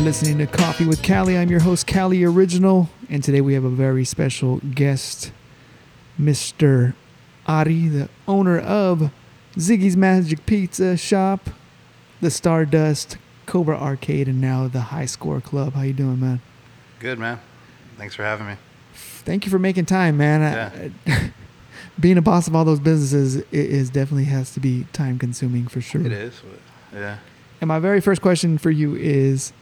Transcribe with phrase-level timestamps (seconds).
[0.00, 1.36] listening to Coffee with Cali.
[1.36, 5.30] I'm your host, Cali Original, and today we have a very special guest,
[6.18, 6.94] Mr.
[7.46, 9.10] Ari, the owner of
[9.56, 11.50] Ziggy's Magic Pizza Shop,
[12.22, 15.74] the Stardust, Cobra Arcade, and now the High Score Club.
[15.74, 16.40] How you doing, man?
[16.98, 17.38] Good, man.
[17.98, 18.54] Thanks for having me.
[18.94, 20.92] Thank you for making time, man.
[21.06, 21.32] I-
[22.00, 25.66] being a boss of all those businesses it is definitely has to be time consuming
[25.66, 26.00] for sure.
[26.00, 26.40] It is.
[26.94, 27.18] Yeah.
[27.60, 29.52] And my very first question for you is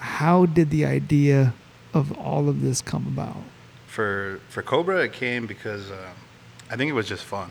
[0.00, 1.54] how did the idea
[1.92, 3.36] of all of this come about?
[3.86, 6.10] For for Cobra, it came because uh,
[6.70, 7.50] I think it was just fun.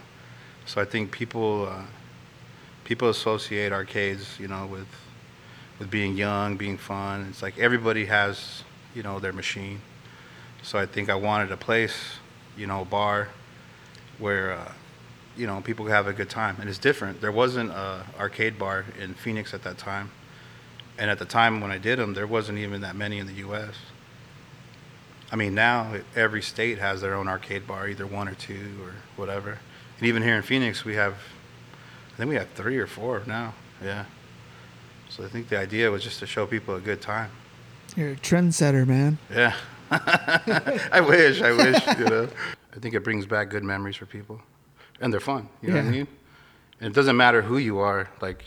[0.65, 1.83] So I think people uh,
[2.83, 4.87] people associate arcades, you know, with
[5.77, 7.27] with being young, being fun.
[7.29, 8.63] It's like everybody has,
[8.95, 9.81] you know, their machine.
[10.63, 11.95] So I think I wanted a place,
[12.57, 13.29] you know, a bar
[14.17, 14.71] where uh,
[15.37, 17.21] you know people could have a good time, and it's different.
[17.21, 20.11] There wasn't a arcade bar in Phoenix at that time,
[20.99, 23.33] and at the time when I did them, there wasn't even that many in the
[23.35, 23.73] U.S.
[25.31, 28.93] I mean, now every state has their own arcade bar, either one or two or
[29.15, 29.57] whatever.
[29.97, 31.13] And even here in Phoenix, we have,
[32.13, 33.53] I think we have three or four now.
[33.83, 34.05] Yeah.
[35.07, 37.31] So I think the idea was just to show people a good time.
[37.95, 39.17] You're a trendsetter, man.
[39.33, 39.55] Yeah.
[39.91, 42.27] I wish, I wish, you know.
[42.75, 44.41] I think it brings back good memories for people.
[45.01, 45.89] And they're fun, you know what Yeah.
[45.89, 46.07] I mean?
[46.81, 48.43] And it doesn't matter who you are, like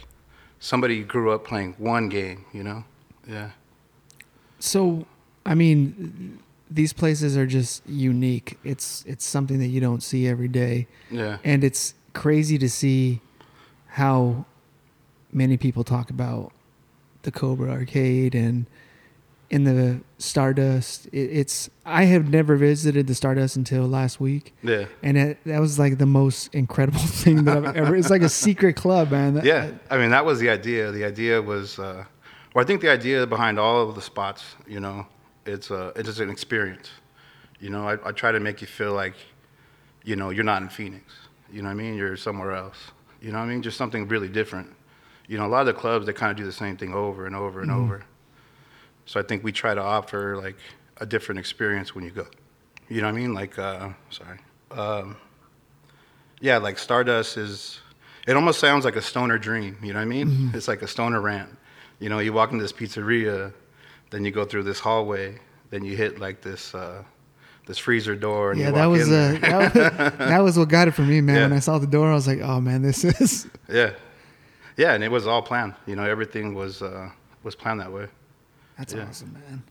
[0.63, 2.85] somebody grew up playing one game, you know?
[3.27, 3.51] Yeah.
[4.61, 5.07] So,
[5.45, 6.39] I mean,
[6.71, 8.59] these places are just unique.
[8.65, 11.39] It's it's something that you don't see every day, Yeah.
[11.45, 13.21] and it's crazy to see
[13.89, 14.45] how
[15.33, 16.53] many people talk about
[17.23, 18.67] the Cobra Arcade and
[19.51, 21.07] in the Stardust.
[21.07, 24.55] It, it's I have never visited the Stardust until last week.
[24.63, 24.87] Yeah.
[25.03, 27.97] And it, that was like the most incredible thing that I've ever.
[27.97, 29.35] It's like a secret club, man.
[29.35, 30.91] That- Yeah, I mean that was the idea.
[30.93, 32.05] The idea was, uh,
[32.55, 35.07] well, I think the idea behind all of the spots, you know,
[35.47, 36.89] it's a it's just an experience.
[37.61, 39.15] You know, I, I try to make you feel like,
[40.05, 41.13] you know, you're not in Phoenix.
[41.53, 41.95] You know what I mean?
[41.95, 42.77] You're somewhere else.
[43.21, 43.63] You know what I mean?
[43.63, 44.69] Just something really different.
[45.29, 47.27] You know, a lot of the clubs they kind of do the same thing over
[47.27, 48.05] and over and over.
[49.07, 50.57] So I think we try to offer like
[50.99, 52.27] a different experience when you go.
[52.89, 53.35] You know what I mean?
[53.35, 54.39] Like, uh, sorry.
[54.71, 55.17] Um,
[56.41, 57.81] yeah, like Stardust is.
[58.27, 59.77] It almost sounds like a stoner dream.
[59.83, 60.53] You know what I mean?
[60.55, 61.49] It's like a stoner rant.
[61.99, 63.53] You know, you walk into this pizzeria,
[64.11, 65.39] then you go through this hallway,
[65.71, 67.03] then you hit like this uh,
[67.67, 68.53] this freezer door.
[68.53, 69.73] And Yeah, you that was, in uh, that was
[70.19, 71.37] that was what got it for me, man.
[71.37, 71.43] Yeah.
[71.45, 73.93] When I saw the door, I was like, "Oh man, this is yeah,
[74.77, 75.75] yeah, and it was all planned.
[75.87, 77.11] You know, everything was uh,
[77.43, 78.07] was planned that way.
[78.79, 79.07] That's Yeah.
[79.09, 79.63] awesome, man."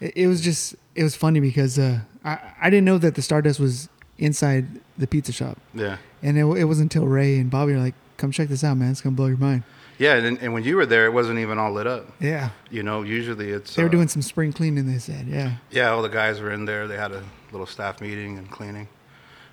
[0.00, 3.22] It, it was just it was funny because uh, I I didn't know that the
[3.22, 3.88] Stardust was
[4.18, 4.66] inside
[4.96, 8.30] the pizza shop, Yeah, and it, it wasn't until Ray and Bobby were like, "Come
[8.32, 8.90] check this out, man.
[8.90, 9.62] It's gonna blow your mind."
[10.00, 12.06] yeah, and, and when you were there, it wasn't even all lit up.
[12.20, 14.86] Yeah, You know, usually it's they were uh, doing some spring cleaning.
[14.90, 16.86] They said, "Yeah, Yeah, all the guys were in there.
[16.86, 18.86] They had a little staff meeting and cleaning.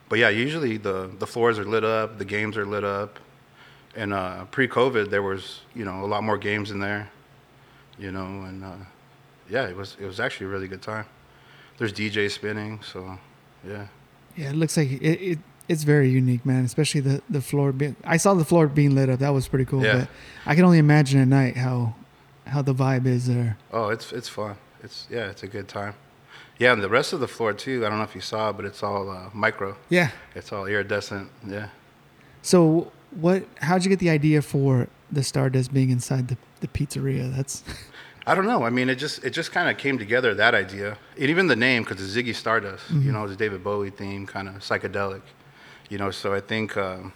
[0.10, 3.18] But yeah, usually the, the floors are lit up, the games are lit up.
[3.96, 7.10] And uh, pre-COVID, there was you know a lot more games in there,
[7.98, 8.76] you know, and uh,
[9.50, 11.06] yeah, it was it was actually a really good time.
[11.78, 13.18] There's DJ spinning, so
[13.68, 13.88] yeah,
[14.36, 15.02] yeah." It looks like it.
[15.02, 16.64] it it's very unique, man.
[16.64, 17.72] Especially the the floor.
[17.72, 19.20] Being, I saw the floor being lit up.
[19.20, 19.84] That was pretty cool.
[19.84, 20.00] Yeah.
[20.00, 20.08] But
[20.46, 21.96] I can only imagine at night how
[22.46, 23.58] how the vibe is there.
[23.72, 24.58] oh, it's it's fun.
[24.84, 25.96] It's yeah, it's a good time.
[26.58, 27.86] Yeah, and the rest of the floor too.
[27.86, 29.76] I don't know if you saw, but it's all uh, micro.
[29.90, 30.12] Yeah.
[30.36, 31.30] It's all iridescent.
[31.46, 31.70] Yeah.
[32.42, 33.46] So what?
[33.60, 37.34] How'd you get the idea for the Stardust being inside the, the pizzeria?
[37.36, 37.64] That's
[38.28, 38.64] I don't know.
[38.64, 41.56] I mean, it just it just kind of came together that idea, and even the
[41.56, 42.90] name because it's Ziggy Stardust.
[42.90, 45.22] You know, it's a David Bowie theme, kind of psychedelic.
[45.90, 47.14] You know, so I think um,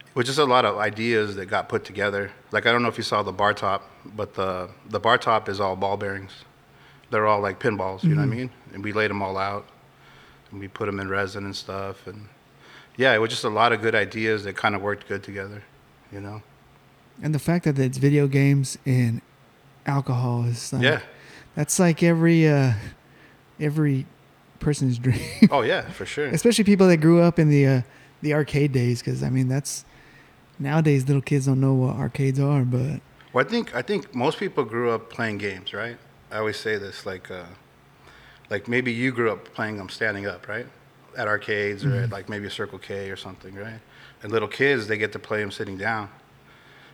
[0.00, 2.32] it was just a lot of ideas that got put together.
[2.52, 5.50] Like I don't know if you saw the bar top, but the the bar top
[5.50, 6.32] is all ball bearings.
[7.10, 8.02] They're all like pinballs.
[8.02, 8.50] You know what I mean?
[8.72, 9.68] And we laid them all out,
[10.50, 12.28] and we put them in resin and stuff, and
[12.96, 15.62] yeah, it was just a lot of good ideas that kind of worked good together.
[16.10, 16.42] You know?
[17.22, 19.20] And the fact that it's video games and
[19.86, 21.00] alcohol is like, Yeah.
[21.54, 22.72] That's like every uh,
[23.60, 24.06] every
[24.58, 25.20] person's dream,
[25.50, 26.26] Oh yeah, for sure.
[26.28, 27.82] especially people that grew up in the uh,
[28.22, 29.00] the arcade days.
[29.02, 29.84] Because I mean, that's
[30.58, 33.00] nowadays little kids don't know what arcades are, but
[33.32, 35.98] Well, I think I think most people grew up playing games, right?
[36.30, 37.44] I always say this, like, uh,
[38.48, 40.66] like maybe you grew up playing them standing up, right?
[41.18, 43.80] At arcades or at like maybe a Circle K or something, right?
[44.22, 46.08] And little kids, they get to play them sitting down,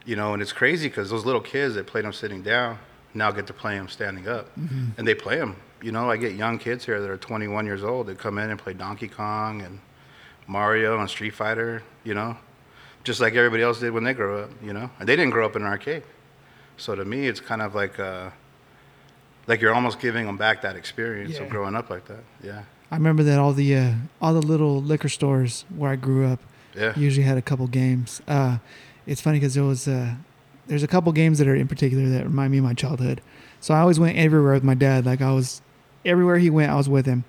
[0.08, 0.32] you know.
[0.32, 2.78] And it's crazy because those little kids that played them sitting down
[3.14, 5.56] now get to play them standing up, and they play them.
[5.82, 8.50] You know, I get young kids here that are 21 years old that come in
[8.50, 9.78] and play Donkey Kong and
[10.48, 12.36] Mario and Street Fighter, you know,
[13.04, 14.90] just like everybody else did when they grew up, you know.
[14.98, 16.02] And they didn't grow up in an arcade.
[16.78, 18.30] So to me, it's kind of like uh,
[19.46, 21.42] like you're almost giving them back that experience Yeah.
[21.44, 22.24] of growing up like that.
[22.42, 26.26] Yeah, I remember that all the uh, all the little liquor stores where I grew
[26.26, 26.40] up
[26.76, 28.20] yeah, usually had a couple games.
[28.28, 28.58] Uh,
[29.08, 30.14] it's funny because there was uh,
[30.66, 33.20] there's a couple games that are in particular that remind me of my childhood.
[33.60, 35.06] So I always went everywhere with my dad.
[35.06, 35.62] Like I was
[36.04, 37.24] everywhere he went, I was with him.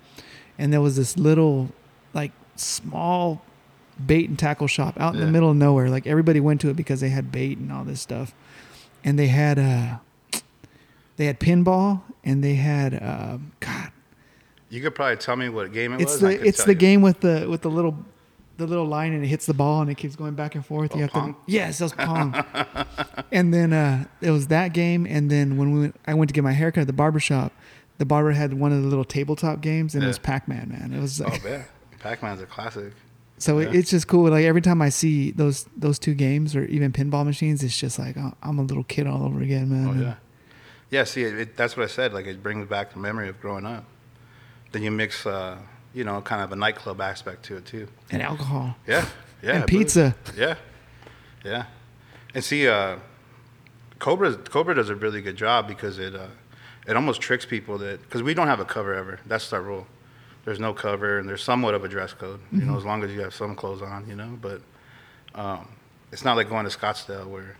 [0.58, 1.70] And there was this little
[2.12, 3.42] like small
[4.06, 5.88] bait and tackle shop out in the middle of nowhere.
[5.88, 8.34] Like everybody went to it because they had bait and all this stuff.
[9.02, 9.96] And they had uh
[11.16, 13.92] they had pinball and they had uh, God
[14.68, 16.20] You could probably tell me what game it it's was.
[16.20, 16.78] The it's the you.
[16.78, 17.96] game with the with the little
[18.60, 20.92] the little line and it hits the ball and it keeps going back and forth.
[20.94, 21.34] Oh, you have Pong?
[21.34, 22.34] to yes, that was pong.
[23.32, 25.06] and then uh, it was that game.
[25.06, 27.52] And then when we went, I went to get my haircut at the barber shop,
[27.98, 30.68] the barber had one of the little tabletop games and it was Pac Man.
[30.70, 31.64] Man, it was Oh like, yeah,
[31.98, 32.92] Pac-Man's a classic.
[33.38, 33.78] so it, yeah.
[33.80, 34.30] it's just cool.
[34.30, 37.98] Like every time I see those those two games or even pinball machines, it's just
[37.98, 39.88] like oh, I'm a little kid all over again, man.
[39.88, 40.14] Oh yeah,
[40.90, 41.04] yeah.
[41.04, 42.12] See, it, it, that's what I said.
[42.14, 43.84] Like it brings back the memory of growing up.
[44.72, 45.58] Then you mix, uh,
[45.94, 47.88] you know, kind of a nightclub aspect to it too.
[48.10, 49.06] And alcohol Yeah,
[49.42, 49.52] yeah.
[49.56, 50.14] and pizza.
[50.36, 50.56] Yeah,
[51.44, 51.64] yeah.
[52.34, 52.96] And see, uh,
[53.98, 56.28] Cobra Cobra does a really good job because it uh,
[56.86, 59.20] it almost tricks people that because we don't have a cover ever.
[59.26, 59.86] That's our rule.
[60.44, 62.40] There's no cover, and there's somewhat of a dress code.
[62.50, 64.38] You know, as long as you have some clothes on, you know.
[64.40, 64.62] But
[65.34, 65.68] um,
[66.12, 67.56] it's not like going to Scottsdale where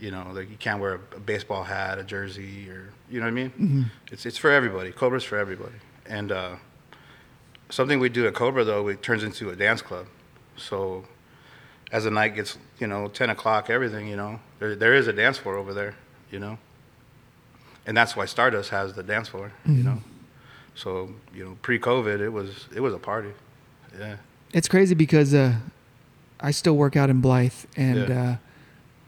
[0.00, 3.26] you know like you can't wear a, a baseball hat, a jersey, or you know
[3.26, 3.90] what I mean.
[4.10, 4.90] It's it's for everybody.
[4.90, 5.76] Cobra's for everybody,
[6.06, 6.56] and uh,
[7.70, 10.06] something we do at Cobra though it turns into a dance club.
[10.56, 11.04] So
[11.92, 15.12] as the night gets, you know, 10 o'clock, everything, you know, there, there is a
[15.12, 15.94] dance floor over there,
[16.30, 16.58] you know.
[17.86, 20.02] And that's why Stardust has the dance floor, you know.
[20.74, 23.30] So, you know, pre-COVID, it was it was a party.
[23.98, 24.16] Yeah.
[24.52, 25.54] It's crazy because uh,
[26.40, 28.22] I still work out in Blythe, and Yeah.
[28.22, 28.36] uh,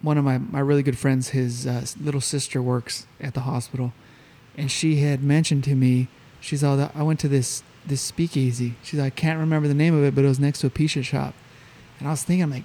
[0.00, 3.92] one of my, my really good friends, his uh, little sister works at the hospital,
[4.56, 6.06] and she had mentioned to me,
[6.40, 8.74] she's all that I went to this this speakeasy.
[8.82, 10.70] She's like, I can't remember the name of it, but it was next to a
[10.70, 11.34] pizza shop,
[11.98, 12.64] and I was thinking, I'm like,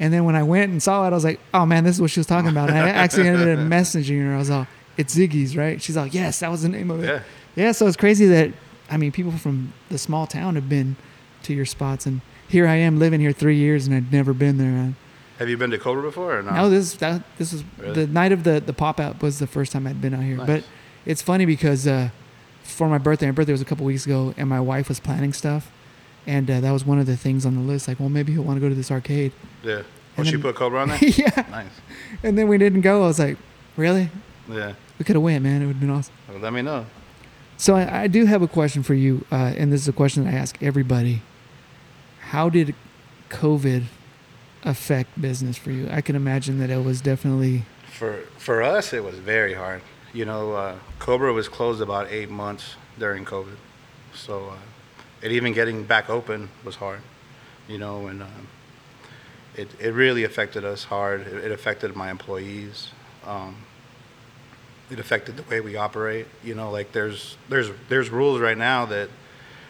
[0.00, 2.00] and then when I went and saw it, I was like, oh man, this is
[2.00, 2.70] what she was talking about.
[2.70, 4.34] And I actually ended up messaging her.
[4.34, 4.66] I was like,
[4.96, 5.80] it's Ziggy's, right?
[5.80, 7.06] She's like, yes, that was the name of it.
[7.06, 7.22] Yeah.
[7.54, 8.52] Yeah, so it's crazy that
[8.90, 10.96] I mean people from the small town have been
[11.44, 14.56] to your spots, and here I am living here three years, and I'd never been
[14.58, 14.94] there.
[15.38, 16.54] Have you been to Cobra before or not?
[16.54, 17.92] No, this that this was Really?
[17.92, 20.36] the night of the the pop out was the first time I'd been out here.
[20.36, 20.46] Nice.
[20.46, 20.64] But
[21.04, 22.10] it's funny because uh,
[22.72, 25.32] for my birthday, my birthday was a couple weeks ago, and my wife was planning
[25.32, 25.70] stuff,
[26.26, 27.88] and uh, that was one of the things on the list.
[27.88, 29.32] Like, well, maybe he'll want to go to this arcade.
[29.62, 29.82] yeah.
[29.82, 29.84] Oh,
[30.18, 30.98] And she then- put Cobra on there?
[31.02, 31.66] yeah, nice.
[32.22, 33.04] and then we didn't go.
[33.04, 33.38] I was like,
[33.76, 34.10] really?
[34.48, 34.74] Yeah.
[34.98, 35.62] We could have went, man.
[35.62, 36.14] It would have been awesome.
[36.28, 36.86] Well, let me know.
[37.56, 40.24] So I, I do have a question for you, uh, and this is a question
[40.24, 41.22] that I ask everybody.
[42.20, 42.74] How did
[43.30, 43.84] COVID
[44.64, 45.88] affect business for you?
[45.90, 49.82] I can imagine that it was definitely For for us, it was very hard.
[50.12, 53.56] You know, uh, Cobra was closed about eight months during COVID,
[54.14, 54.56] so uh,
[55.22, 57.00] it even getting back open was hard.
[57.66, 58.48] You know, and um,
[59.56, 61.22] it it really affected us hard.
[61.22, 62.90] It, it affected my employees.
[63.26, 63.56] Um,
[64.90, 66.26] it affected the way we operate.
[66.44, 69.08] You know, like there's there's there's rules right now that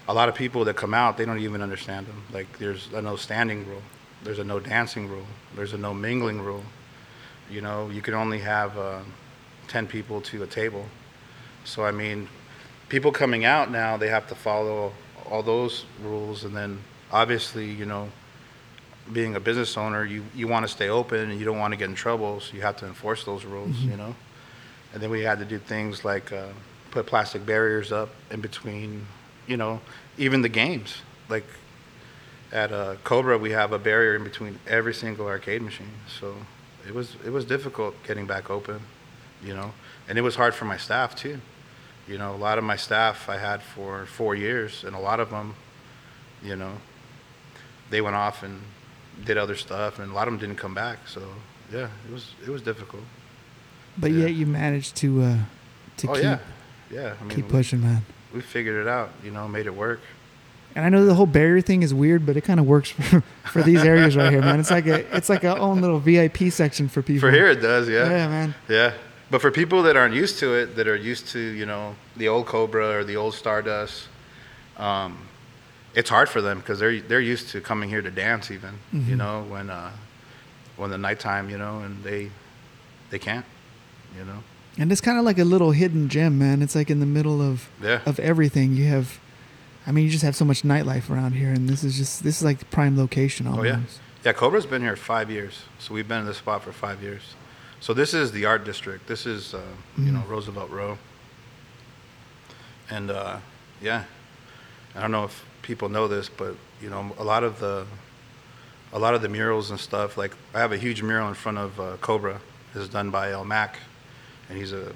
[0.09, 2.23] a lot of people that come out they don't even understand them.
[2.33, 3.83] Like there's a no standing rule,
[4.25, 6.65] there's a no dancing rule, there's a no mingling rule.
[7.51, 9.01] You know, you can only have uh,
[9.69, 10.87] 10 people to a table.
[11.65, 12.29] So, I mean,
[12.89, 14.93] people coming out now, they have to follow
[15.31, 16.45] all those rules.
[16.45, 18.11] And then, obviously, you know,
[19.13, 21.77] being a business owner, you, you want to stay open and you don't want to
[21.77, 22.41] get in trouble.
[22.41, 24.15] So, you have to enforce those rules, you know.
[24.93, 26.49] And then we had to do things like uh,
[26.91, 29.07] put plastic barriers up in between,
[29.47, 29.81] you know,
[30.19, 30.97] even the games.
[31.29, 31.47] Like
[32.53, 35.93] at uh, Cobra, we have a barrier in between every single arcade machine.
[36.21, 36.37] So
[36.87, 38.81] it was it was difficult getting back open,
[39.45, 39.73] you know,
[40.09, 41.41] and it was hard for my staff too.
[42.09, 45.21] You know, a lot of my staff I had for four years, and a lot
[45.21, 45.55] of them,
[46.43, 46.73] you know,
[47.91, 48.61] they went off and
[49.25, 51.07] did other stuff, and a lot of them didn't come back.
[51.07, 51.23] So
[51.73, 53.03] yeah, it was it was difficult.
[53.99, 54.27] but Yeah.
[54.27, 55.37] yet you managed to uh,
[55.99, 56.39] to oh keep yeah,
[56.91, 57.15] yeah.
[57.21, 58.05] I mean, keep we- pushing, man.
[58.35, 59.11] We, figured it out.
[59.23, 60.01] You know, made it work.
[60.75, 63.23] And I know the whole barrier thing is weird, but it kind of works for,
[63.45, 64.59] for these areas right here, man.
[64.59, 67.29] It's like a it's like a own little VIP section for people.
[67.29, 67.89] For here, it does.
[67.89, 68.29] yeah, Yeah.
[68.29, 68.55] man.
[68.69, 68.93] Yeah.
[69.33, 72.29] But for people that aren't used to it, that are used to, you know, the
[72.29, 74.09] old Cobra or the old Stardust,
[74.77, 75.17] um,
[75.95, 79.01] it's hard for them because they're they're used to coming here to dance even, you
[79.01, 79.17] Mhm.
[79.17, 79.91] know, when uh,
[80.77, 82.31] when the nighttime, you know, and they
[83.09, 83.47] they can't,
[84.19, 84.43] you know.
[84.77, 86.61] And it's kind of like a little hidden gem, man.
[86.61, 88.01] It's like in the middle of Yeah.
[88.05, 88.75] of everything.
[88.77, 89.19] You have,
[89.87, 92.37] I mean, you just have so much nightlife around here, and this is just this
[92.37, 93.67] is like the prime location Oh almost.
[93.67, 93.79] yeah.
[94.27, 97.23] Yeah, Cobra's been here five years, so we've been in this spot for five years.
[97.83, 99.09] So this is the art district.
[99.09, 99.61] This is, uh,
[99.99, 100.29] you know, Mhm.
[100.29, 100.99] Roosevelt Row.
[102.89, 103.39] And uh,
[103.81, 104.05] yeah,
[104.95, 107.85] I don't know if people know this, but you know, a lot of the,
[108.93, 110.17] a lot of the murals and stuff.
[110.17, 112.41] Like I have a huge mural in front of uh, Cobra.
[112.73, 113.79] This is done by El Mac,
[114.49, 114.93] and he's a,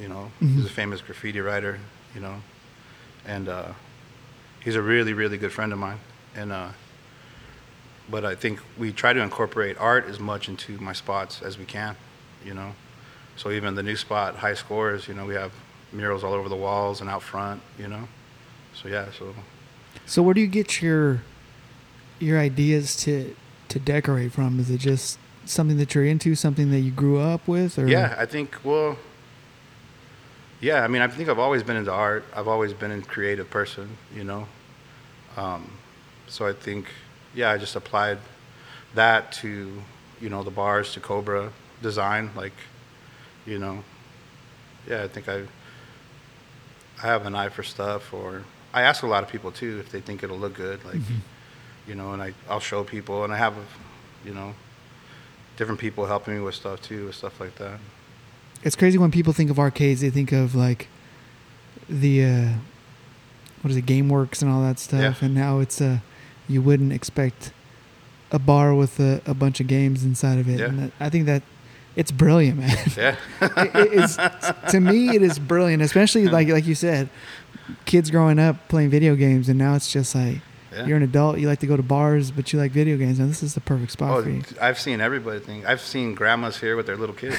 [0.00, 0.56] you know, Mhm.
[0.56, 1.78] he's a famous graffiti writer.
[2.16, 2.42] You know,
[3.26, 3.72] and uh,
[4.58, 6.00] he's a really, really good friend of mine.
[6.34, 6.70] And uh,
[8.10, 11.64] but I think we try to incorporate art as much into my spots as we
[11.66, 11.94] can,
[12.44, 12.72] you know.
[13.36, 15.52] So even the new spot, High Scores, you know, we have
[15.92, 18.08] murals all over the walls and out front, you know.
[18.74, 19.34] So yeah, so
[20.06, 21.22] So where do you get your
[22.18, 23.34] your ideas to
[23.68, 24.58] to decorate from?
[24.58, 28.14] Is it just something that you're into, something that you grew up with, or yeah,
[28.18, 28.98] I think well,
[30.60, 32.24] yeah, I mean, I think I've always been into art.
[32.34, 34.46] I've always been a creative person, you know.
[35.36, 35.70] Um,
[36.26, 36.86] so I think,
[37.34, 38.18] yeah, I just applied
[38.94, 39.82] that to,
[40.20, 42.52] you know, the bars to Cobra design, like,
[43.46, 43.82] you know,
[44.88, 45.42] yeah, I think I,
[47.02, 48.42] I have an eye for stuff, or
[48.74, 51.20] I ask a lot of people too if they think it'll look good, like, Mhm.
[51.86, 53.54] you know, and I I'll show people, and I have,
[54.24, 54.54] you know,
[55.56, 57.78] different people helping me with stuff too, with stuff like that.
[58.62, 60.88] It's crazy when people think of arcades, they think of like
[61.88, 62.48] the uh,
[63.62, 65.26] what is it, GameWorks and all that stuff, Yeah.
[65.26, 65.98] and now it's uh,
[66.48, 67.52] you wouldn't expect
[68.32, 70.58] a bar with a, a bunch of games inside of it.
[70.60, 70.66] Yeah.
[70.66, 71.42] And that, I think that
[71.98, 72.76] it's brilliant, man.
[72.96, 73.16] Yeah.
[73.42, 74.16] it, it is
[74.70, 77.08] to me it is brilliant, especially like like you said,
[77.84, 80.38] kids growing up playing video games, and now it's just like
[80.72, 80.86] Yeah.
[80.86, 83.28] you're an adult, you like to go to bars, but you like video games, and
[83.28, 84.42] this is the perfect spot Oh, for you.
[84.60, 85.66] I've seen everybody think.
[85.66, 87.36] I've seen grandmas here with their little kids,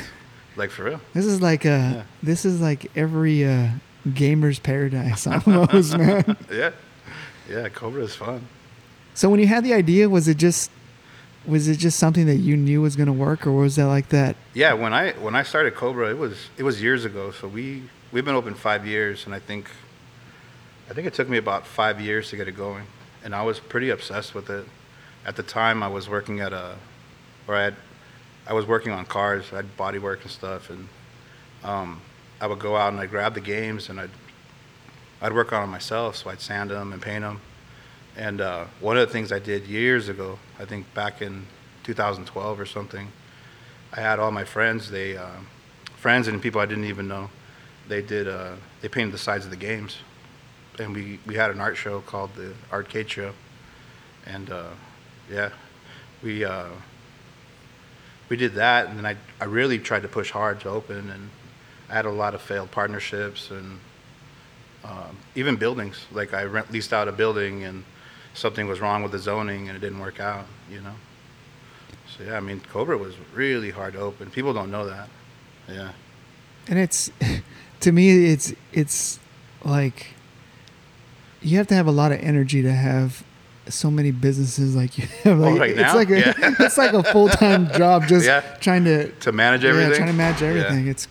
[0.55, 1.01] like for real.
[1.13, 2.03] This is like uh Yeah.
[2.21, 3.69] this is like every uh,
[4.13, 6.35] gamer's paradise almost, man.
[6.51, 6.71] Yeah,
[7.49, 7.69] yeah.
[7.69, 8.41] Cobra is fun.
[9.13, 10.71] So when you had the idea, was it just
[11.45, 14.35] was it just something that you knew was gonna work, or was that like that?
[14.53, 17.31] Yeah, when I when I started Cobra, it was it was years ago.
[17.31, 19.69] So we we've been open five years, and I think
[20.89, 22.85] I think it took me about five years to get it going,
[23.23, 24.65] and I was pretty obsessed with it.
[25.25, 26.75] At the time, I was working at a,
[27.47, 27.75] or I had,
[28.47, 29.45] I was working on cars.
[29.51, 30.87] I had body work and stuff, and
[31.63, 32.01] um,
[32.41, 34.09] I would go out and I'd grab the games and I'd
[35.21, 36.15] I'd work on them myself.
[36.15, 37.41] So I'd sand them and paint them.
[38.15, 41.45] And uh, one of the things I did years ago, I think back in
[41.83, 43.11] 2012 or something,
[43.93, 44.91] I had all my friends.
[44.91, 45.29] They uh,
[45.95, 47.29] friends and people I didn't even know.
[47.87, 48.27] They did.
[48.27, 49.97] Uh, they painted the sides of the games,
[50.77, 53.31] and we we had an art show called the Arcade Show,
[54.25, 54.71] and uh,
[55.31, 55.49] yeah,
[56.21, 56.67] we uh,
[58.27, 61.29] we did that, and then I I really tried to push hard to open, and
[61.89, 63.79] I had a lot of failed partnerships and
[64.83, 66.05] um, even buildings.
[66.11, 67.85] Like I rent leased out a building, and
[68.33, 70.45] something was wrong with the zoning, and it didn't work out.
[70.71, 70.95] You know.
[72.17, 74.29] So yeah, I mean, Cobra was really hard to open.
[74.31, 75.09] People don't know that.
[75.67, 75.91] Yeah.
[76.67, 77.11] And it's
[77.81, 79.19] to me, it's it's
[79.63, 80.07] like
[81.41, 83.23] you have to have a lot of energy to have
[83.67, 85.39] so many businesses like you have.
[85.39, 85.95] Oh, like, Oh, right it's now?
[85.95, 86.33] like a Yeah.
[86.59, 88.41] it's like a full time job just Yeah.
[88.59, 89.91] trying to To manage everything.
[89.91, 90.87] yeah trying to manage everything.
[90.87, 91.07] It's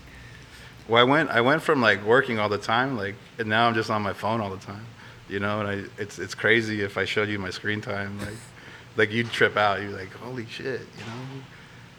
[0.88, 3.74] Well, I went I went from like working all the time, like, and now I'm
[3.74, 4.84] just on my phone all the time.
[5.28, 8.34] You know, and I it's it's crazy if I showed you my screen time, like,
[8.96, 9.80] like you'd trip out.
[9.82, 11.42] You're like, holy shit, you know,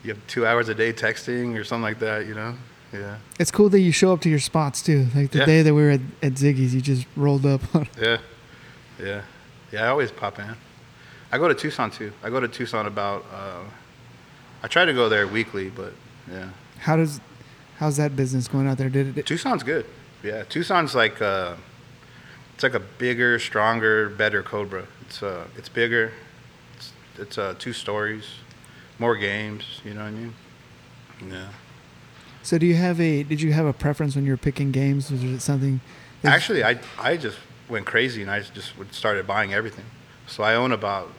[0.03, 2.25] you have two hours a day texting or something like that.
[2.25, 2.55] You know,
[2.91, 5.07] yeah, it's cool that you show up to your spots too.
[5.15, 5.45] Like the Yeah.
[5.45, 7.62] day that we were at, at Ziggy's, you just rolled up.
[8.01, 8.17] yeah,
[9.00, 9.21] yeah,
[9.71, 9.83] yeah.
[9.86, 10.55] I always pop in.
[11.31, 12.12] I go to Tucson too.
[12.24, 13.24] I go to Tucson about.
[13.31, 13.62] Uh,
[14.63, 15.93] I try to go there weekly, but
[16.31, 16.50] yeah.
[16.79, 17.21] How does
[17.77, 18.89] how's that business going out there?
[18.89, 19.25] Did it?
[19.27, 19.86] Tucson's good.
[20.24, 21.55] Yeah, Tucson's like uh,
[22.60, 24.86] it's like a bigger, stronger, better Cobra.
[25.04, 26.12] It's uh, it's bigger.
[26.75, 28.25] It's it's uh, two stories,
[29.00, 29.63] more games.
[29.86, 30.34] You know what I mean?
[31.25, 31.48] Yeah.
[32.44, 33.24] So do you have a?
[33.24, 35.10] Did you have a preference when you were picking games?
[35.10, 35.80] Was it something?
[36.25, 37.38] Actually, I I just
[37.70, 39.86] went crazy and I just would started buying everything.
[40.28, 41.13] So I own about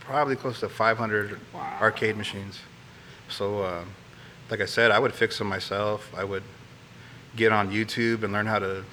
[0.00, 1.38] probably close to 500
[1.80, 2.58] arcade machines.
[3.28, 3.84] So, uh,
[4.50, 6.12] like I said, I would fix them myself.
[6.16, 6.42] I would
[7.36, 8.84] get on YouTube and learn how to,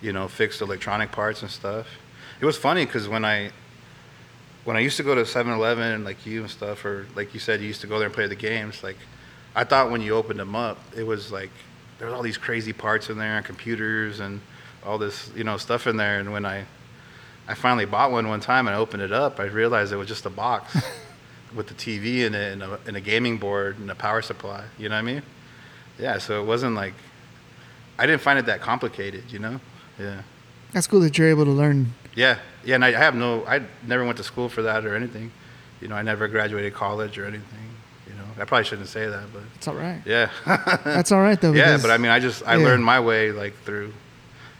[0.00, 1.86] you know, fixed electronic parts and stuff.
[2.40, 3.50] It was funny because when I
[4.64, 7.60] when I used to go to 7-Eleven like you and stuff, or like you said,
[7.60, 8.82] you used to go there and play the games.
[8.82, 8.96] Like,
[9.54, 11.50] I thought when you opened them up, it was like
[11.98, 14.40] there was all these crazy parts in there and computers and
[14.84, 16.18] all this, you know, stuff in there.
[16.18, 16.66] And when I
[17.48, 20.08] I finally bought one one time and I opened it up, I realized it was
[20.08, 20.76] just a box
[21.54, 24.64] with the TV in it and a, and a gaming board and a power supply.
[24.78, 25.22] You know what I mean?
[25.98, 26.18] Yeah.
[26.18, 26.94] So it wasn't like
[27.98, 29.30] I didn't find it that complicated.
[29.30, 29.60] You know?
[29.98, 30.22] Yeah.
[30.72, 31.94] That's cool that you're able to learn.
[32.14, 34.94] Yeah, yeah, and I, I have no, I never went to school for that or
[34.96, 35.30] anything.
[35.80, 37.68] You know, I never graduated college or anything.
[38.08, 40.00] You know, I probably shouldn't say that, but It's all right.
[40.06, 40.30] yeah.
[40.84, 41.52] That's all right though.
[41.52, 42.64] yeah, but I mean, I just I yeah.
[42.64, 43.92] learned my way like through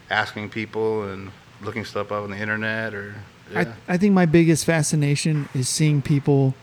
[0.09, 3.15] asking people and looking stuff up on the internet or
[3.51, 3.73] yeah.
[3.87, 6.53] I, I think my biggest fascination is seeing people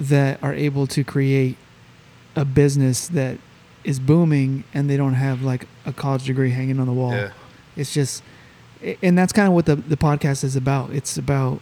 [0.00, 1.56] that are able to create
[2.34, 3.38] a business that
[3.84, 7.12] is booming and they don't have like a college degree hanging on the wall.
[7.12, 7.32] yeah.
[7.76, 8.22] It's just,
[9.02, 10.90] and that's kind of what the, the podcast is about.
[10.90, 11.60] It's about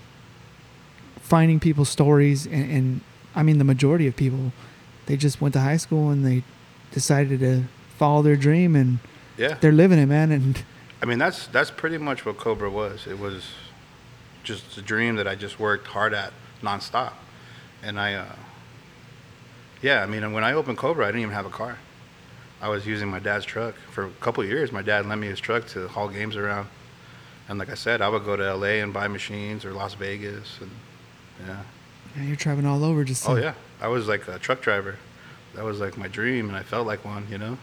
[1.20, 2.46] finding people's stories.
[2.46, 3.00] And, and
[3.34, 4.52] I mean, the majority of people,
[5.06, 6.42] they just went to high school and they
[6.92, 7.64] decided to
[7.96, 8.98] follow their dream and
[9.36, 9.56] Yeah.
[9.60, 10.32] they're living it, man.
[10.32, 10.62] And
[11.02, 13.06] I mean, that's that's pretty much what Cobra was.
[13.06, 13.50] It was
[14.42, 17.12] just a dream that I just worked hard at nonstop,
[17.82, 18.24] and I, uh,
[19.82, 21.78] yeah, I mean, when I opened Cobra, I didn't even have a car.
[22.60, 24.72] I was using my dad's truck for a couple of years.
[24.72, 26.68] My dad lent me his truck to haul games around,
[27.48, 28.80] and like I said, I would go to L.A.
[28.80, 30.70] and buy machines or Las Vegas, and
[31.46, 31.62] yeah.
[32.16, 34.60] yeah, you're traveling all over just oh, to, Oh yeah, I was like a truck
[34.60, 34.96] driver.
[35.54, 37.26] That was like my dream, and I felt like one.
[37.30, 37.58] You know,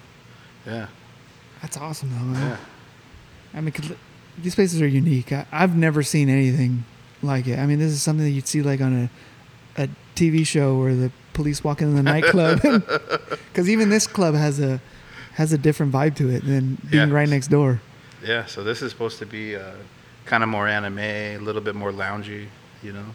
[0.65, 0.87] yeah,
[1.61, 2.51] That's awesome, though, man.
[2.51, 2.57] yeah.
[3.53, 3.73] I mean,
[4.37, 5.31] these places are unique.
[5.31, 6.85] I, I've never seen anything
[7.21, 7.59] like it.
[7.59, 9.09] I mean, this is something that you'd see like on
[9.77, 12.61] a, a TV show where the police walking in the nightclub.
[13.51, 14.81] Because even this club has a
[15.35, 17.15] has a different vibe to it than being Yeah.
[17.15, 17.79] right next door.
[18.25, 19.61] Yeah, so this is supposed to be uh,
[20.25, 22.47] kind of more anime, a little bit more loungy,
[22.81, 23.05] you know.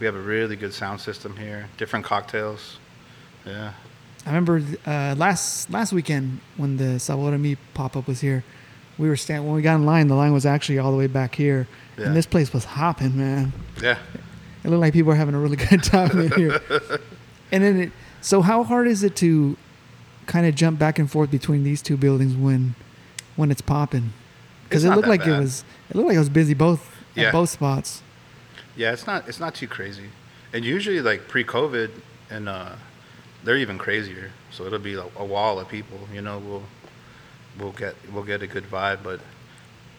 [0.00, 2.78] We have a really good sound system here, different cocktails.
[3.46, 3.72] Yeah.
[4.26, 8.42] I remember uh, last last weekend when the Sabor Me pop up was here,
[8.98, 10.08] we were standing when we got in line.
[10.08, 11.66] The line was actually all the way back here,
[11.98, 12.06] Yeah.
[12.06, 13.52] and this place was hopping, man.
[13.82, 13.98] Yeah.
[14.64, 16.60] It looked like people were having a really good time in here.
[17.52, 19.56] And then, it, so how hard is it to
[20.26, 22.74] kind of jump back and forth between these two buildings when
[23.36, 24.12] when it's popping?
[24.64, 27.26] Because it looked like it was it looked like it was busy both Yeah.
[27.26, 28.02] at both spots.
[28.74, 30.06] Yeah, it's not it's not too crazy.
[30.52, 31.90] And usually like pre-COVID
[32.30, 32.72] and uh
[33.44, 34.30] they're even crazier.
[34.50, 36.62] So it'll be a, a wall of people, you know, we'll
[37.58, 39.20] we'll get we'll get a good vibe, but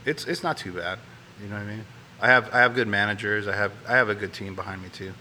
[0.05, 0.97] it's it's not too bad.
[1.41, 1.85] You know what I mean?
[2.21, 3.47] I have I have good managers.
[3.47, 5.13] I have I have a good team behind me too.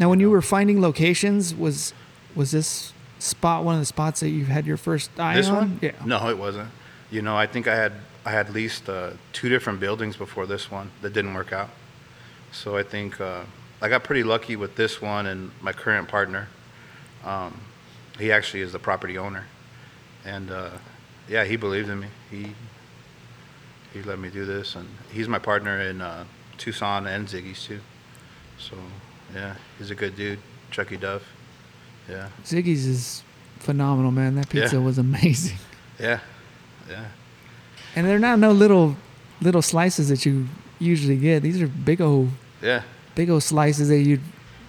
[0.00, 1.92] Now, when you were finding locations, was
[2.34, 5.54] was this spot one of the spots that you had your first eye This on?
[5.54, 5.78] one?
[5.82, 5.92] Yeah.
[6.06, 6.70] No, it wasn't.
[7.10, 7.92] You know, I think I had
[8.24, 11.68] I had leased uh, two different buildings before this one that didn't work out.
[12.50, 13.42] So I think uh,
[13.82, 16.48] I got pretty lucky with this one and my current partner.
[17.24, 17.60] Um,
[18.18, 19.44] he actually is the property owner,
[20.24, 20.70] and uh,
[21.28, 22.08] yeah, he believed in me.
[22.30, 22.54] He
[23.92, 26.24] he let me do this, and he's my partner in uh,
[26.56, 27.80] Tucson and Ziggy's too.
[28.58, 28.76] So
[29.34, 30.38] yeah, he's a good dude,
[30.70, 31.22] Chucky Duff.
[32.08, 33.22] Yeah, Ziggy's is
[33.58, 34.34] phenomenal, man.
[34.34, 34.82] That pizza Yeah.
[34.82, 35.58] was amazing.
[35.98, 36.20] yeah,
[36.88, 37.04] yeah.
[37.96, 38.96] And they're not no little
[39.40, 40.46] little slices that you
[40.78, 41.42] usually get.
[41.42, 42.30] These are big old
[42.62, 42.82] Yeah,
[43.14, 44.20] big old slices that you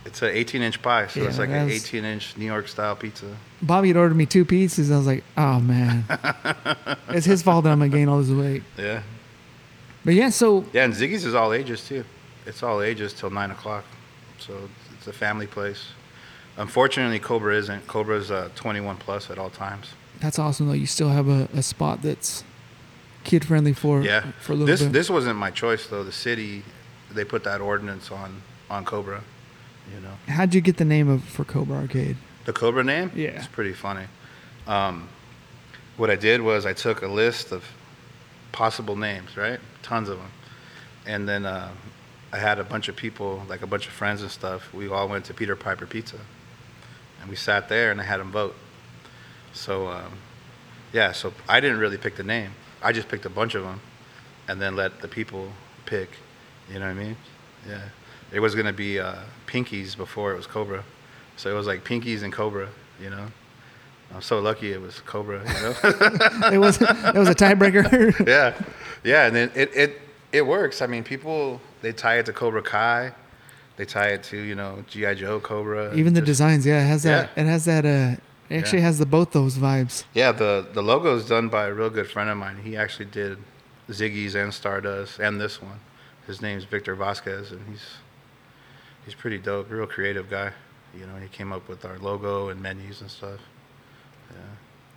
[0.05, 2.95] It's an 18 inch pie, so Yeah, it's like an 18 inch New York style
[2.95, 3.25] pizza.
[3.61, 4.91] Bobby had ordered me two pizzas.
[4.91, 6.05] I was like, oh man,
[7.09, 8.63] it's his fault that I'm gonna gain all this weight.
[8.77, 9.03] Yeah.
[10.03, 12.03] But yeah, so Yeah, and Ziggy's is all ages too.
[12.45, 13.85] It's all ages till 9 o'clock.
[14.41, 15.85] So it's a family place.
[16.57, 17.87] Unfortunately, Cobra isn't.
[17.87, 19.87] Cobra's uh, 21 plus at all times.
[20.19, 20.73] that's awesome though.
[20.73, 22.43] You still have a, a spot that's
[23.23, 24.31] kid friendly for Yeah.
[24.41, 24.91] for a little This bit.
[24.93, 26.03] this wasn't my choice though.
[26.03, 26.63] The city,
[27.11, 29.21] they put that ordinance on on Cobra.
[29.93, 30.13] You know.
[30.27, 32.17] How'd you get the name of for Cobra Arcade?
[32.45, 33.11] The Cobra name?
[33.15, 33.29] Yeah.
[33.29, 34.05] It's pretty funny.
[34.67, 35.07] Um,
[35.97, 37.63] what I did was I took a list of
[38.51, 39.59] possible names, right?
[39.83, 40.31] Tons of them.
[41.05, 41.69] And then uh,
[42.31, 44.73] I had a bunch of people, like a bunch of friends and stuff.
[44.73, 46.17] We all went to Peter Piper Pizza.
[47.19, 48.55] And we sat there and I had them vote.
[49.53, 50.13] So, um,
[50.93, 52.51] yeah, so I didn't really pick the name.
[52.81, 53.81] I just picked a bunch of them
[54.47, 55.51] and then let the people
[55.85, 56.09] pick.
[56.69, 57.17] You know what I mean?
[57.67, 57.89] Yeah.
[58.31, 59.15] It was going to be uh,
[59.45, 60.83] Pinkies before it was Cobra.
[61.35, 62.69] So it was like Pinkies and Cobra,
[63.01, 63.27] you know?
[64.13, 65.75] I'm so lucky it was Cobra, you know?
[66.51, 68.25] it was it was a tiebreaker.
[68.27, 68.53] yeah.
[69.03, 70.81] Yeah, and then it, it, it works.
[70.81, 73.13] I mean, people, they tie it to Cobra Kai.
[73.77, 75.15] They tie it to, you know, G.I.
[75.15, 75.93] Joe, Cobra.
[75.95, 77.29] Even the Just- designs, yeah, it has that.
[77.35, 77.43] Yeah.
[77.43, 77.85] It has that.
[77.85, 78.15] Uh,
[78.49, 78.85] it actually Yeah.
[78.85, 80.03] has the both those vibes.
[80.13, 82.57] Yeah, the, the logo is done by a real good friend of mine.
[82.63, 83.37] He actually did
[83.89, 85.79] Ziggy's and Stardust and this one.
[86.27, 87.83] His name's Victor Vasquez, and he's
[89.05, 90.51] he's pretty dope, real creative guy.
[90.95, 93.39] You know, he came up with our logo and menus and stuff.
[94.29, 94.37] Yeah.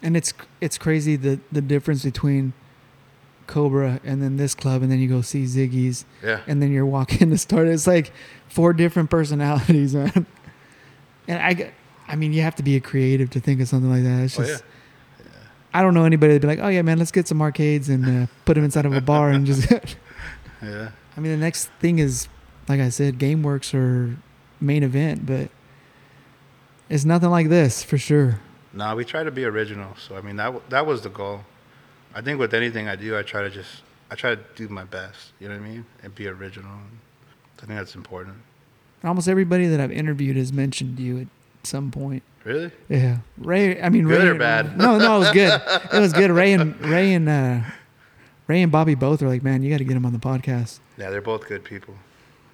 [0.03, 2.53] And it's it's crazy the the difference between
[3.47, 6.41] Cobra and then this club, and then you go see Ziggy's, Yeah.
[6.47, 7.69] and then you're walking to start.
[7.69, 8.13] It's like
[8.49, 10.27] four different personalities, man.
[11.29, 11.73] And I,
[12.09, 14.25] I mean, you have to be a creative to think of something like that.
[14.25, 14.65] It's Oh, just,
[15.73, 18.25] I don't know anybody that'd be like, oh yeah, man, let's get some arcades and
[18.25, 19.71] uh, put them inside of a bar and just.
[20.63, 20.91] Yeah.
[21.17, 22.29] I mean, the next thing is,
[22.69, 24.17] like I said, GameWorks or
[24.61, 25.51] main event, but
[26.89, 28.41] It's nothing like this for sure.
[28.73, 29.95] No, we try to be original.
[29.97, 31.41] So I mean that w- that was the goal.
[32.15, 34.85] I think with anything I do, I try to just I try to do my
[34.85, 35.33] best.
[35.41, 35.85] You know what I mean?
[36.03, 36.71] And be original.
[36.71, 38.37] I think that's important.
[39.03, 41.27] Almost everybody that I've interviewed has mentioned you at
[41.65, 42.23] some point.
[42.45, 42.71] Really?
[42.89, 43.81] Yeah, Ray.
[43.81, 44.77] I mean, Good Ray or bad?
[44.79, 45.63] No, no, it was good.
[45.93, 46.31] It was good.
[46.31, 47.61] Ray and Ray and uh,
[48.47, 50.81] Ray and Bobby both are like, man, you got to get him on the podcast.
[50.99, 51.95] Yeah, they're both good people.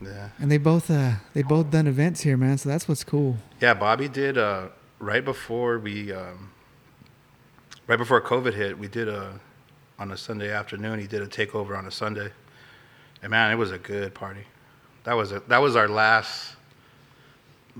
[0.01, 0.31] Yeah.
[0.39, 2.57] And they both uh, they both done events here, man.
[2.59, 3.37] So that's what's cool.
[3.61, 4.69] Yeah, Bobby did uh,
[4.99, 6.51] right before we, um,
[7.87, 8.79] right before COVID hit.
[8.79, 9.41] We did a
[10.01, 10.99] on a Sunday afternoon.
[10.99, 12.31] He did a takeover on a Sunday,
[13.23, 14.45] and man, it was a good party.
[15.05, 16.57] That was a, that was our last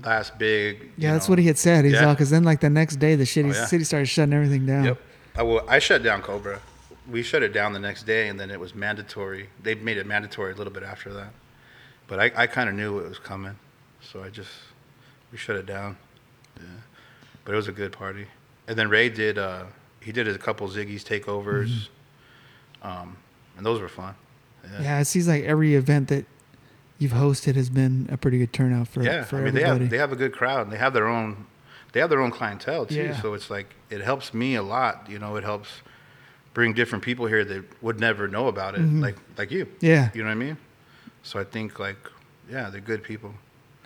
[0.01, 0.91] last big.
[0.97, 1.83] Yeah, that's know- what he had said.
[1.83, 2.05] He's Yeah.
[2.05, 3.65] all because then like the next day the shitty Oh, yeah.
[3.65, 4.85] city started shutting everything down.
[4.85, 5.01] Yep.
[5.35, 6.61] I, will, I shut down Cobra.
[7.09, 9.49] We shut it down the next day, and then it was mandatory.
[9.63, 11.33] They made it mandatory a little bit after that.
[12.07, 13.57] But I, I kind of knew it was coming,
[14.01, 14.51] so I just
[15.31, 15.97] we shut it down.
[16.57, 16.65] Yeah.
[17.43, 18.27] But it was a good party.
[18.67, 19.63] And then Ray did uh,
[19.99, 21.87] he did a couple Ziggy's takeovers,
[22.81, 23.17] um,
[23.57, 24.15] and those were fun.
[24.63, 24.81] Yeah.
[24.81, 26.25] Yeah, it seems like every event that
[26.99, 29.89] you've hosted has been a pretty good turnout for yeah, for I mean they have
[29.89, 31.45] they have a good crowd and they have their own
[31.93, 32.95] they have their own clientele too.
[32.95, 33.21] Yeah.
[33.21, 35.07] So it's like it helps me a lot.
[35.09, 35.69] You know, it helps
[36.53, 39.01] bring different people here that would never know about it, Mhm.
[39.01, 39.67] like like you.
[39.79, 40.57] yeah, You know what I mean?
[41.23, 41.97] So I think like
[42.49, 43.33] yeah, they're good people.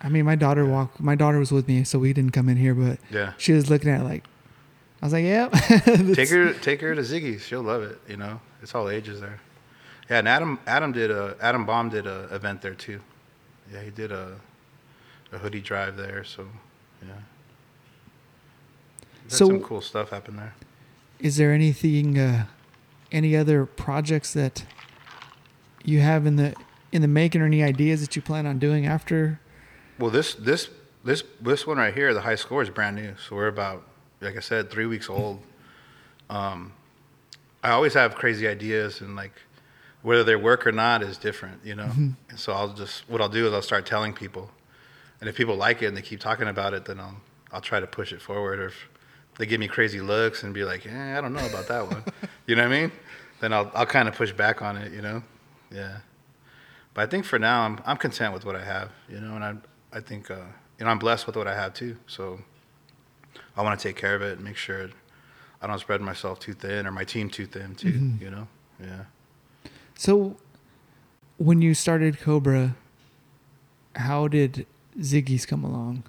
[0.04, 1.00] I mean, my daughter walked.
[1.00, 3.32] My daughter was with me, so we didn't come in here, but Yeah.
[3.38, 4.24] she was looking at like,
[5.06, 7.46] I was like, "Yep." take her take her to Ziggy's.
[7.46, 8.00] She'll love it.
[8.08, 9.40] You know, it's all ages there.
[10.10, 13.00] Yeah, and Adam Adam did a Adam Baum did a event there too.
[13.72, 14.38] Yeah, he did a
[15.32, 16.24] a hoodie drive there.
[16.24, 16.48] So
[17.06, 17.14] yeah.
[19.28, 20.54] So- some cool stuff happened there.
[21.20, 22.46] Is there anything, uh,
[23.12, 24.66] any other projects that
[25.84, 26.56] you have in the
[26.92, 29.40] in the making, or any ideas that you plan on doing after?
[30.00, 30.70] Well, this this
[31.04, 33.16] this this one right here, the high score is brand new.
[33.18, 33.84] So we're about,
[34.22, 35.40] like I said, three weeks old.
[36.30, 36.74] Um,
[37.64, 39.34] I always have crazy ideas, and like
[40.02, 41.90] whether they work or not is different, you know.
[42.30, 44.52] And so I'll just what I'll do is I'll start telling people,
[45.20, 47.18] and if people like it and they keep talking about it, then I'll
[47.52, 48.60] I'll try to push it forward.
[48.60, 48.90] Or if
[49.38, 52.04] they give me crazy looks and be like, eh, I don't know about that one,
[52.46, 52.92] you know what I mean?
[53.40, 55.24] Then I'll I'll kind of push back on it, you know.
[55.72, 55.98] Yeah.
[56.94, 59.44] But I think for now I'm I'm content with what I have, you know, and
[59.44, 59.56] I
[59.98, 60.36] I think uh,
[60.78, 61.98] you know I'm blessed with what I have too.
[62.08, 62.40] So
[63.58, 64.90] I want to take care of it and make sure
[65.62, 67.94] I don't spread myself too thin or my team too thin too.
[67.94, 68.22] Mhm.
[68.22, 68.48] You know,
[68.80, 69.06] yeah.
[69.98, 70.38] So,
[71.38, 72.76] when you started Cobra,
[73.96, 74.66] how did
[75.00, 76.04] Ziggy's come along?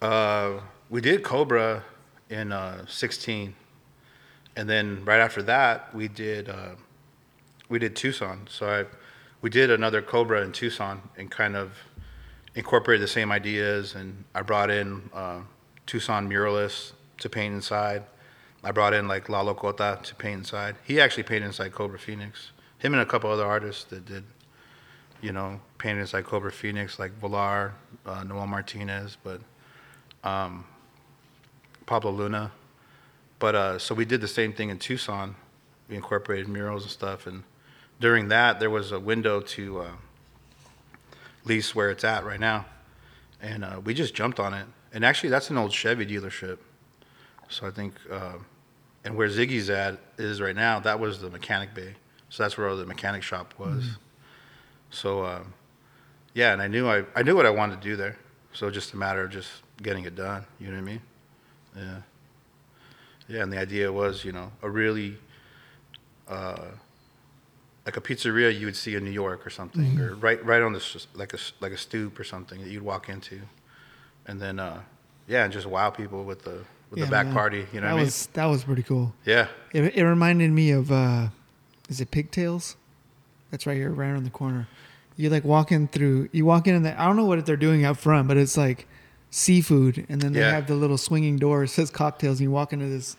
[0.00, 1.84] Uh, we did Cobra
[2.30, 3.54] in uh, 16,
[4.56, 6.74] and then right after that we did uh,
[7.68, 8.46] we did Tucson.
[8.48, 8.84] So I
[9.42, 11.72] we did another Cobra in Tucson and kind of
[12.54, 13.94] incorporated the same ideas.
[13.94, 15.40] And I brought in uh,
[15.88, 18.04] Tucson muralists to paint inside.
[18.62, 20.76] I brought in like Lalo Cota to paint inside.
[20.84, 22.52] He actually painted inside Cobra Phoenix.
[22.78, 24.24] Him and a couple other artists that did,
[25.22, 27.72] you know, painted inside Cobra Phoenix like Volar,
[28.04, 29.40] uh, Noel Martinez, but
[30.22, 30.66] um,
[31.86, 32.52] Pablo Luna.
[33.38, 35.36] But uh, so we did the same thing in Tucson.
[35.88, 37.44] We incorporated murals and stuff, and
[37.98, 39.90] during that there was a window to uh,
[41.46, 42.66] lease where it's at right now,
[43.40, 44.66] and uh, we just jumped on it.
[44.92, 46.58] And actually, that's an old Chevy dealership.
[47.48, 48.34] So I think, uh,
[49.04, 50.80] and where Ziggy's at is right now.
[50.80, 51.94] That was the mechanic bay.
[52.30, 53.84] So that's where the mechanic shop was.
[54.90, 55.54] So um,
[56.34, 58.16] yeah, and I knew I, I knew what I wanted to do there.
[58.52, 59.48] So just a matter of just
[59.82, 60.44] getting it done.
[60.58, 61.02] You know what I mean?
[61.76, 61.96] Yeah.
[63.28, 65.18] Yeah, and the idea was, you know, a really
[66.28, 66.64] uh,
[67.84, 70.72] like a pizzeria you would see in New York or something, or right right on
[70.72, 73.40] this like a like a stoop or something that you'd walk into,
[74.28, 74.80] and then uh,
[75.26, 77.34] yeah, and just wow people with the with Yeah, the back man.
[77.34, 77.66] party.
[77.72, 78.04] You know that what I mean?
[78.04, 79.12] was that was pretty cool.
[79.24, 79.48] Yeah.
[79.72, 81.28] It, it reminded me of uh,
[81.88, 82.76] is it Pigtails?
[83.50, 84.68] That's right here, right around the corner.
[85.16, 86.28] You like walking through.
[86.32, 88.56] You walk in and the, I don't know what they're doing out front, but it's
[88.56, 88.86] like
[89.30, 90.52] seafood, and then they Yeah.
[90.52, 91.64] have the little swinging door.
[91.64, 93.16] It says cocktails, and you walk into this.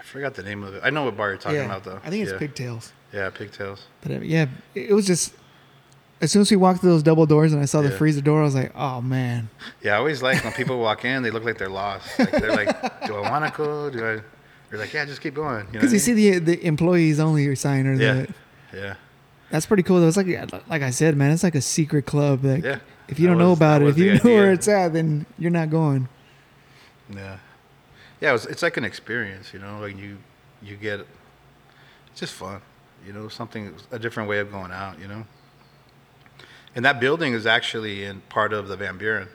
[0.00, 0.80] I forgot the name of it.
[0.84, 2.00] I know what bar you're talking yeah, about though.
[2.04, 2.38] I think it's yeah.
[2.38, 2.92] Pigtails.
[3.12, 3.86] Yeah, pigtails.
[4.02, 5.34] But uh, yeah, it it was just
[6.22, 7.96] as soon as we walked through those double doors and I saw the Yeah.
[7.98, 9.50] freezer door, I was like, oh man.
[9.82, 12.18] Yeah, I always like when people walk in, they look like they're lost.
[12.18, 13.90] Like they're like, "Do I want to go?
[13.90, 14.20] Do I?"
[14.70, 16.64] You're like, "Yeah, just keep going." You know Because what I you see the the
[16.66, 18.12] employees only sign or Yeah.
[18.12, 18.34] the mean?
[18.72, 18.94] yeah,
[19.50, 20.00] that's pretty cool.
[20.00, 20.08] though.
[20.08, 20.28] It's like
[20.70, 22.44] like I said, man, it's like a secret club.
[22.44, 24.28] Like yeah, if you That don't know was- about it, was if you know the
[24.30, 24.52] where idea.
[24.54, 26.08] it's at, then you're not going.
[27.12, 27.38] yeah,
[28.20, 28.30] yeah.
[28.30, 29.80] It was, it's like an experience, you know.
[29.80, 30.18] Like you,
[30.62, 31.00] you get,
[32.10, 32.60] it's just fun,
[33.06, 33.28] you know.
[33.28, 35.24] Something, a different way of going out, you know.
[36.74, 39.28] And that building is actually in part of the Van Buren.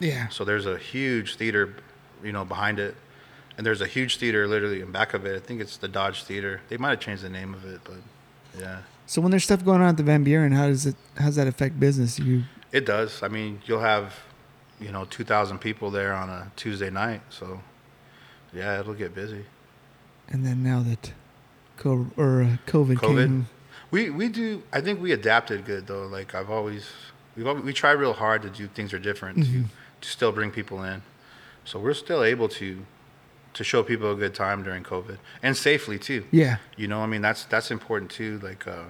[0.00, 0.28] Yeah.
[0.28, 1.74] So there's a huge theater
[2.22, 2.94] you know, behind it.
[3.56, 5.36] And there's a huge theater literally in back of it.
[5.36, 6.60] I think it's the Dodge Theater.
[6.68, 7.96] They might have changed the name of it, but
[8.58, 11.26] yeah, So when there's stuff going on at the Van Buren, how does it how
[11.26, 12.18] does that affect business?
[12.18, 13.22] You it does.
[13.22, 14.14] I mean, you'll have,
[14.80, 17.20] you know, 2,000 people there on a Tuesday night.
[17.28, 17.60] So
[18.52, 19.44] yeah, it'll get busy.
[20.28, 21.12] and then now that
[21.78, 23.16] COVID or uh, COVID, COVID?
[23.26, 23.48] came,
[23.90, 24.62] We we do.
[24.72, 26.06] I think we adapted good though.
[26.06, 26.88] Like I've always
[27.36, 29.44] we've always, we try real hard to do things are different Mhm.
[29.44, 29.64] to
[30.02, 31.02] to still bring people in.
[31.64, 32.84] So we're still able to
[33.54, 36.24] to show people a good time during COVID and safely too.
[36.30, 38.38] yeah, You know, I mean that's that's important too.
[38.42, 38.84] Like uh,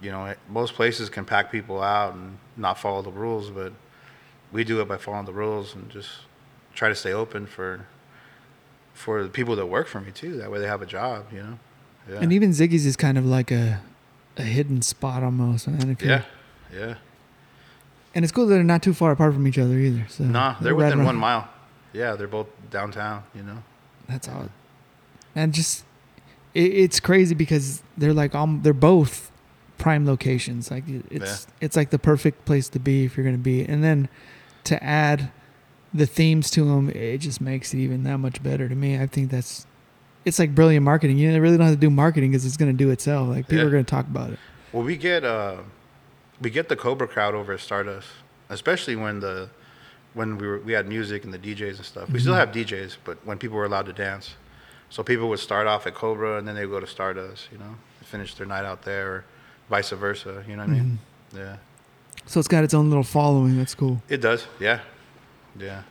[0.00, 3.72] you know, most places can pack people out and not follow the rules, but
[4.52, 6.10] we do it by following the rules and just
[6.74, 7.86] try to stay open for
[8.94, 10.36] for the people that work for me too.
[10.38, 11.26] That way they have a job.
[11.32, 11.58] You know.
[12.10, 12.20] Yeah.
[12.20, 13.80] and even Ziggy's is kind of like a
[14.36, 15.90] a hidden spot almost, man.
[15.90, 16.22] If yeah.
[16.72, 16.94] Yeah.
[18.14, 20.06] and it's cool that they're not too far apart from each other either.
[20.08, 21.48] So Nah, they're right within around- one mile.
[21.92, 23.22] Yeah, they're both downtown.
[23.34, 23.62] You know.
[24.08, 24.48] That's all.
[25.36, 25.84] And just
[26.54, 29.30] it, it's crazy because they're like um they're both
[29.78, 30.70] prime locations.
[30.70, 33.64] Like it- it's it's like the perfect place to be if you're gonna be.
[33.64, 34.08] And then
[34.64, 35.30] to add
[35.92, 38.98] the themes to them, it just makes it even that much better to me.
[39.00, 39.66] I think that's
[40.24, 41.18] it's like brilliant marketing.
[41.18, 43.28] You really don't have to do marketing because it's gonna do itself.
[43.28, 43.68] Like people Yeah.
[43.68, 44.38] are gonna talk about it.
[44.72, 45.58] Well, we get uh,
[46.40, 48.08] we get the Cobra crowd over at Stardust,
[48.48, 49.48] especially when the
[50.14, 52.10] when we were we had music and the DJs and stuff.
[52.10, 52.38] We still Mhm.
[52.38, 54.34] have DJs, but when people were allowed to dance,
[54.90, 57.48] so people would start off at Cobra and then they would go to Stardust.
[57.52, 59.24] You know, finish their night out there, or
[59.70, 60.44] vice versa.
[60.48, 60.98] You know what I mean?
[61.34, 61.38] Mhm.
[61.38, 61.56] Yeah,
[62.26, 63.56] So it's got its own little following.
[63.58, 64.02] That's cool.
[64.08, 64.46] it does.
[64.60, 64.80] Yeah,
[65.58, 65.82] yeah,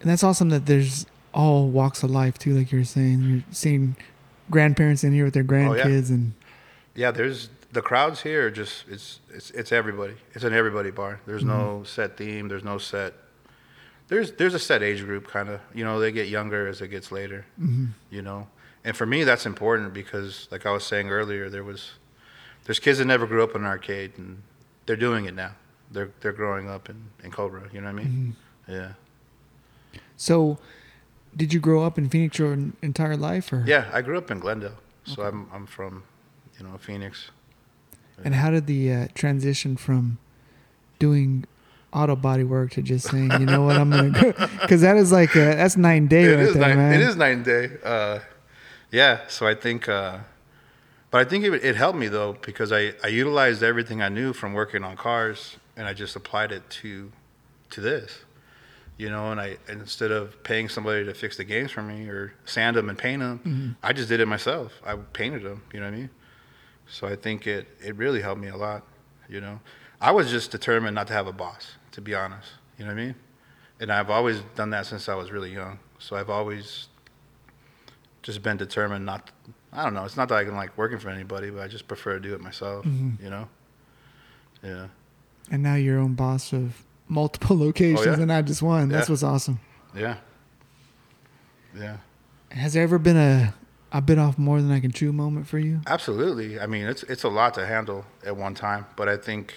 [0.00, 3.20] And that's awesome that there's all walks of life too, like you were saying.
[3.22, 3.96] You're seeing
[4.50, 5.84] grandparents in here with their Oh, yeah.
[5.84, 6.32] grandkids and
[6.94, 7.10] yeah.
[7.10, 8.50] There's the crowds here.
[8.50, 10.14] Just it's it's it's everybody.
[10.34, 11.20] It's an everybody bar.
[11.26, 12.48] There's no set theme.
[12.48, 13.14] There's no set.
[14.08, 15.60] There's there's a set age group kind of.
[15.74, 17.44] You know, they get younger as it gets later.
[17.60, 17.88] mhm.
[18.10, 18.46] you know
[18.86, 21.92] and for me that's important because like i was saying earlier there was
[22.64, 24.42] there's kids that never grew up in an arcade and
[24.84, 25.52] they're doing it now
[25.90, 28.36] they're they're growing up in, in cobra you know what i mean
[28.68, 28.74] Mhm.
[28.76, 28.92] yeah
[30.16, 30.58] So,
[31.36, 34.38] did you grow up in Phoenix your entire life, or yeah i grew up in
[34.38, 36.02] glendale so i'm i'm from
[36.58, 37.30] you know phoenix
[38.24, 40.18] And how did the uh, transition from
[40.98, 41.44] doing
[41.92, 44.32] auto body work to just saying, you know what, I'm gonna go?
[44.60, 46.92] Because that is like uh that's nine day it right there, night, man.
[46.94, 48.18] it is nine day uh
[48.90, 50.18] yeah so i think uh
[51.10, 54.32] but i think it, it helped me though because i i utilized everything i knew
[54.32, 57.10] from working on cars and i just applied it to
[57.70, 58.20] to this
[58.96, 62.32] you know and i instead of paying somebody to fix the games for me or
[62.44, 63.76] sand them and paint them Mhm.
[63.82, 64.72] i just did it myself.
[64.86, 66.10] I painted them you know what i mean?
[66.86, 68.82] So i think it it really helped me a lot
[69.28, 69.60] you know?
[70.00, 73.00] I was just determined not to have a boss to be honest you know what
[73.00, 73.14] i mean?
[73.80, 75.78] And i've always done that since i was really young.
[75.98, 76.88] So i've always
[78.22, 79.30] just been determined not
[79.72, 81.86] i don't know it's not that i can like working for anybody but i just
[81.88, 83.22] prefer to do it myself Mhm.
[83.22, 83.48] you know?
[84.62, 84.86] Yeah.
[85.50, 88.16] And now you're your own boss of multiple locations Oh, yeah.
[88.18, 88.88] and not just one.
[88.88, 89.60] That's what's awesome.
[89.94, 90.16] yeah
[91.76, 91.96] yeah
[92.50, 93.54] Has there ever been a
[93.92, 95.80] I bit off more than I can chew moment for you?
[95.86, 96.58] Absolutely.
[96.58, 99.54] I mean, it's it's a lot to handle at one time, but I think,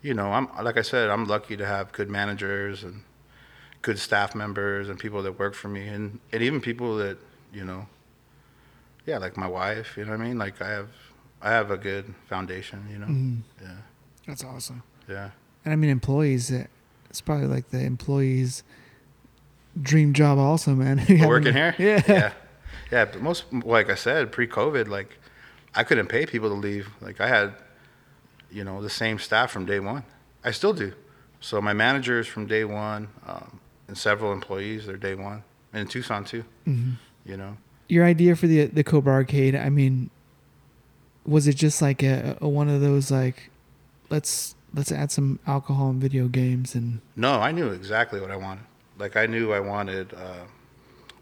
[0.00, 3.02] you know, I'm like I said, I'm lucky to have good managers and
[3.82, 7.18] good staff members and people that work for me, and and even people that
[7.52, 7.86] you know,
[9.04, 9.98] yeah, like my wife.
[9.98, 10.38] You know what I mean?
[10.38, 10.88] Like I have
[11.42, 12.86] I have a good foundation.
[12.90, 13.06] You know.
[13.06, 13.40] Mhm.
[13.60, 13.76] Yeah.
[14.26, 14.82] That's awesome.
[15.06, 15.30] Yeah.
[15.64, 16.50] And I mean, employees.
[16.52, 16.66] uh,
[17.10, 18.62] It's probably like the employees'
[19.80, 21.04] dream job, also, man.
[21.26, 21.74] Working here.
[21.78, 22.02] Yeah.
[22.06, 22.32] Yeah.
[22.90, 23.04] Yeah.
[23.06, 25.18] But most, like I said, pre-COVID, like
[25.74, 26.88] I couldn't pay people to leave.
[27.00, 27.54] Like I had,
[28.50, 30.04] you know, the same staff from day one.
[30.44, 30.92] I still do.
[31.40, 35.88] So my managers from day one, um, and several employees, they're day one, and in
[35.88, 36.44] Tucson too.
[36.66, 36.94] Mhm.
[37.26, 37.56] You know.
[37.88, 39.54] Your idea for the the Cobra Arcade.
[39.54, 40.10] I mean,
[41.26, 43.50] was it just like a, a one of those like,
[44.10, 48.36] let's let's add some alcohol and video games and No, I knew exactly what I
[48.36, 48.64] wanted.
[48.98, 50.44] Like I knew I wanted, uh,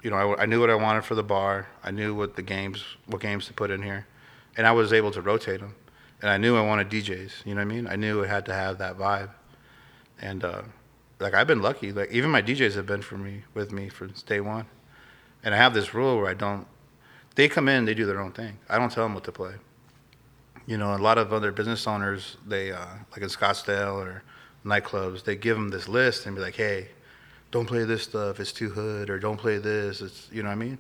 [0.03, 1.69] you know, I, I knew what I wanted for the bar.
[1.83, 4.07] I knew what the games, what games to put in here,
[4.57, 5.75] and I was able to rotate them.
[6.21, 7.45] And I knew I wanted DJs.
[7.45, 7.87] You know what I mean?
[7.89, 9.31] I knew it had to have that vibe.
[10.21, 10.63] And uh,
[11.19, 11.93] like I've been lucky.
[11.93, 14.67] Like even my DJs have been for me with me from day one.
[15.43, 16.67] And I have this rule where I don't.
[17.35, 18.59] They come in, they do their own thing.
[18.69, 19.55] I don't tell them what to play.
[20.67, 24.23] You know, a lot of other business owners, they uh, like in Scottsdale or
[24.65, 26.89] nightclubs, they give them this list and be like, "Hey,
[27.51, 28.39] don't play this stuff.
[28.39, 30.79] It's too hood." Or "Don't play this." It's you know what I mean.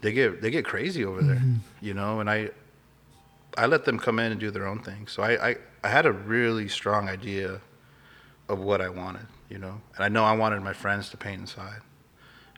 [0.00, 1.58] They get they get crazy over there, Mhm.
[1.80, 2.20] you know.
[2.20, 2.50] And I
[3.58, 5.08] I let them come in and do their own thing.
[5.08, 7.60] So I I, I had a really strong idea
[8.48, 9.80] of what I wanted, you know.
[9.96, 11.80] And I know I wanted my friends to paint inside,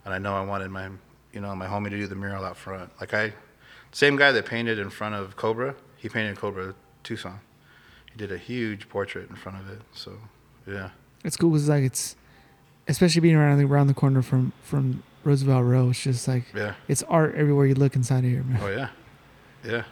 [0.05, 0.89] and I know I wanted my,
[1.33, 2.91] you know, my homie to do the mural out front.
[3.01, 3.33] Like I,
[3.93, 7.39] same guy that painted in front of Cobra, he painted Cobra Tucson.
[8.11, 9.81] He did a huge portrait in front of it.
[9.93, 10.19] So,
[10.67, 10.91] yeah.
[11.25, 12.17] It's cool because like it's,
[12.89, 15.91] especially being around the, around the corner from from Roosevelt Row.
[15.91, 16.75] It's just like Yeah.
[16.89, 18.61] it's art everywhere you look inside of here, man.
[18.61, 18.89] Oh yeah,
[19.65, 19.85] yeah,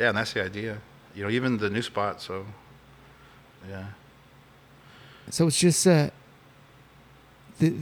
[0.00, 0.78] yeah, and that's the idea.
[1.14, 2.20] You know, even the new spot.
[2.20, 2.44] So,
[3.70, 3.86] yeah,
[5.30, 6.10] So it's just uh,
[7.60, 7.72] the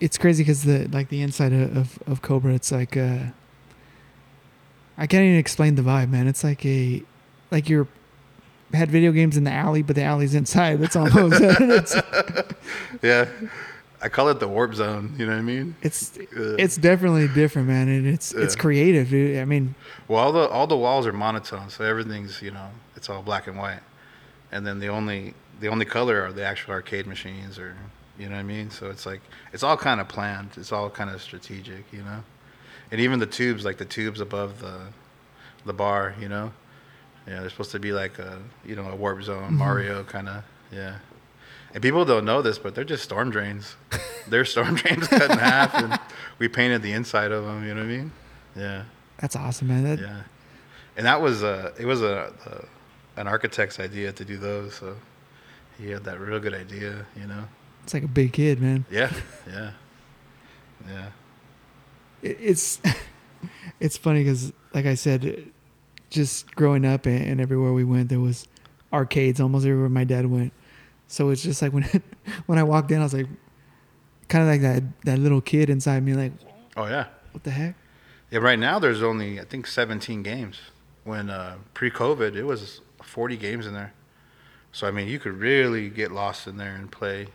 [0.00, 3.32] it's crazy because the like the inside of, of of Cobra, it's like uh,
[5.02, 6.28] I can't even explain the vibe, man.
[6.28, 7.02] It's like a
[7.50, 7.88] like you're
[8.72, 10.78] had video games in the alley, but the alley's inside.
[10.78, 11.96] That's almost it's
[13.02, 13.28] yeah.
[14.00, 15.16] I call it the warp zone.
[15.18, 15.74] You know what I mean?
[15.82, 19.10] it's it's definitely different, man, and it's it's creative.
[19.10, 19.38] Dude.
[19.38, 19.74] I mean,
[20.06, 23.48] well, all the all the walls are monotone, so everything's you know it's all black
[23.48, 23.82] and white,
[24.52, 27.74] and then the only the only color are the actual arcade machines, or
[28.20, 28.70] you know what I mean.
[28.70, 29.20] So it's like
[29.52, 30.50] it's all kind of planned.
[30.56, 32.22] It's all kind of strategic, you know.
[32.92, 34.78] And even the tubes, like the tubes above the
[35.64, 36.52] the bar, you know.
[37.26, 39.58] Yeah, they're supposed to be like a you know a warp zone, Mhm.
[39.58, 40.98] Mario kind of yeah.
[41.74, 43.76] And people don't know this, but they're just storm drains.
[44.28, 45.98] they're storm drains cut in half, and
[46.38, 47.66] we painted the inside of them.
[47.66, 48.12] You know what I mean?
[48.54, 48.82] Yeah.
[49.18, 49.84] that's awesome, man.
[49.84, 50.22] That, Yeah,
[50.98, 54.74] and that was uh, it was a, a an architect's idea to do those.
[54.74, 54.96] So
[55.78, 57.44] he had that real good idea, you know.
[57.84, 58.84] It's like a big kid, man.
[58.90, 59.10] Yeah,
[59.48, 59.70] yeah,
[60.88, 61.06] yeah.
[62.22, 62.80] It, it's
[63.80, 65.50] it's funny because, like I said,
[66.10, 68.46] just growing up and, and everywhere we went, there was
[68.92, 70.52] arcades almost everywhere my dad went.
[71.08, 71.84] So it's just like when
[72.46, 73.26] when I walked in, I was like,
[74.28, 76.32] kind of like that that little kid inside me, like,
[76.76, 77.74] Oh yeah, what the heck?
[78.30, 78.38] yeah.
[78.38, 80.60] Right now there's only I think 17 games.
[81.04, 83.92] When uh, pre-COVID, it was 40 games in there.
[84.70, 87.26] So I mean, you could really get lost in there and play.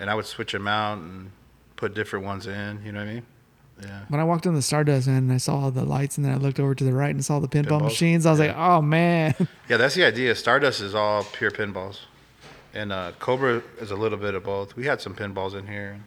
[0.00, 1.30] And I would switch them out and
[1.76, 2.82] put different ones in.
[2.84, 3.26] You know what I mean?
[3.82, 4.00] Yeah.
[4.08, 6.32] When I walked on the Stardust man, and I saw all the lights, and then
[6.32, 7.84] I looked over to the right and saw the pinball Pinballs?
[7.84, 8.26] machines.
[8.26, 9.34] I was like, oh man,
[9.68, 10.34] Yeah, that's the idea.
[10.34, 12.00] Stardust is all pure pinballs,
[12.74, 14.76] and uh, Cobra is a little bit of both.
[14.76, 15.98] We had some pinballs in here.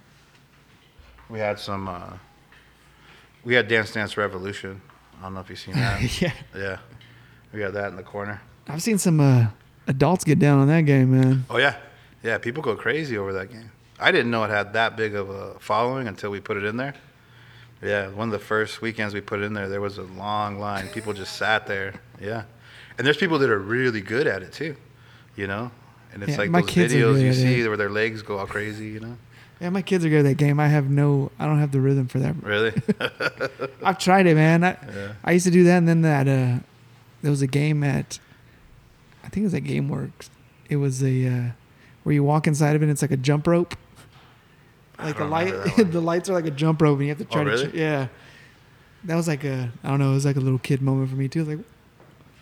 [1.29, 1.87] We had some.
[1.87, 2.13] Uh,
[3.43, 4.81] we had Dance Dance Revolution.
[5.19, 6.21] I don't know if you've seen that.
[6.21, 6.33] yeah.
[6.55, 6.77] yeah,
[7.53, 8.41] we got that in the corner.
[8.67, 9.47] I've seen some uh,
[9.87, 11.45] adults get down on that game, man.
[11.49, 11.75] Oh yeah,
[12.23, 12.37] yeah.
[12.37, 13.71] People go crazy over that game.
[13.99, 16.77] I didn't know it had that big of a following until we put it in
[16.77, 16.93] there.
[17.83, 20.87] Yeah, one of the first weekends we put in there, there was a long line.
[20.89, 21.93] People just sat there.
[22.21, 22.43] Yeah,
[22.97, 24.75] and there's people that are really good at it too.
[25.35, 25.71] You know,
[26.13, 28.87] and it's Yeah, like those videos you see where their legs go all crazy.
[28.87, 29.17] You know,
[29.59, 30.59] Yeah, my kids are good at that game.
[30.59, 32.35] I have no, I don't have the rhythm for that.
[32.43, 32.73] really.
[33.83, 34.63] I've tried it, man.
[34.63, 35.13] I, yeah.
[35.23, 36.59] I used to do that, and then that uh,
[37.21, 38.19] there was a game at,
[39.23, 40.29] I think it was at GameWorks.
[40.69, 41.43] It was a uh,
[42.03, 42.85] where you walk inside of it.
[42.85, 43.75] and It's like a jump rope.
[44.99, 45.91] Like the light, remember that one.
[45.91, 47.71] the lights are like a jump rope, and you have to oh, try Oh, to,
[47.71, 48.07] ch- yeah.
[49.05, 51.15] That was like a, I don't know, it was like a little kid moment for
[51.15, 51.43] me too.
[51.43, 51.59] Like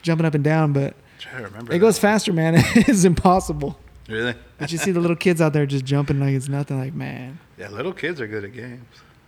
[0.02, 1.72] jumping up and down, but Try to remember.
[1.72, 1.80] it that.
[1.80, 2.54] goes faster, man.
[2.76, 3.78] it's impossible.
[4.10, 4.36] Really?
[4.58, 6.78] But you see the little kids out there just jumping like it's nothing.
[6.78, 8.86] Like man, Yeah, little kids are good at games.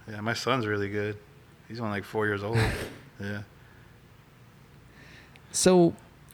[0.09, 1.15] Yeah, my son's really good.
[1.69, 2.57] He's only like four years old.
[3.21, 3.43] Yeah.
[5.51, 5.93] So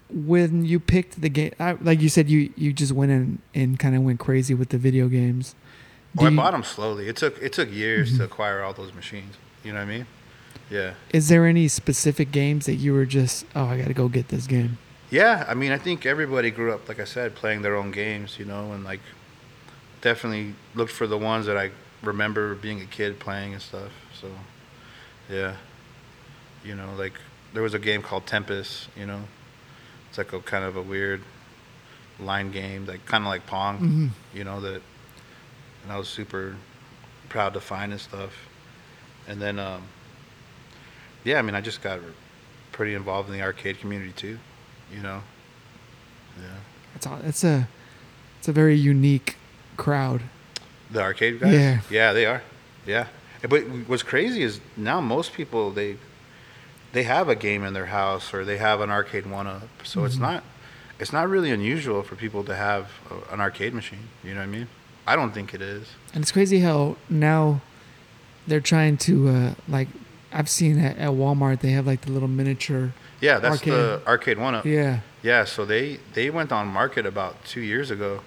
[0.09, 3.77] when you picked the game, I, like you said, you you just went in and
[3.77, 5.55] kind of went crazy with the video games.
[6.15, 7.07] Well, I bought them slowly.
[7.07, 8.17] It took it took years Mhm.
[8.17, 9.35] to acquire all those machines.
[9.63, 10.05] You know what I mean?
[10.69, 10.93] Yeah.
[11.11, 14.27] Is there any specific games that you were just, oh, I got to go get
[14.29, 14.77] this game?
[15.11, 18.37] Yeah, I mean, I think everybody grew up, like I said, playing their own games,
[18.37, 18.99] you know, and like
[20.01, 21.71] definitely looked for the ones that I
[22.03, 23.91] remember being a kid playing and stuff.
[24.19, 24.27] So,
[25.29, 25.55] yeah,
[26.63, 27.13] you know, like
[27.53, 29.21] there was a game called Tempest, you know,
[30.09, 31.21] it's like a kind of a weird
[32.19, 34.37] line game, like kind of like Pong, Mhm.
[34.37, 34.81] you know, that,
[35.89, 36.55] and I was super
[37.29, 38.47] proud to find and stuff.
[39.27, 39.81] And then, um,
[41.23, 41.99] yeah, I mean, I just got
[42.71, 44.37] pretty involved in the arcade community too
[44.95, 45.21] you know.
[46.39, 46.45] Yeah.
[46.95, 47.67] It's all, it's a
[48.39, 49.35] it's a very unique
[49.77, 50.23] crowd.
[50.89, 51.53] The arcade guys.
[51.53, 51.81] Yeah.
[51.91, 52.41] Yeah, they are.
[52.87, 53.07] Yeah.
[53.47, 55.97] But what's crazy is now most people they
[56.93, 59.67] they have a game in their house or they have an Arcade1Up.
[59.83, 60.21] So it's Mhm.
[60.21, 60.43] not
[60.99, 64.07] it's not really unusual for people to have a, an arcade machine.
[64.23, 64.67] You know what I mean?
[65.09, 65.87] I don't think it is.
[66.13, 67.61] And it's crazy how now
[68.45, 69.87] they're trying to uh, like
[70.31, 72.93] I've seen at, at Walmart they have like the little miniature.
[73.19, 74.37] Yeah, that's the Arcade.
[74.37, 74.65] Arcade1Up.
[74.65, 74.99] Yeah.
[75.23, 78.21] Yeah, so they they went on market about two years ago.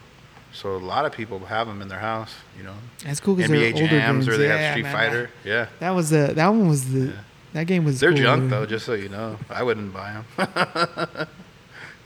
[0.52, 2.34] So a lot of people have them in their house.
[2.58, 2.74] You know,
[3.04, 4.28] that's cool because they're older games.
[4.28, 5.30] or they yeah, have Street man, Fighter.
[5.44, 5.64] Yeah.
[5.64, 7.12] That, that was the that one was the Yeah.
[7.54, 8.00] that game was.
[8.00, 8.50] They're cool, junk dude.
[8.50, 9.38] though, just so you know.
[9.48, 11.28] I wouldn't buy them.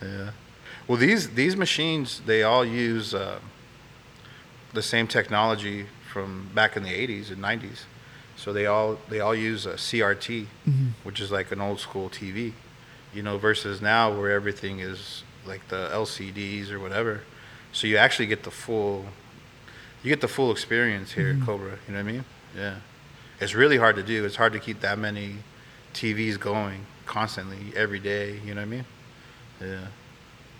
[0.02, 0.30] yeah.
[0.86, 3.40] Well, these these machines they all use uh,
[4.76, 7.84] the same technology from back in the 80s and 90s.
[8.36, 10.90] So they all they all use a CRT, Mhm.
[11.02, 12.52] which is like an old school TV,
[13.14, 17.22] you know, versus now where everything is like the LCDs or whatever.
[17.72, 19.06] So you actually get the full
[20.02, 21.40] you get the full experience here Mhm.
[21.40, 22.24] at Cobra, you know what I mean?
[22.56, 22.74] Yeah.
[23.40, 24.24] It's really hard to do.
[24.24, 25.38] It's hard to keep that many
[25.94, 28.84] TVs going constantly every day, you know what I mean?
[29.60, 29.86] Yeah.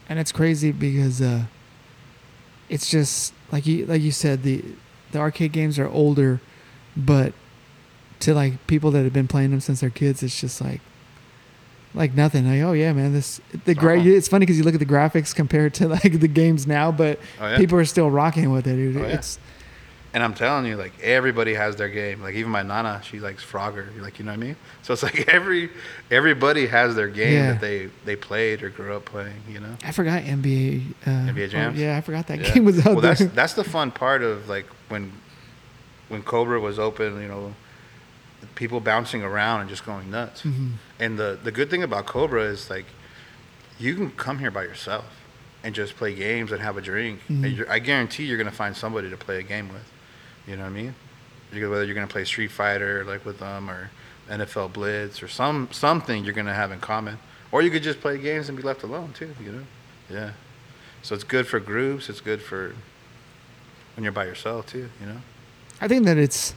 [0.08, 1.42] and it's crazy because uh,
[2.68, 4.64] it's just like you like you said the
[5.12, 6.40] the arcade games are older,
[6.97, 7.32] but
[8.20, 10.80] to like people that have been playing them since they're kids, it's just like
[11.94, 12.47] like nothing.
[12.49, 14.09] Like oh yeah, man, this the gra- Uh-huh.
[14.11, 17.18] It's funny because you look at the graphics compared to like the games now, but
[17.40, 17.57] Oh yeah.
[17.57, 18.97] people are still rocking with it, dude.
[18.97, 19.14] Oh, yeah.
[19.14, 19.38] It's
[20.16, 22.22] And I'm telling you, like everybody has their game.
[22.22, 24.00] Like even my nana, she likes Frogger.
[24.00, 24.56] Like you know what I mean?
[24.82, 25.68] So it's like every
[26.10, 27.52] everybody has their game Yeah.
[27.52, 29.42] that they they played or grew up playing.
[29.46, 29.76] You know?
[29.84, 30.94] I forgot NBA.
[31.06, 31.78] Uh, NBA Jams?
[31.78, 32.54] oh, yeah, I forgot that Yeah.
[32.54, 33.14] game was out well, there.
[33.14, 35.12] that's that's the fun part of like when
[36.08, 37.20] when Cobra was open.
[37.20, 37.54] You know,
[38.54, 40.44] people bouncing around and just going nuts.
[40.44, 40.70] Mhm.
[40.98, 42.86] And the the good thing about Cobra is like
[43.78, 45.04] you can come here by yourself
[45.62, 47.20] and just play games and have a drink.
[47.28, 47.44] Mhm.
[47.44, 49.82] And you're, I guarantee you're gonna find somebody to play a game with.
[50.47, 50.94] You know what I mean?
[51.53, 53.90] You, whether you're gonna play Street Fighter like with them or
[54.28, 57.18] NFL Blitz or some something you're gonna have in common,
[57.53, 59.34] or you could just play games and be left alone too.
[59.42, 59.62] You know?
[60.11, 60.30] Yeah.
[61.03, 62.09] So it's good for groups.
[62.09, 62.74] It's good for
[63.94, 64.88] when you're by yourself too.
[65.01, 65.20] You know?
[65.80, 66.55] I think that it's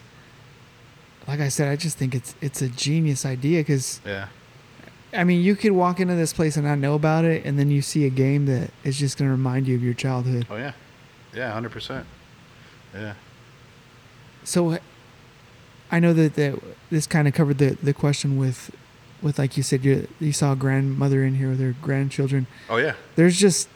[1.28, 1.68] like I said.
[1.68, 4.28] I just think it's it's a genius idea because Yeah.
[5.14, 7.70] I mean you could walk into this place and not know about it, and then
[7.70, 10.48] you see a game that is just going to remind you of your childhood.
[10.50, 10.74] Oh yeah.
[11.34, 11.52] Yeah.
[11.52, 12.06] Hundred percent.
[12.94, 13.14] Yeah.
[14.44, 14.78] So
[15.92, 16.60] I know that, that
[16.90, 18.72] this kind of covered the, the question with
[19.22, 22.48] with like you said you you saw a grandmother in here with her grandchildren.
[22.70, 22.94] Oh yeah.
[23.16, 23.70] There's just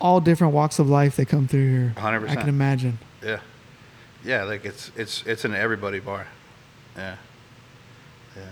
[0.00, 1.94] all different walks of life that come through here.
[1.96, 2.28] 100%.
[2.28, 2.98] I can imagine.
[3.22, 3.40] Yeah.
[4.24, 4.44] Yeah.
[4.44, 6.26] Like it's it's it's an everybody bar.
[6.96, 7.16] Yeah.
[8.36, 8.42] Yeah.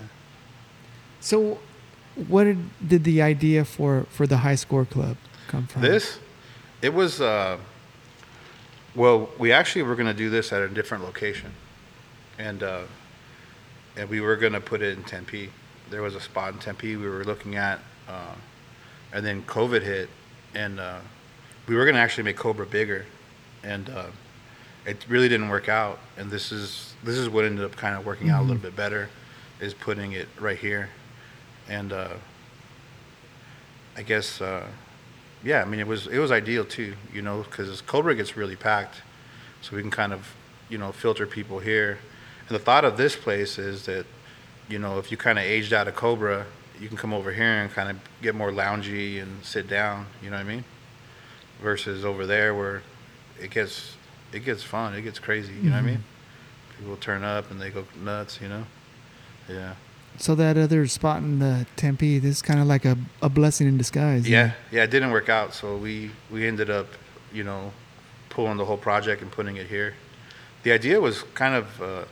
[1.20, 1.58] So,
[2.28, 5.16] what did, did the idea for for the high score club
[5.48, 5.82] come from?
[5.82, 6.18] This,
[6.82, 7.20] it was.
[7.20, 7.58] Uh,
[8.98, 11.52] well, we actually were going to do this at a different location,
[12.38, 12.82] and uh,
[13.96, 15.50] and we were going to put it in Tempe.
[15.88, 17.78] There was a spot in Tempe we were looking at,
[18.08, 18.34] uh,
[19.12, 20.08] and then COVID hit,
[20.54, 20.98] and uh,
[21.68, 23.06] we were going to actually make Cobra bigger,
[23.62, 24.06] and uh,
[24.84, 26.00] it really didn't work out.
[26.16, 28.62] And this is this is what ended up kind of working out a little Mhm.
[28.62, 29.08] bit better,
[29.60, 30.90] is putting it right here,
[31.68, 32.14] and uh,
[33.96, 34.40] I guess.
[35.44, 38.56] Yeah, I mean it was it was ideal too, you know, because Cobra gets really
[38.56, 39.02] packed,
[39.62, 40.34] so we can kind of,
[40.68, 41.98] you know, filter people here.
[42.48, 44.06] And the thought of this place is that,
[44.68, 46.46] you know, if you kind of aged out of Cobra,
[46.80, 50.06] you can come over here and kind of get more loungy and sit down.
[50.22, 50.64] You know what I mean?
[51.62, 52.82] Versus over there where
[53.40, 53.96] it gets
[54.32, 55.52] it gets fun, it gets crazy.
[55.54, 55.86] You know what I mm-hmm.
[55.86, 56.04] mean?
[56.78, 58.40] People turn up and they go nuts.
[58.40, 58.64] You know?
[59.48, 59.74] Yeah.
[60.18, 63.68] So that other spot in the Tempe, this is kind of like a, a blessing
[63.68, 64.28] in disguise.
[64.28, 66.88] Yeah, yeah, it didn't work out, so we we ended up,
[67.32, 67.72] you know,
[68.28, 69.94] pulling the whole project and putting it here.
[70.64, 72.04] The idea was kind of uh,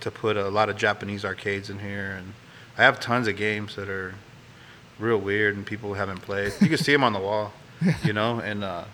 [0.00, 2.34] to put a lot of Japanese arcades in here, and
[2.76, 4.14] I have tons of games that are
[4.98, 6.52] real weird and people haven't played.
[6.60, 7.52] You can see them on the wall,
[8.04, 8.84] you know, and uh,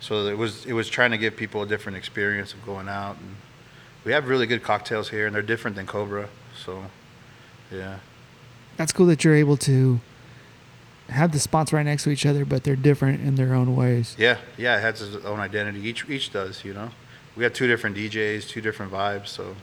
[0.00, 3.16] so it was it was trying to give people a different experience of going out,
[3.16, 3.36] and
[4.04, 6.84] we have really good cocktails here, and they're different than Cobra, so
[7.72, 7.98] yeah.
[8.76, 10.00] That's cool that you're able to
[11.08, 14.14] have the spots right next to each other, but they're different in their own ways.
[14.18, 15.80] Yeah, yeah, it has its own identity.
[15.80, 16.90] Each each does, you know.
[17.36, 19.56] We got two different DJs, two different vibes, so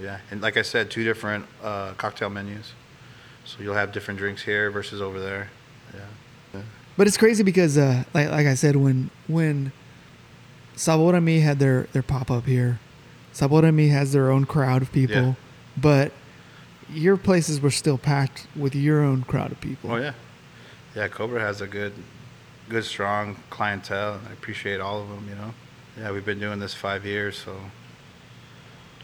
[0.00, 0.18] yeah.
[0.30, 2.72] And like I said, two different uh, cocktail menus.
[3.44, 5.50] So you'll have different drinks here versus over there.
[5.94, 6.60] Yeah.
[6.96, 9.72] But it's crazy because, uh, like, like I said, when when
[10.76, 12.78] Sabor Me had their, their pop up here,
[13.32, 15.34] Sabor Me has their own crowd of people, Yeah.
[15.76, 16.12] but
[16.92, 19.92] your places were still packed with your own crowd of people.
[19.92, 20.12] Oh yeah.
[20.94, 21.92] Yeah, Cobra has a good
[22.68, 25.54] good strong clientele and I appreciate all of them, you know.
[25.98, 27.56] Yeah, we've been doing this 5 years, so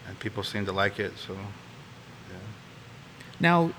[0.07, 2.39] and people seem to like it, so yeah.
[3.41, 3.72] Now,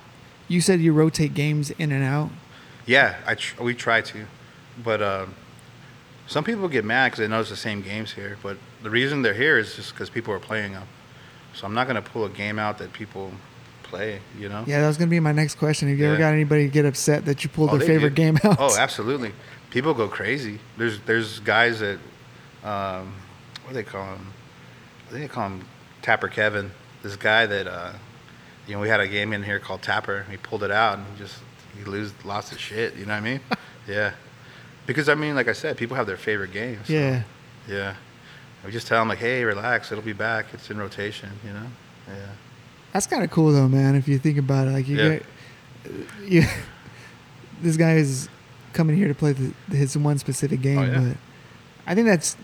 [0.48, 2.30] you said you rotate games in and out.
[2.86, 4.26] Yeah, I tr- we try to,
[4.84, 5.36] but um,
[6.28, 8.38] some people get mad because they know it's the same games here.
[8.42, 10.88] But the reason they're here is just because people are playing them.
[11.54, 13.32] So I'm not gonna pull a game out that people
[13.94, 14.20] play.
[14.40, 14.64] You know?
[14.66, 15.88] Yeah, that was gonna be my next question.
[15.90, 18.58] Have you ever got anybody get upset that you pulled Oh, their favorite game out?
[18.60, 19.32] Oh, absolutely.
[19.70, 20.60] People go crazy.
[20.78, 22.00] There's there's guys that,
[22.64, 23.14] um,
[23.64, 24.28] what do they call him?
[25.08, 25.66] I think they call him
[26.02, 26.72] Tapper Kevin.
[27.04, 27.94] This guy that, uh,
[28.68, 30.26] you know, we had a game in here called Tapper.
[30.30, 31.40] He pulled it out and he just
[31.78, 32.96] he lose lost his shit.
[32.96, 33.40] You know what I mean?
[33.88, 34.14] yeah.
[34.86, 36.88] Because I mean, like I said, people have their favorite games.
[36.88, 37.24] so, yeah.
[37.68, 37.96] Yeah.
[38.66, 40.48] we just tell them like, hey, relax, it'll be back.
[40.54, 41.68] It's in rotation, you know.
[42.08, 42.28] Yeah.
[42.94, 43.96] That's kind of cool though, man.
[43.96, 45.10] If you think about it, like you, Yeah.
[45.10, 45.26] get,
[46.28, 46.44] you
[47.62, 48.30] this guy is
[48.74, 51.00] coming here to play the, his one specific game, Oh, yeah.
[51.10, 51.18] but
[51.86, 52.38] I think that's,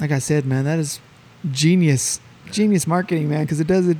[0.00, 1.00] like I said, man, that is
[1.50, 2.20] genius,
[2.50, 3.96] genius marketing, man, because it does it,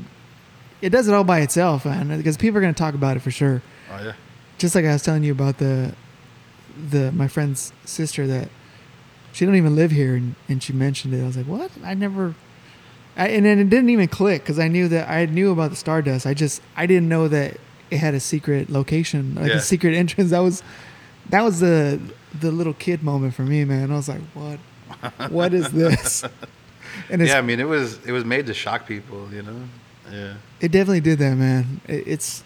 [0.83, 2.09] it does it all by itself, man.
[2.17, 3.63] Because people are gonna talk about it for sure.
[3.93, 4.13] Oh yeah.
[4.59, 5.95] Just like I was telling you about the,
[6.91, 8.49] the my friend's sister that,
[9.33, 11.21] she don't even live here, and, and she mentioned it.
[11.23, 11.71] I was like, what?
[11.83, 12.35] I never.
[13.17, 15.77] I, and then it didn't even click because I knew that I knew about the
[15.77, 16.27] Stardust.
[16.27, 17.59] I just I didn't know that
[17.91, 19.57] it had a secret location, like Yeah.
[19.57, 20.31] a secret entrance.
[20.31, 20.63] That was
[21.31, 22.01] that was the
[22.41, 23.91] the little kid moment for me, man.
[23.93, 24.59] I was like, what?
[25.31, 26.25] What is this?
[27.11, 29.69] And it's, Yeah, I mean, it was it was made to shock people, you know.
[30.13, 30.35] Yeah.
[30.61, 31.81] it definitely did that, man.
[31.89, 32.45] It, it's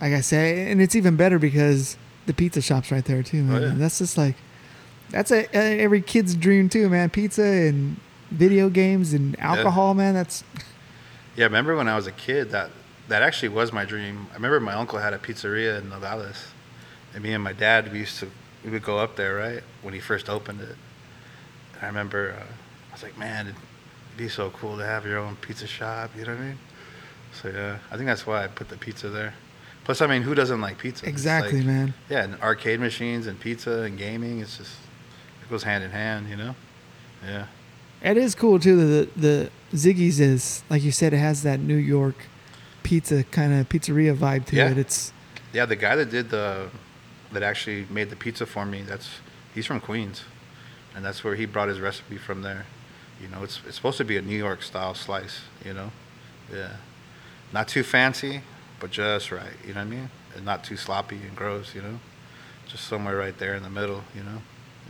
[0.00, 1.96] like I say, and it's even better because
[2.26, 3.62] the pizza shop's right there too, oh, man.
[3.62, 3.74] Oh, yeah.
[3.76, 4.36] That's just like
[5.10, 7.10] that's a, a every kid's dream too, man.
[7.10, 7.96] Pizza and
[8.34, 10.14] video games and alcohol, man.
[10.14, 10.44] That's
[11.36, 12.70] Yeah, I remember when I was a kid that
[13.08, 14.26] that actually was my dream.
[14.32, 16.48] I remember my uncle had a pizzeria in Nogales,
[17.14, 18.30] and me and my dad we used to
[18.64, 20.76] we would go up there right when he first opened it.
[21.74, 22.42] And I remember uh,
[22.90, 23.60] I was like, man, it'd
[24.16, 26.10] be so cool to have your own pizza shop.
[26.16, 26.58] You know what I mean?
[27.42, 29.34] So yeah, I think that's why I put the pizza there.
[29.84, 31.06] Plus, I mean, who doesn't like pizza?
[31.06, 31.94] Exactly, like- man.
[32.08, 34.40] Yeah, and arcade machines and pizza and gaming.
[34.40, 34.72] It's just
[35.42, 36.54] it goes hand in hand, you know.
[37.26, 37.46] Yeah.
[38.04, 38.76] It is cool too.
[38.76, 41.12] The the Ziggy's is like you said.
[41.14, 42.16] It has that New York
[42.82, 44.70] pizza kind of pizzeria vibe to Yeah.
[44.70, 44.78] it.
[44.78, 45.12] It's
[45.52, 46.68] Yeah, the guy that did the
[47.32, 49.08] that actually made the pizza for me, that's
[49.54, 50.22] he's from Queens.
[50.94, 52.66] And that's where he brought his recipe from there.
[53.20, 55.90] You know, it's it's supposed to be a New York style slice, you know?
[56.52, 56.76] Yeah.
[57.52, 58.42] Not too fancy,
[58.80, 60.10] but just right, you know what I mean?
[60.36, 61.98] And not too sloppy and gross, you know?
[62.68, 64.42] Just somewhere right there in the middle, you know?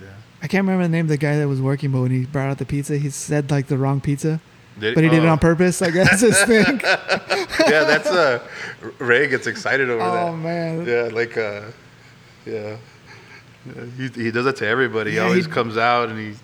[0.02, 0.08] Yeah.
[0.44, 2.50] I can't remember the name of the guy that was working, but when he brought
[2.50, 4.40] out the pizza, he said like the wrong pizza,
[4.78, 5.30] Did- but he did it oh.
[5.30, 5.80] on purpose.
[5.80, 6.80] Like that's his thing.
[6.84, 8.46] yeah, that's uh
[8.98, 10.22] Ray gets excited over oh that.
[10.28, 10.84] Oh man.
[10.86, 11.62] Yeah, like uh,
[12.44, 12.76] yeah,
[13.96, 15.12] he he does it to everybody.
[15.12, 16.34] Yeah, he always he- comes out and he,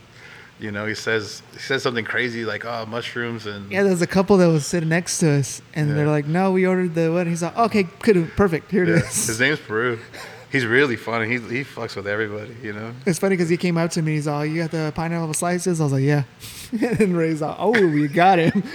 [0.65, 4.07] you know, he says he says something crazy like oh mushrooms and Yeah, there's a
[4.07, 5.95] couple that was sitting next to us, and Yeah.
[5.97, 8.71] they're like, "No, we ordered the what?" He's like, "Okay, good, perfect.
[8.71, 8.95] Here it Yeah.
[9.07, 9.99] is." His name's Peru.
[10.51, 11.29] He's really funny.
[11.29, 12.93] He he fucks with everybody, you know.
[13.07, 14.15] It's funny because he came up to me.
[14.15, 16.25] He's all, "You got the pineapple slices?" I was like, "Yeah."
[16.99, 18.63] and Ray's like, "Oh, we got him,"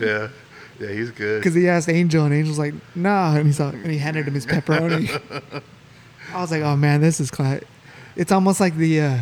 [0.00, 0.28] Yeah,
[0.78, 1.40] yeah, he's good.
[1.40, 4.34] because he asked Angel, and Angel's like, "Nah," and he's like, and he handed him
[4.34, 5.10] his pepperoni.
[6.34, 7.62] I was like, "Oh man, this is class."
[8.14, 9.18] It's almost like the uh,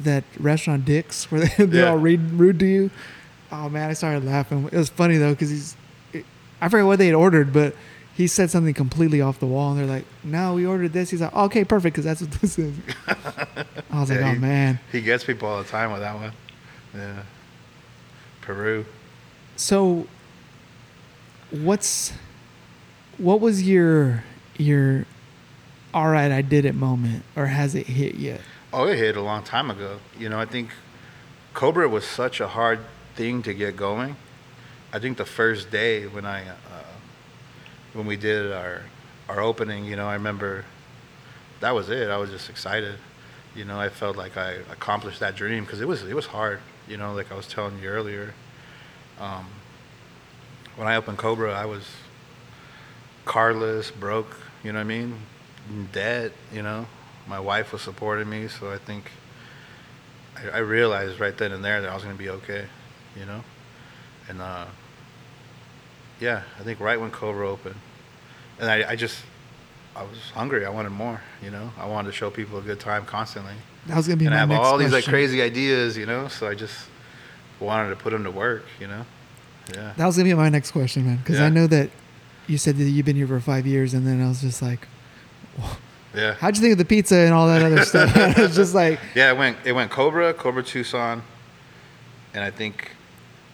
[0.00, 1.90] that restaurant Dick's where they, they're Yeah.
[1.90, 2.90] all rude, rude to you.
[3.52, 4.66] Oh man, I started laughing.
[4.70, 5.76] It was funny though because he's,
[6.60, 7.74] I forget what they had ordered, but
[8.14, 11.20] he said something completely off the wall, and they're like, "No, we ordered this." He's
[11.20, 12.74] like, "Okay, perfect," because that's what this is.
[13.08, 16.32] I was like, "Oh he- man." He gets people all the time with that one.
[16.94, 17.22] Yeah,
[18.40, 18.86] Peru.
[19.56, 20.06] So,
[21.50, 22.12] what's
[23.18, 24.24] what was your
[24.56, 25.06] your
[25.92, 28.40] all right, I did it moment, or has it hit yet?
[28.72, 29.98] Oh, it hit a long time ago.
[30.18, 30.70] You know, I think
[31.52, 32.80] Cobra was such a hard
[33.14, 34.16] thing to get going.
[34.92, 36.73] I think the first day when I uh,
[37.94, 38.82] when we did our
[39.28, 40.64] our opening, you know, I remember
[41.60, 42.10] that was it.
[42.10, 42.96] I was just excited.
[43.54, 46.60] You know, I felt like I accomplished that dream because it was it was hard.
[46.86, 48.34] You know, like I was telling you earlier.
[49.18, 49.46] Um,
[50.76, 51.84] when I opened Cobra, I was
[53.24, 54.36] carless, broke.
[54.62, 55.18] You know what I mean?
[55.70, 56.32] In debt.
[56.52, 56.86] You know,
[57.26, 59.10] my wife was supporting me, so I think
[60.36, 62.66] I, I realized right then and there that I was going to be okay.
[63.16, 63.44] You know,
[64.28, 64.66] and uh,
[66.20, 67.76] yeah, I think right when Cobra opened,
[68.58, 69.24] and I, I just
[69.96, 70.64] I was hungry.
[70.66, 71.20] I wanted more.
[71.42, 73.54] You know, I wanted to show people a good time constantly
[73.86, 75.12] That was gonna be and my I have next all these like question.
[75.12, 76.28] crazy ideas, you know.
[76.28, 76.88] So I just
[77.60, 79.04] wanted to put them to work, you know.
[79.74, 79.92] Yeah.
[79.96, 81.90] That was gonna be my next question, man, because I know that
[82.46, 84.86] you said that you've been here for five years, and then I was just like,
[86.14, 86.34] Yeah.
[86.34, 89.00] "How'd you think of the pizza and all that other stuff?" it was just like,
[89.14, 89.30] Yeah.
[89.32, 89.56] It went.
[89.64, 91.22] It went Cobra, Cobra Tucson,
[92.34, 92.90] and I think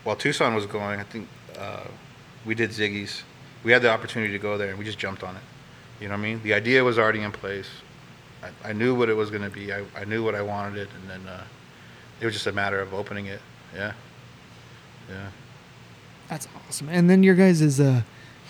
[0.05, 1.85] while Tucson was going, I think uh,
[2.45, 3.23] we did Ziggy's.
[3.65, 5.43] We had the opportunity to go there, and we just jumped on it.
[6.01, 6.43] You know what I mean?
[6.43, 7.69] The idea was already in place.
[8.43, 9.73] I, I knew what it was going to be.
[9.73, 11.45] I, I knew what I wanted it, and then uh,
[12.21, 13.41] it was just a matter of opening it.
[13.75, 13.93] Yeah.
[15.11, 15.29] Yeah.
[16.29, 18.03] "That's awesome." And then your guys' is uh,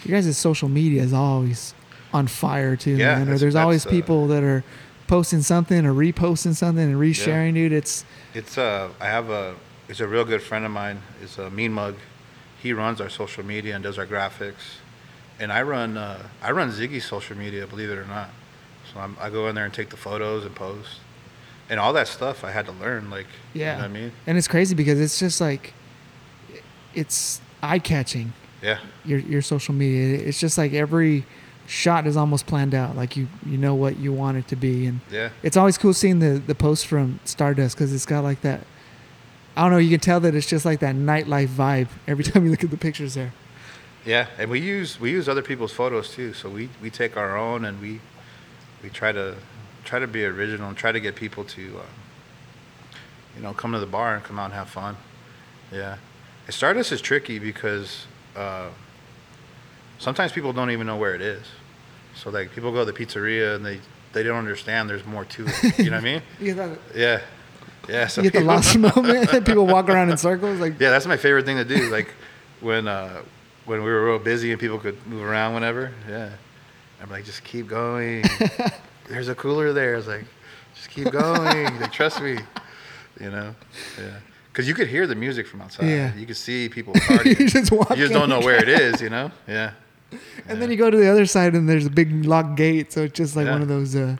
[0.04, 1.74] your guys' social media is always
[2.12, 3.28] on fire too, Yeah, man.
[3.30, 4.62] Or there's always uh, people that are
[5.06, 7.72] posting something or reposting something and resharing, dude.
[7.72, 9.54] It's It's uh, I have a,
[9.88, 11.02] it's a real good friend of mine.
[11.22, 11.96] It's a Mean Mug.
[12.62, 14.76] He runs our social media and does our graphics,
[15.38, 18.28] and I run, uh, I run Ziggy's social media, believe it or not.
[18.92, 21.00] So I'm, I go in there and take the photos and post,
[21.70, 23.08] and all that stuff I had to learn.
[23.10, 23.76] Like, Yeah.
[23.76, 25.72] you know what I mean, And it's crazy because it's just like,
[26.94, 28.32] it's eye catching.
[28.62, 30.18] yeah, Your your social media.
[30.18, 31.24] It's just like every
[31.66, 32.96] shot is almost planned out.
[32.96, 35.94] Like you you know what you want it to be, and yeah, it's always cool
[35.94, 38.60] seeing the the post from Stardust because it's got like that.
[39.60, 39.78] I don't know.
[39.78, 42.70] You can tell that it's just like that nightlife vibe every time you look at
[42.70, 43.34] the pictures there.
[44.06, 44.28] yeah.
[44.38, 46.32] And we use we use other people's photos too.
[46.32, 48.00] So we we take our own and we
[48.82, 49.36] we try to
[49.84, 52.96] try to be original and try to get people to uh,
[53.36, 54.96] you know come to the bar and come out and have fun.
[55.70, 55.98] Yeah,
[56.46, 58.70] and Stardust is tricky because uh,
[59.98, 61.44] sometimes people don't even know where it is.
[62.14, 63.80] So like people go to the pizzeria and they
[64.14, 65.78] they don't understand there's more to it.
[65.78, 66.22] You know what I mean?
[66.40, 67.20] You get, that, Yeah,
[67.88, 68.06] yeah.
[68.06, 69.30] So you get the lost moment.
[69.46, 70.60] People walk around in circles.
[70.60, 71.90] Like Yeah, that's my favorite thing to do.
[71.90, 72.14] Like
[72.60, 73.22] when uh,
[73.66, 75.92] when we were real busy and people could move around whenever.
[76.08, 76.30] Yeah,
[77.02, 78.24] I'm like, just keep going.
[79.08, 79.94] There's a cooler there.
[79.96, 80.24] It's like,
[80.74, 81.78] just keep going.
[81.78, 82.38] they trust me.
[83.20, 83.54] You know.
[83.98, 84.10] Yeah.
[84.52, 85.86] Because you could hear the music from outside.
[85.86, 86.14] Yeah.
[86.16, 87.38] You could see people partying.
[87.38, 87.90] you just walk.
[87.90, 89.00] you just don't know where it is.
[89.00, 89.30] You know.
[89.46, 89.72] Yeah.
[90.48, 93.02] And then you go to the other side and there's a big locked gate, so
[93.02, 93.52] it's just like Yeah.
[93.52, 93.94] one of those.
[93.94, 94.16] Uh,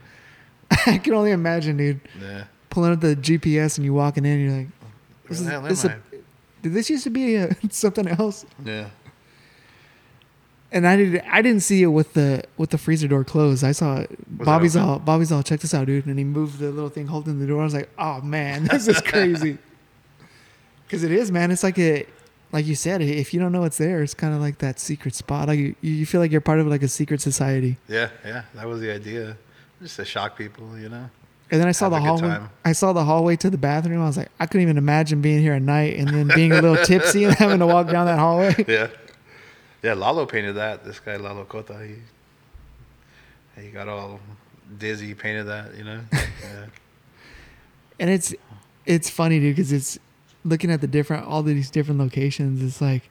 [0.87, 2.45] I can only imagine, dude, Yeah.
[2.71, 4.68] Pulling up the GPS and you walking in, you're like,
[5.29, 6.16] this is, hell this am a,
[6.62, 8.47] did this used to be uh something else?
[8.64, 8.89] Yeah.
[10.73, 11.23] And I did.
[11.29, 13.64] I didn't see it with the with the freezer door closed.
[13.64, 14.11] I saw it.
[14.39, 15.01] Was Bobby's all.
[15.01, 15.43] Bobby's all.
[15.43, 16.07] Check this out, dude.
[16.07, 17.61] And he moved the little thing holding the door.
[17.61, 19.59] I was like, oh man, this is crazy.
[20.87, 21.51] Because it is, man.
[21.51, 22.07] It's like a,
[22.53, 25.14] like you said, if you don't know it's there, it's kind of like that secret
[25.14, 25.49] spot.
[25.49, 27.77] Like you, you feel like you're part of like a secret society.
[27.89, 28.11] Yeah.
[28.25, 28.43] Yeah.
[28.55, 29.37] That was the idea.
[29.83, 30.79] Just to shock people.
[30.79, 31.11] You know.
[31.51, 32.38] And then I saw Have the hallway.
[32.64, 34.01] I saw the hallway to the bathroom.
[34.01, 36.62] I was like, I couldn't even imagine being here at night and then being a
[36.62, 38.55] little tipsy and having to walk down that hallway.
[38.68, 38.88] Yeah.
[39.82, 40.84] Yeah, Lalo painted that.
[40.84, 41.94] This guy Lalo Cota, he
[43.61, 44.20] he got all
[44.78, 46.01] dizzy, painted that, you know.
[46.12, 46.66] Yeah.
[47.98, 48.34] And it's
[48.86, 49.98] it's funny, dude, because it's
[50.44, 52.62] looking at the different all these different locations.
[52.62, 53.09] It's like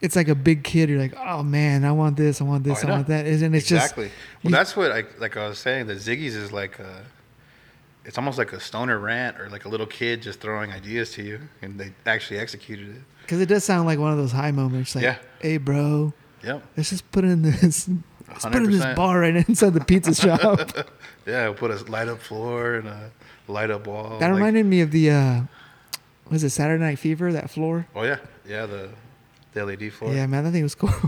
[0.00, 0.88] it's like a big kid.
[0.88, 3.26] You're like, oh man, I want this, I want this, Oh, I I, want that,
[3.26, 4.06] and it's exactly.
[4.06, 5.36] just well, you- that's what I like.
[5.36, 7.02] I was saying that Ziggy's is like a,
[8.04, 11.22] it's almost like a stoner rant or like a little kid just throwing ideas to
[11.22, 13.02] you, and they actually executed it.
[13.22, 14.94] because it does sound like one of those high moments.
[14.94, 15.16] Like, Yeah.
[15.40, 16.62] hey, bro, Yep.
[16.76, 17.88] let's just put in this.
[18.28, 20.70] Let's put in this bar right inside the pizza shop.
[21.26, 23.10] Yeah, we'll put a light up floor and a
[23.46, 24.18] light up wall.
[24.18, 25.40] that like- reminded me of the uh
[26.30, 27.30] was it Saturday Night Fever?
[27.32, 27.86] That floor.
[27.94, 28.16] Oh yeah,
[28.48, 28.88] yeah the,
[29.52, 30.12] the LED floor.
[30.12, 30.90] Yeah, man, that thing was cool.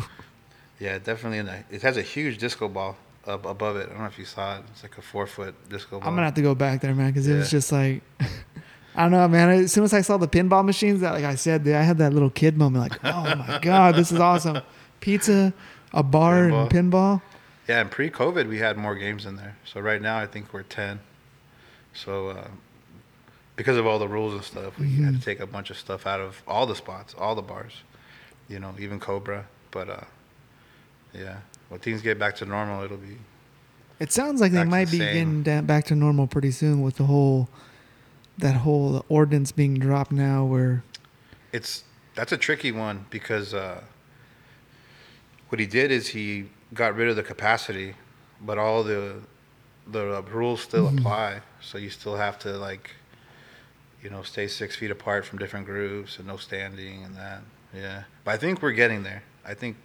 [0.80, 1.38] Yeah, definitely.
[1.38, 3.86] In the, it has a huge disco ball up above it.
[3.88, 4.64] I don't know if you saw it.
[4.72, 6.08] It's like a four foot disco ball.
[6.08, 8.02] I'm gonna have to go back there, man, because it was just like,
[8.96, 9.50] I don't know, man.
[9.50, 12.12] As soon as I saw the pinball machines, that like I said, I had that
[12.12, 14.58] little kid moment, like, oh my god, this is awesome.
[14.98, 15.54] Pizza,
[15.92, 17.22] a bar, and pinball.
[17.68, 19.56] Yeah, and pre-COVID, we had more games in there.
[19.64, 20.98] So right now, I think we're ten.
[21.94, 22.48] So uh,
[23.54, 25.18] because of all the rules and stuff, we had Mhm.
[25.20, 27.82] to take a bunch of stuff out of all the spots, all the bars.
[28.48, 29.46] You know, even Cobra.
[29.70, 30.04] But uh,
[31.14, 31.38] yeah,
[31.68, 33.16] when things get back to normal, it'll be
[33.98, 35.42] It sounds like they might the be same.
[35.42, 37.48] getting back to normal pretty soon with the whole,
[38.38, 40.44] that whole ordinance being dropped now.
[40.44, 40.82] Where
[41.52, 41.84] it's
[42.14, 43.82] that's a tricky one because uh,
[45.48, 47.94] what he did is he got rid of the capacity,
[48.40, 49.20] but all the
[49.86, 50.98] the rules still Mhm.
[50.98, 51.40] apply.
[51.60, 52.90] So you still have to like,
[54.02, 57.42] you know, stay six feet apart from different groups and no standing and that.
[57.74, 59.22] Yeah, but I think we're getting there.
[59.44, 59.76] I think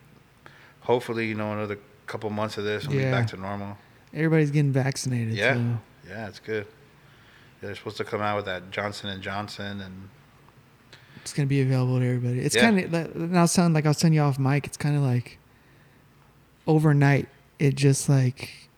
[0.81, 3.05] hopefully, you know, another couple months of this, we'll Yeah.
[3.05, 3.77] be back to normal.
[4.13, 5.33] everybody's getting vaccinated.
[5.33, 5.53] Yeah.
[5.55, 5.79] So.
[6.09, 6.65] Yeah, it's good.
[6.65, 10.09] Yeah, they're supposed to come out with that Johnson and Johnson and
[11.21, 12.39] It's gonna be available to everybody.
[12.39, 12.61] It's Yeah.
[12.61, 13.31] kind of.
[13.31, 14.65] Was telling, like I was telling you off mic.
[14.65, 15.37] It's kind of like
[16.65, 17.27] overnight.
[17.59, 18.69] It just like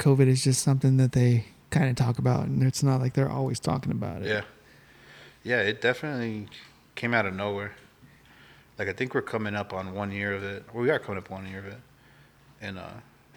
[0.00, 3.30] COVID is just something that they kind of talk about, and it's not like they're
[3.30, 4.28] always talking about it.
[4.28, 4.42] Yeah.
[5.44, 6.48] Yeah, it definitely
[6.96, 7.72] came out of nowhere.
[8.78, 10.64] Like I think we're coming up on one year of it.
[10.72, 11.78] Well, we are coming up one year of it.
[12.60, 12.88] And uh,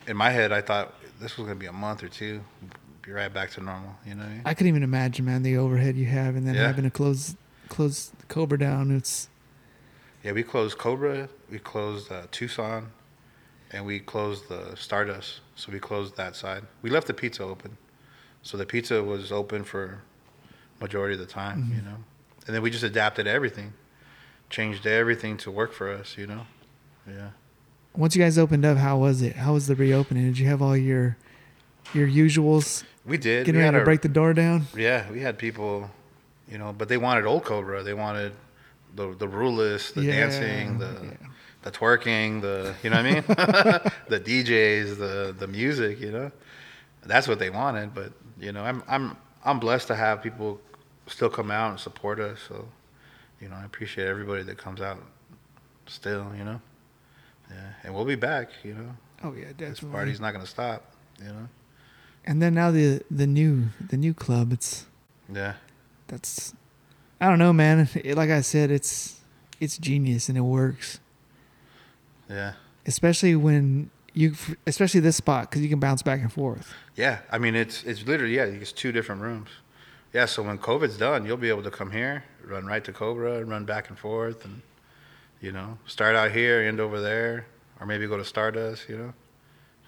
[0.08, 2.42] in my head, I thought this was gonna be a month or two,
[3.02, 3.96] be right back to normal.
[4.06, 4.42] You know I mean?
[4.46, 6.68] I couldn't even imagine, man, the overhead you have, and then Yeah.
[6.68, 7.36] having to close
[7.70, 8.92] close Cobra down.
[8.92, 9.28] It's
[10.24, 12.92] Yeah, we closed Cobra, we closed uh, Tucson,
[13.72, 15.42] and we closed the Stardust.
[15.56, 16.64] So we closed that side.
[16.82, 17.78] We left the pizza open,
[18.42, 20.02] so the pizza was open for
[20.82, 21.64] majority of the time.
[21.66, 21.76] Mhm.
[21.76, 21.98] You know,
[22.48, 23.74] and then we just adapted everything,
[24.50, 26.18] changed everything to work for us.
[26.18, 26.42] You know,
[27.08, 27.30] yeah.
[27.96, 29.36] once you guys opened up, how was it?
[29.36, 30.26] How was the reopening?
[30.26, 31.18] Did you have all your
[31.94, 33.46] your usuals We did.
[33.46, 34.68] getting we ready to our- break the door down?
[34.76, 35.90] Yeah, we had people,
[36.50, 37.84] you know, but they wanted old Cobra.
[37.84, 38.34] They wanted
[38.96, 41.28] the the ruleless, the Yeah, dancing, the yeah.
[41.64, 43.24] the twerking, the you know what I mean,
[44.10, 46.00] the DJs, the the music.
[46.00, 46.32] You know,
[47.06, 47.94] that's what they wanted.
[47.94, 50.60] But you know, I'm I'm I'm blessed to have people
[51.08, 52.40] still come out and support us.
[52.50, 52.68] So,
[53.42, 55.02] you know, I appreciate everybody that comes out
[55.86, 56.32] still.
[56.38, 56.62] You know,
[57.50, 58.50] yeah, and we'll be back.
[58.64, 58.90] You know,
[59.24, 59.70] Oh yeah, definitely.
[59.70, 60.92] this party's not gonna stop.
[61.20, 61.48] You know,
[62.26, 64.52] And then now the the new the new club.
[64.54, 64.86] It's
[65.34, 65.54] yeah,
[66.08, 66.54] that's
[67.20, 67.90] I don't know, man.
[67.96, 69.20] It, like I said, it's
[69.60, 71.00] it's genius and it works.
[72.30, 72.54] yeah,
[72.86, 74.34] Especially when you,
[74.66, 76.74] especially this spot, because you can bounce back and forth.
[76.96, 77.20] yeah.
[77.32, 79.50] I mean, it's it's literally yeah, it's two different rooms.
[80.14, 83.40] Yeah, so when COVID's done, you'll be able to come here, run right to Cobra,
[83.40, 84.62] and run back and forth, and
[85.42, 87.46] you know, start out here, end over there,
[87.80, 88.90] or maybe go to Stardust.
[88.90, 89.14] You know,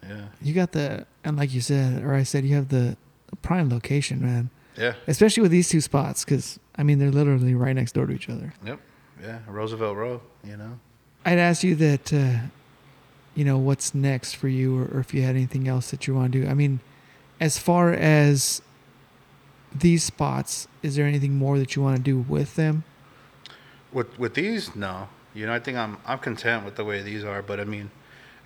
[0.07, 2.97] yeah, You got the and like you said, or I said, you have the
[3.41, 4.49] prime location, man.
[4.77, 4.93] yeah.
[5.07, 8.29] Especially with these two spots, because I mean they're literally right next door to each
[8.29, 8.53] other.
[8.65, 8.79] Yep.
[9.23, 9.39] Yeah.
[9.47, 10.79] Roosevelt Row, you know?
[11.25, 12.37] I'd ask you that, uh,
[13.35, 16.15] you know, what's next for you, or, or if you had anything else that you
[16.15, 16.47] want to do.
[16.47, 16.79] I mean,
[17.41, 18.61] as far as
[19.73, 22.83] these spots, is there anything more that you want to do with them?
[23.91, 25.09] With with these, no.
[25.33, 27.91] You know, I think I'm I'm content with the way these are, but I mean,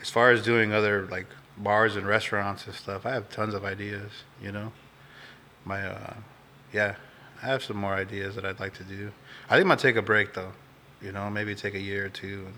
[0.01, 3.63] as far as doing other like bars and restaurants and stuff, I have tons of
[3.63, 4.11] ideas,
[4.41, 4.71] you know?
[5.65, 6.13] My uh
[6.73, 6.95] yeah,
[7.41, 9.11] I have some more ideas that I'd like to do.
[9.49, 10.51] I think I'm gonna take a break though.
[11.01, 12.53] You know, maybe take a year or two and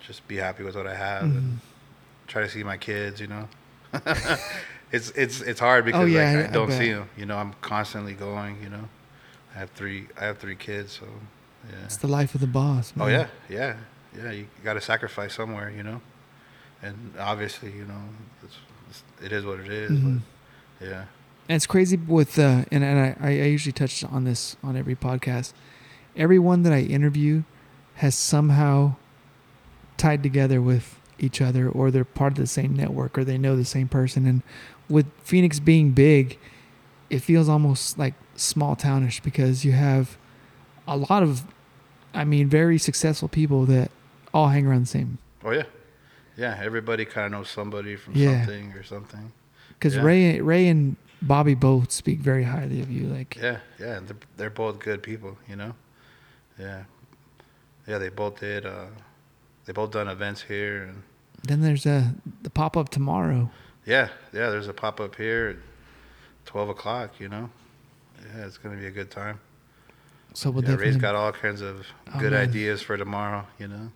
[0.00, 1.36] just be happy with what I have Mm-hmm.
[1.38, 1.60] and
[2.26, 3.48] try to see my kids, you know.
[4.92, 6.78] it's it's it's hard because Oh, yeah, like, I- I, don't bet.
[6.78, 7.08] see them.
[7.16, 8.62] You know, I'm constantly going.
[8.62, 8.88] You know,
[9.54, 10.06] I have three.
[10.20, 11.06] I have three kids, so
[11.70, 11.84] yeah.
[11.84, 12.92] It's the life of the boss.
[12.98, 13.76] Oh yeah, yeah,
[14.16, 14.30] yeah.
[14.30, 16.00] You got to sacrifice somewhere, you know.
[16.82, 18.00] And obviously, you know,
[18.44, 18.56] it's,
[18.88, 20.20] it's, it is what it is, Mhm.
[20.78, 21.04] But yeah,
[21.48, 24.94] And it's crazy with uh, and and I, I usually touch on this on every
[24.94, 25.52] podcast.
[26.16, 27.42] Everyone that I interview
[27.96, 28.94] has somehow
[29.96, 33.56] tied together with each other, or they're part of the same network, or they know
[33.56, 34.24] the same person.
[34.26, 34.42] And
[34.88, 36.38] with Phoenix being big,
[37.10, 40.16] it feels almost like small townish because you have
[40.86, 41.44] a lot of,
[42.14, 43.90] I mean, very successful people that
[44.32, 45.18] all hang around the same.
[45.44, 45.64] oh yeah,
[46.36, 46.60] yeah.
[46.62, 48.44] Everybody kind of knows somebody from Yeah.
[48.44, 49.32] something or something.
[49.70, 50.02] Because Yeah.
[50.02, 53.06] Ray, Ray and Bobby both speak very highly of you.
[53.08, 54.00] Like, Yeah, yeah.
[54.00, 55.74] They're, they're both good people, you know.
[56.58, 56.84] Yeah,
[57.86, 57.98] yeah.
[57.98, 58.66] They both did.
[58.66, 58.86] Uh,
[59.64, 61.02] they both done events here, and
[61.42, 62.08] then there's uh,
[62.42, 63.50] the pop up tomorrow.
[63.86, 64.50] Yeah, yeah.
[64.50, 67.18] There's a pop up here at twelve o'clock.
[67.20, 67.50] You know.
[68.34, 69.40] Yeah, it's gonna be a good time.
[70.34, 72.42] So we'll yeah, Ray's got all kinds of Oh, good man.
[72.48, 73.46] ideas for tomorrow.
[73.58, 73.90] You know.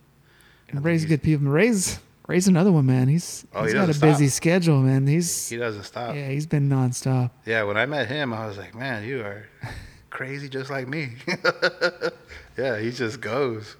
[0.69, 1.47] and Ray's good people.
[1.47, 3.07] Ray's Ray's another one, man.
[3.09, 5.05] He's Oh, he's he got a doesn't busy schedule, man.
[5.07, 6.15] He's He doesn't stop.
[6.15, 7.31] yeah, he's been nonstop.
[7.45, 9.45] Yeah, when I met him, I was like, man, you are
[10.09, 11.09] crazy just like me.
[12.57, 13.75] yeah, he just goes.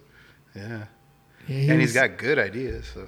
[0.55, 0.85] Yeah.
[1.47, 2.85] Yeah, he and was- he's got good ideas.
[2.93, 3.07] So,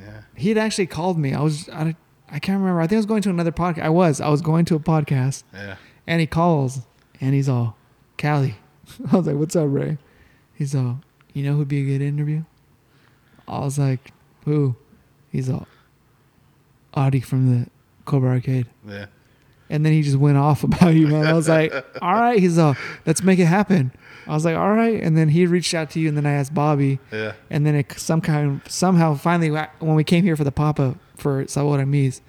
[0.00, 0.22] yeah.
[0.34, 1.34] He had actually called me.
[1.34, 1.96] I was I,
[2.30, 2.80] I can't remember.
[2.80, 3.82] I think I was going to another podcast.
[3.82, 5.76] I was I was going to a podcast, Yeah.
[6.06, 6.80] and he calls,
[7.20, 7.76] and he's all,
[8.16, 8.56] Cali.
[9.12, 9.98] I was like, "What's up, Ray?"
[10.54, 11.00] He's all,
[11.32, 12.44] "You know who'd be a good interview?"
[13.46, 14.12] I was like,
[14.46, 14.74] "Who?"
[15.30, 15.66] He's all,
[16.94, 17.66] "Ari from the
[18.04, 19.06] Cobra Arcade." Yeah.
[19.70, 21.26] And then he just went off about you, man.
[21.26, 21.72] I was like,
[22.02, 22.38] all right.
[22.38, 23.92] He's all, let's make it happen.
[24.26, 25.02] I was like, all right.
[25.02, 27.32] And then he reached out to you, and then I asked Bobby, Yeah.
[27.50, 29.50] and then it some kind somehow finally
[29.80, 32.20] when we came here for the pop up for Sabor Mis,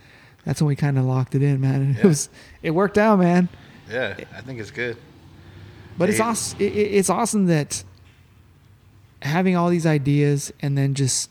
[0.46, 1.82] that's when we kind of locked it in, man.
[1.82, 2.30] And it was
[2.62, 3.50] it worked out, man.
[3.92, 4.16] Yeah.
[4.36, 4.98] I think it's good.
[5.98, 6.60] But it's awesome.
[6.60, 7.84] It, it- it's awesome that
[9.22, 11.30] having all these ideas and then just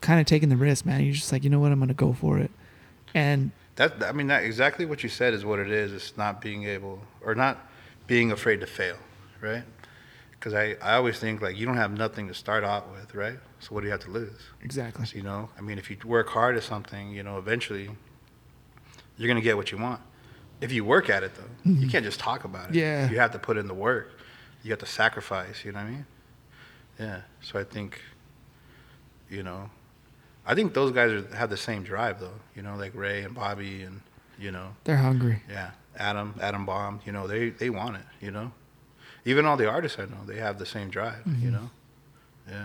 [0.00, 1.02] kind of taking the risk, man.
[1.02, 2.50] You're just like, you know what, I'm gonna go for it.
[3.14, 5.92] And That I mean, that exactly what you said is what it is.
[5.92, 7.58] It's not being able or not
[8.06, 8.96] being afraid to fail,
[9.40, 9.64] right?
[10.32, 13.38] Because I, I always think like you don't have nothing to start out with, right?
[13.60, 14.38] So what do you have to lose?
[14.62, 17.90] exactly, So, you know, I mean, if you work hard at something, you know, eventually
[19.16, 20.00] you're gonna get what you want.
[20.60, 22.72] If you work at it, though, you can't just talk about it.
[22.72, 22.78] Mm-hmm.
[22.78, 23.10] Yeah.
[23.10, 24.10] You have to put in the work.
[24.62, 25.64] You have to sacrifice.
[25.64, 26.06] You know what I mean?
[26.98, 27.20] Yeah.
[27.42, 28.00] So I think,
[29.30, 29.70] you know,
[30.46, 32.40] I think those guys are, have the same drive, though.
[32.56, 34.00] You know, like Ray and Bobby, and
[34.38, 35.42] you know, they're hungry.
[35.48, 37.00] yeah, Adam, Adam Bomb.
[37.06, 38.06] You know, they they want it.
[38.20, 38.52] You know,
[39.24, 41.22] even all the artists I know, they have the same drive.
[41.26, 41.52] You Mhm.
[41.52, 41.70] know,
[42.48, 42.64] yeah.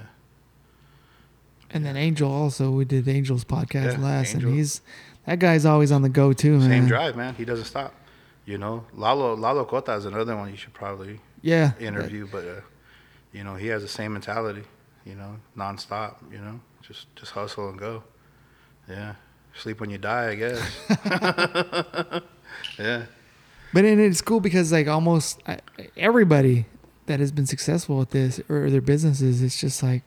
[1.74, 4.50] And then Angel also, we did Angel's podcast Yeah, last, Angel.
[4.50, 4.82] and he's
[5.26, 6.70] that guy's always on the go too, man.
[6.70, 7.34] Same drive, man.
[7.36, 7.94] He doesn't stop.
[8.46, 12.62] You know, Lalo Lalo Cota is another one you should probably Yeah, interview, but uh,
[13.32, 14.64] you know he has the same mentality.
[15.06, 16.16] You know, nonstop.
[16.32, 18.04] You know, just just hustle and go.
[18.90, 19.16] Yeah,
[19.56, 20.60] sleep when you die, I guess.
[22.78, 23.06] yeah,
[23.74, 25.42] But and it's cool because like almost
[25.98, 26.66] everybody
[27.06, 30.04] that has been successful with this or their businesses, it's just like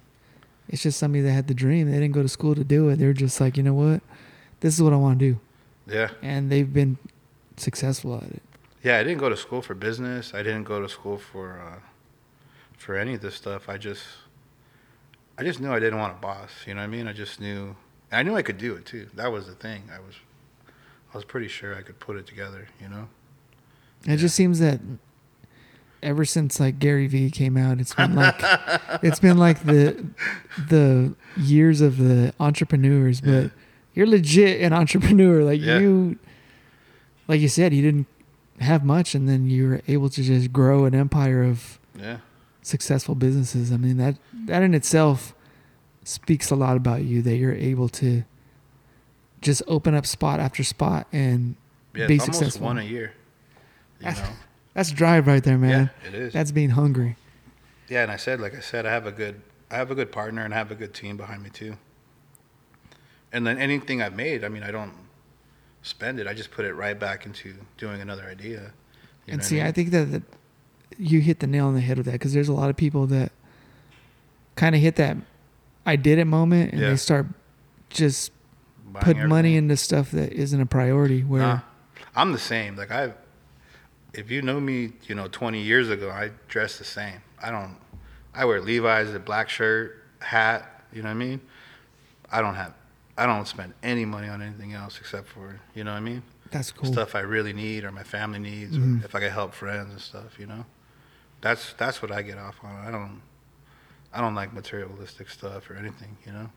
[0.69, 1.91] it's just somebody that had the dream.
[1.91, 2.97] They didn't go to school to do it.
[2.97, 4.01] They're just like, you know what,
[4.61, 5.41] this is what I want to do,
[5.87, 6.99] yeah, and they've been
[7.57, 8.43] successful at it.
[8.83, 10.33] Yeah, I didn't go to school for business.
[10.35, 11.79] I didn't go to school for uh,
[12.79, 13.69] for any of this stuff.
[13.69, 14.03] I just
[15.39, 16.51] I just knew I didn't want a boss.
[16.67, 17.07] You know what I mean?
[17.09, 17.75] I just knew.
[18.12, 19.09] I knew I could do it too.
[19.14, 19.83] That was the thing.
[19.93, 20.14] I was
[21.12, 22.69] I was pretty sure I could put it together.
[22.81, 23.09] You know?
[24.05, 24.17] It Yeah.
[24.17, 24.81] just seems that
[26.03, 28.37] ever since like Gary Vee came out, it's been like
[29.03, 30.07] it's been like the
[30.69, 33.49] the years of the entrepreneurs, but Yeah.
[33.95, 35.43] you're legit an entrepreneur.
[35.45, 35.79] Like Yeah.
[35.79, 36.19] you
[37.29, 38.07] like you said, you didn't
[38.61, 42.19] have much and then you were able to just grow an empire of Yeah.
[42.63, 43.73] successful businesses.
[43.73, 44.17] I mean that
[44.47, 45.35] that in itself
[46.05, 48.23] speaks a lot about you that you're able to
[49.41, 51.57] just open up spot after spot and
[51.95, 52.07] Yeah.
[52.07, 52.65] Be successful.
[52.67, 53.13] one a year.
[54.01, 54.25] You know?
[54.77, 55.91] That's drive right there, man.
[56.05, 56.33] Yeah, it is.
[56.35, 57.16] That's being hungry.
[57.89, 60.12] Yeah, and I said, like I said, I have a good, I have a good
[60.12, 61.77] partner and I have a good team behind me too.
[63.33, 64.93] And then anything I've made, I mean, I don't
[65.83, 66.27] spend it.
[66.27, 68.72] I just put it right back into doing another idea.
[69.27, 69.72] You and see, I, mean?
[69.72, 70.22] think that, that
[70.99, 73.07] you hit the nail on the head with that because there's a lot of people
[73.07, 73.33] that
[74.57, 75.16] kind of hit that
[75.87, 76.91] I did it moment and Yeah.
[76.91, 77.27] they start
[77.89, 78.33] just
[78.93, 81.22] Buying put money into stuff that isn't a priority.
[81.22, 81.61] Where Nah,
[82.14, 82.77] I'm the same.
[82.77, 83.12] Like I,
[84.17, 87.21] if you know me, you know, 20 years ago, I dress the same.
[87.43, 87.77] I don't.
[88.35, 90.85] I wear Levi's, a black shirt, hat.
[90.93, 91.41] You know what I mean?
[92.31, 92.75] I don't have.
[93.19, 96.23] I don't spend any money on anything else except for you know what I mean.
[96.51, 96.93] that's cool.
[96.93, 99.03] stuff I really need or my family needs Mhm.
[99.03, 100.64] or if I can help friends and stuff, you know.
[101.41, 102.75] That's that's what I get off on.
[102.87, 103.21] I don't
[104.12, 106.51] I don't like materialistic stuff or anything, you know.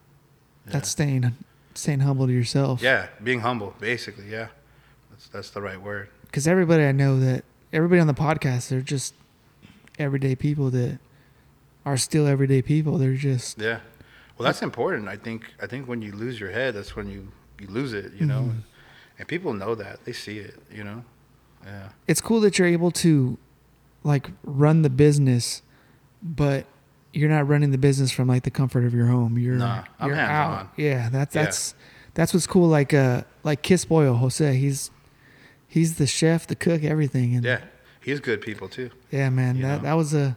[0.65, 0.73] Yeah.
[0.73, 1.33] That's staying
[1.75, 2.81] staying humble to yourself.
[2.81, 4.47] yeah, being humble, basically, yeah.
[5.11, 6.09] That's that's the right word.
[6.29, 9.13] Because everybody I know that everybody on the podcast, they're just
[9.97, 10.99] everyday people that
[11.85, 12.97] are still everyday people.
[12.97, 13.79] They're just Yeah.
[14.37, 15.07] Well, that's important.
[15.09, 18.13] I think I think when you lose your head, that's when you you lose it,
[18.17, 18.43] you know.
[18.53, 18.63] Mhm.
[19.19, 20.05] And people know that.
[20.05, 21.03] They see it, you know.
[21.65, 21.89] Yeah.
[22.07, 23.37] it's cool that you're able to
[24.05, 25.61] like run the business,
[26.23, 26.65] but
[27.11, 29.37] you're not running the business from like the comfort of your home.
[29.37, 30.69] You're Nah, I'm you're out.
[30.77, 31.43] Yeah, that's Yeah.
[31.43, 31.75] that's
[32.13, 32.69] that's what's cool.
[32.69, 34.89] Like uh like Kiss Boyle Jose, he's
[35.69, 37.35] he's the chef, the cook, everything.
[37.35, 37.61] And Yeah.
[38.01, 38.89] He's good people too.
[39.11, 39.83] yeah, man, that know?
[39.83, 40.35] that was a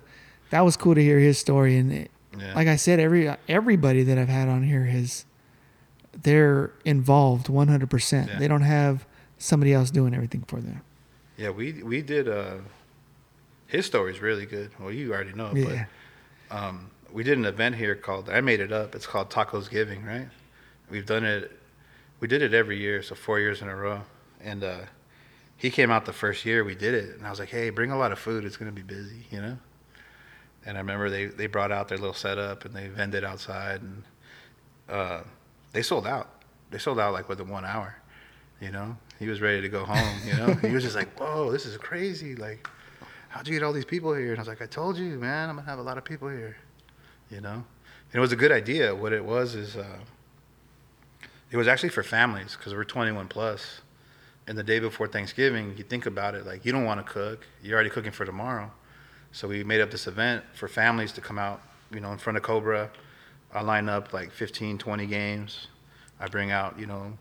[0.50, 1.76] that was cool to hear his story.
[1.78, 2.54] And it, Yeah.
[2.54, 5.24] like I said, every everybody that I've had on here has
[6.22, 7.88] they're involved 100.
[7.90, 9.06] percent They don't have
[9.38, 10.82] somebody else doing everything for them.
[11.36, 12.28] Yeah, we we did.
[12.28, 12.58] Uh,
[13.66, 14.70] his story's really good.
[14.78, 15.86] Well, you already know, Yeah.
[16.50, 18.28] but um, we did an event here called.
[18.28, 18.94] I made it up.
[18.94, 20.28] It's called Tacos Giving, right?
[20.90, 21.50] We've done it.
[22.20, 24.02] We did it every year, so four years in a row.
[24.44, 24.80] And uh,
[25.62, 27.92] he came out the first year we did it, and I was like, "Hey, bring
[27.92, 28.44] a lot of food.
[28.44, 29.56] It's gonna be busy, you know."
[30.66, 34.02] And I remember they they brought out their little setup and they vended outside, and
[34.88, 35.20] uh,
[35.72, 36.42] they sold out.
[36.72, 37.94] They sold out like within one hour.
[38.60, 40.18] You know, he was ready to go home.
[40.26, 42.34] You know, he was just like, "Whoa, this is crazy!
[42.34, 42.68] Like,
[43.28, 45.48] how'd you get all these people here?" And I was like, "I told you, man.
[45.48, 46.56] I'm gonna have a lot of people here."
[47.30, 48.96] You know, and it was a good idea.
[48.96, 49.98] What it was is, uh,
[51.52, 53.82] it was actually for families because we're 21 plus.
[54.46, 57.46] And the day before Thanksgiving, you think about it, like you don't want to cook.
[57.62, 58.70] You're already cooking for tomorrow.
[59.30, 61.62] So we made up this event for families to come out,
[61.92, 62.90] you know, in front of Cobra.
[63.54, 65.68] I line up like 15, 20 games.
[66.18, 67.16] I bring out, you know,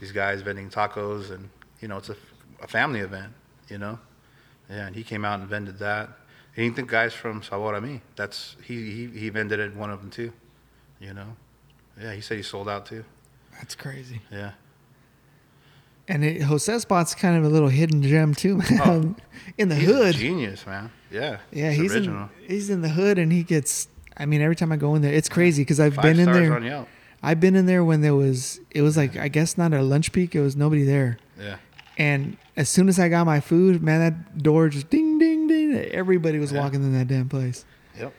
[0.00, 1.48] these guys vending tacos, and
[1.80, 2.16] you know, it's a,
[2.62, 3.32] a family event,
[3.68, 3.98] you know.
[4.68, 6.10] Yeah, and he came out and vended that.
[6.56, 10.00] And the guys from Sabor a Mi, that's he, he he vended it one of
[10.00, 10.32] them too,
[11.00, 11.36] you know.
[12.00, 13.04] Yeah, he said he sold out too.
[13.58, 14.20] That's crazy.
[14.30, 14.52] Yeah.
[16.08, 18.80] And it, Jose Spot's kind of a little hidden gem too, man.
[18.84, 19.14] Oh.
[19.58, 20.14] in the He's hood.
[20.14, 20.90] a genius, man.
[21.10, 21.38] Yeah.
[21.52, 22.28] Yeah, he's original.
[22.42, 23.88] in he's in the hood, and he gets.
[24.16, 26.32] I mean, every time I go in there, it's crazy because I've Five been in
[26.32, 26.86] there.
[27.22, 28.60] I've been in there when there was.
[28.70, 30.34] It was like I guess not a lunch peak.
[30.34, 31.56] It was nobody there, Yeah.
[31.98, 35.74] and as soon as I got my food, man, that door just ding ding ding.
[35.76, 36.60] Everybody was Yeah.
[36.60, 37.64] walking in that damn place.
[37.98, 38.12] Yep.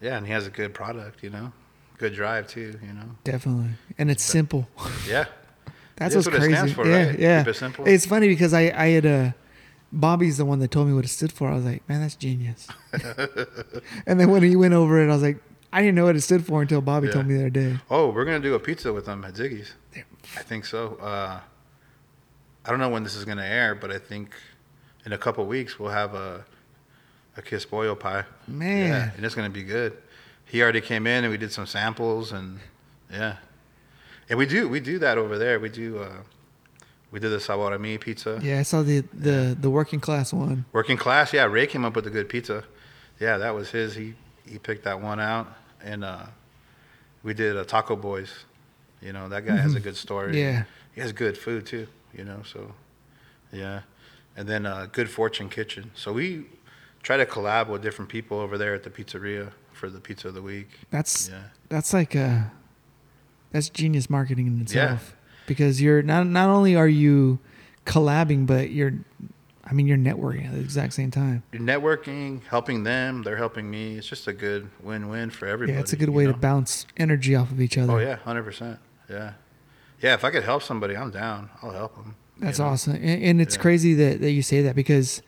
[0.00, 1.52] Yeah, and he has a good product, you know.
[1.98, 3.16] Good drive too, you know.
[3.24, 4.68] Definitely, and it's simple.
[5.06, 5.26] Yeah.
[5.98, 6.54] That's what's what it crazy.
[6.54, 7.18] stands for, yeah, right?
[7.18, 7.44] yeah.
[7.46, 7.78] It.
[7.86, 9.30] It's funny because I I had uh
[9.92, 11.48] Bobby's the one that told me what it stood for.
[11.48, 12.68] I was like, man, that's genius.
[14.06, 15.38] and then when he went over it, I was like,
[15.72, 17.14] I didn't know what it stood for until Bobby Yeah.
[17.14, 17.78] told me the other day.
[17.90, 19.72] Oh, we're gonna do a pizza with them at Ziggy's.
[20.36, 20.96] I think so.
[21.00, 21.40] Uh,
[22.64, 24.34] I don't know when this is gonna air, but I think
[25.06, 26.44] in a couple weeks we'll have a
[27.36, 28.24] a kiss boil pie.
[28.46, 28.88] Man.
[28.88, 29.96] Yeah, and it's gonna be good.
[30.44, 32.58] He already came in and we did some samples and
[33.10, 33.36] yeah,
[34.28, 35.58] and we do we do that over there.
[35.60, 36.22] We do uh,
[37.10, 38.38] we did the Sabor a Mi pizza.
[38.42, 40.64] Yeah, I saw the the the working class one.
[40.72, 41.44] Working class, yeah.
[41.44, 42.64] Ray came up with a good pizza.
[43.20, 43.94] Yeah, that was his.
[43.94, 44.14] He
[44.46, 45.48] he picked that one out,
[45.82, 46.26] and uh,
[47.22, 48.30] we did a Taco Boys.
[49.00, 50.28] You know, that guy has a good story.
[50.32, 50.38] Mm-hmm.
[50.38, 50.64] Yeah.
[50.94, 51.86] he has good food too.
[52.16, 52.74] You know, so
[53.52, 53.82] Yeah,
[54.36, 55.90] and then uh, Good Fortune Kitchen.
[55.94, 56.46] So we
[57.02, 60.34] try to collab with different people over there at the pizzeria for the pizza of
[60.34, 60.68] the week.
[60.90, 62.50] That's Yeah, that's like a
[63.52, 64.62] that's genius marketing in Yeah.
[64.62, 67.38] itself because you're not not only are you
[67.86, 68.92] collabing but you're
[69.64, 71.42] I mean you're networking at the exact same time.
[71.52, 73.96] you're networking, helping them, they're helping me.
[73.98, 75.74] It's just a good win-win for everybody.
[75.74, 77.92] yeah, it's a good way to bounce energy off of each other.
[77.92, 78.78] Oh yeah, hundred percent.
[79.10, 79.32] Yeah,
[80.00, 80.14] yeah.
[80.14, 81.50] If I could help somebody, I'm down.
[81.62, 82.14] I'll help them.
[82.38, 83.60] That's awesome, and, and it's Yeah.
[83.62, 85.20] crazy that, that you say that because,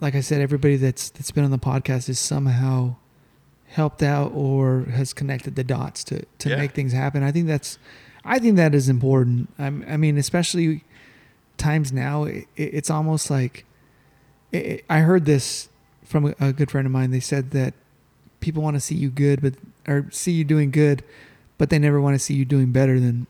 [0.00, 2.96] like I said, everybody that's that's been on the podcast is somehow
[3.74, 6.56] helped out or has connected the dots to to Yeah.
[6.56, 7.22] make things happen.
[7.24, 7.78] I think that's,
[8.24, 9.48] I think that is important.
[9.58, 10.84] I'm, I mean, especially
[11.58, 13.64] times now, it, it's almost like,
[14.52, 15.68] it, I heard this
[16.04, 17.10] from a, a good friend of mine.
[17.10, 17.74] They said that
[18.40, 19.54] people want to see you good, but
[19.88, 21.02] or see you doing good,
[21.58, 23.26] but they never want to see you doing better than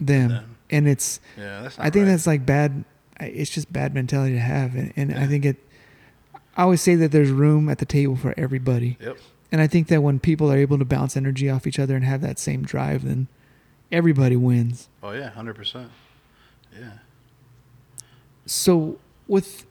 [0.00, 0.56] them.
[0.70, 2.12] And it's Yeah, I think right.
[2.12, 2.84] that's like bad.
[3.20, 5.56] It's just bad mentality to have, and, and I think it.
[6.56, 9.18] I always say that there's room at the table for everybody, Yep.
[9.54, 12.04] And I think that when people are able to bounce energy off each other and
[12.04, 13.28] have that same drive, then
[13.92, 14.88] everybody wins.
[15.00, 15.92] Oh yeah, hundred percent.
[16.76, 16.94] Yeah.
[18.46, 18.98] So
[19.28, 19.64] with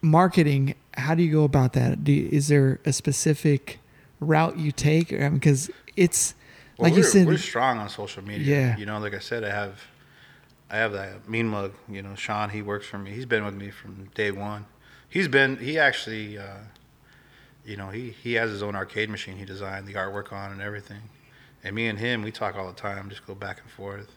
[0.00, 2.02] marketing, how do you go about that?
[2.02, 3.78] Do you, is there a specific
[4.20, 5.10] route you take?
[5.10, 6.32] Because it's
[6.78, 8.46] Well, like you said, we're strong on social media.
[8.46, 8.76] Yeah.
[8.78, 9.82] You know, like I said, I have,
[10.70, 11.74] I have that mean mug.
[11.90, 13.10] You know, Sean, he works for me.
[13.10, 14.64] He's been with me from day one.
[15.10, 15.58] He's been.
[15.58, 16.60] He actually, uh,
[17.66, 19.36] you know, he he has his own arcade machine.
[19.36, 21.02] He designed the artwork on and everything.
[21.64, 23.10] And me and him, we talk all the time.
[23.10, 24.10] Just go back and forth.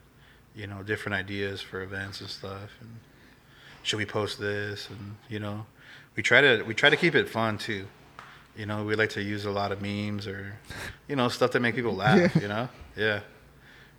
[0.56, 2.78] You know, different ideas for events and stuff.
[2.80, 3.00] And
[3.82, 4.90] should we post this?
[4.90, 5.66] And you know,
[6.16, 7.88] we try to we try to keep it fun too.
[8.56, 10.58] You know, we like to use a lot of memes or,
[11.08, 12.36] you know, stuff that make people laugh.
[12.36, 12.42] Yeah.
[12.42, 13.20] You know, yeah,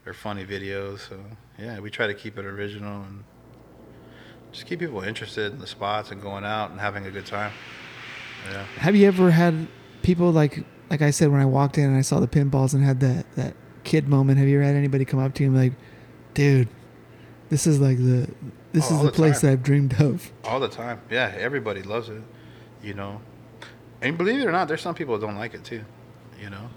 [0.07, 1.09] or funny videos.
[1.09, 1.19] So
[1.59, 3.25] yeah, we try to keep it original and
[4.53, 7.53] just keep people interested in the spots and going out and having a good time.
[8.51, 8.65] Yeah.
[8.79, 9.67] Have you ever had
[10.03, 12.83] people like like I said when I walked in and I saw the pinballs and
[12.85, 14.39] had that that kid moment?
[14.39, 15.79] Have you ever had anybody come up to you and be like,
[16.35, 16.69] "Dude,
[17.49, 18.29] this is like the
[18.73, 21.01] this Oh, is the the place that I've dreamed of." All the time.
[21.11, 22.23] Yeah, everybody loves it.
[22.83, 23.21] You know,
[24.01, 25.85] and believe it or not, there's some people that don't like it too.
[26.43, 26.71] You know,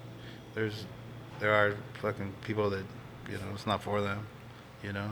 [0.53, 0.85] there's
[1.39, 2.83] there are fucking people that
[3.29, 4.27] you know it's not for them.
[4.83, 5.09] You know,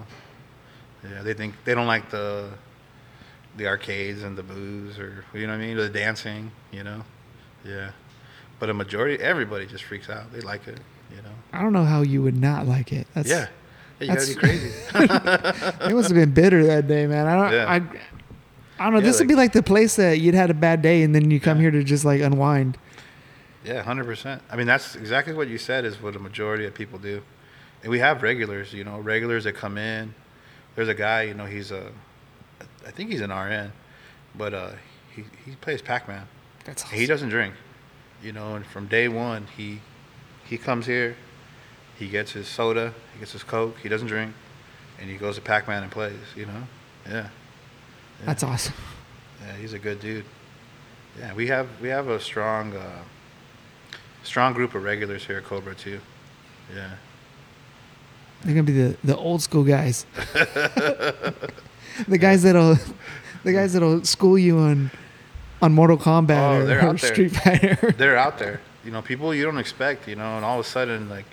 [1.09, 2.49] yeah, they think they don't like the
[3.57, 6.51] the arcades and the booze or you know what I mean, the dancing.
[6.71, 7.03] You know,
[7.65, 7.91] yeah,
[8.59, 10.31] but a majority, everybody just freaks out.
[10.33, 10.79] They like it.
[11.15, 13.07] You know, I don't know how you would not like it.
[13.13, 13.47] That's, yeah.
[13.99, 15.77] Yeah, you gotta that's- be crazy.
[15.87, 17.27] They must have been bitter that day, man.
[17.27, 17.51] I don't.
[17.53, 17.69] Yeah.
[17.69, 18.99] I, I don't know.
[18.99, 21.29] Yeah, this would be like the place that you'd had a bad day and then
[21.29, 21.63] you come Yeah.
[21.63, 22.77] here to just like unwind.
[23.63, 24.41] Yeah, hundred percent.
[24.49, 27.21] I mean, that's exactly what you said is what a majority of people do,
[27.83, 28.73] and we have regulars.
[28.73, 30.15] You know, regulars that come in.
[30.75, 31.23] There's a guy.
[31.23, 31.91] You know, he's a,
[32.85, 33.71] I think he's an RN,
[34.35, 34.71] but uh,
[35.15, 36.27] he he plays Pac-Man.
[36.65, 37.55] That's And he doesn't drink.
[38.23, 39.81] You know, and from day one, he
[40.45, 41.15] he comes here,
[41.97, 43.77] he gets his soda, he gets his Coke.
[43.81, 44.33] He doesn't drink,
[44.99, 46.13] and he goes to Pac-Man and plays.
[46.35, 46.63] You know,
[47.05, 47.13] yeah.
[47.13, 47.29] yeah.
[48.25, 48.73] That's awesome.
[49.41, 50.25] Yeah, he's a good dude.
[51.19, 53.03] Yeah, we have we have a strong uh,
[54.23, 55.99] strong group of regulars here at Cobra too.
[56.73, 56.91] Yeah.
[58.43, 60.05] They're gonna be the, the old school guys.
[62.07, 62.77] the guys that'll
[63.43, 64.91] the guys that'll school you on
[65.61, 67.13] on Mortal Kombat Oh, or, they're or out there.
[67.13, 67.91] Street Fighter.
[67.97, 68.61] They're out there.
[68.83, 71.25] You know, people you don't expect, you know, and all of a sudden like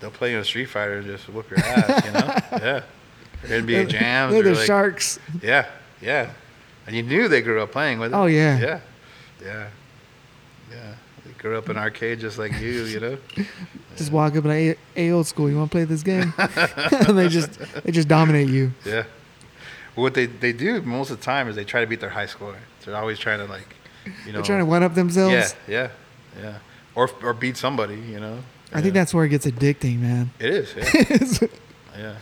[0.00, 2.20] they'll play you a Street Fighter and just whoop your ass, you know?
[2.64, 2.82] yeah.
[3.44, 4.32] NBA jams.
[4.32, 5.18] They're or the like, sharks.
[5.42, 5.66] Yeah,
[6.00, 6.30] yeah.
[6.86, 8.16] And you knew they grew up playing with it.
[8.16, 8.58] Oh, yeah.
[8.58, 8.80] Yeah.
[9.42, 9.68] Yeah.
[10.70, 10.94] Yeah.
[11.24, 13.18] They grew up in arcade just like you, you know?
[13.96, 16.32] Just walk up and like, hey, old school, you want to play this game?
[16.38, 18.72] and they just they just dominate you.
[18.86, 19.02] Yeah.
[19.94, 22.26] What they, they do most of the time is they try to beat their high
[22.26, 22.56] score.
[22.84, 23.74] They're always trying to like,
[24.24, 24.38] you know.
[24.38, 25.54] They're trying to one up themselves.
[25.68, 25.90] Yeah,
[26.36, 26.58] yeah, yeah.
[26.94, 28.40] Or or beat somebody, you know.
[28.72, 30.30] I think that's where it gets addicting, man.
[30.38, 30.74] it is.
[30.76, 31.48] Yeah.
[31.98, 32.16] yeah.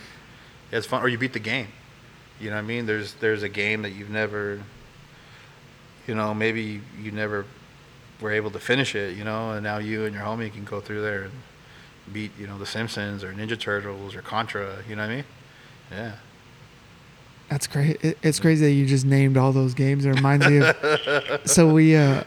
[0.70, 1.02] Yeah, it's fun.
[1.02, 1.68] Or you beat the game.
[2.40, 2.86] You know what I mean?
[2.86, 4.60] There's there's a game that you've never.
[6.06, 7.44] You know, maybe you never
[8.20, 9.16] were able to finish it.
[9.16, 11.32] You know, and now you and your homie can go through there and
[12.12, 14.78] beat you know the Simpsons or Ninja Turtles or Contra.
[14.88, 15.24] You know what I mean?
[15.90, 16.12] Yeah.
[17.48, 18.02] That's great.
[18.04, 20.04] It, it's crazy that you just named all those games.
[20.04, 21.40] It reminds me of.
[21.44, 22.24] so we, uh,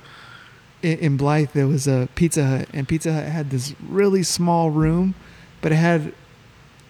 [0.82, 4.72] in, in Blythe, there was a Pizza Hut, and Pizza Hut had this really small
[4.72, 5.14] room,
[5.62, 6.14] but it had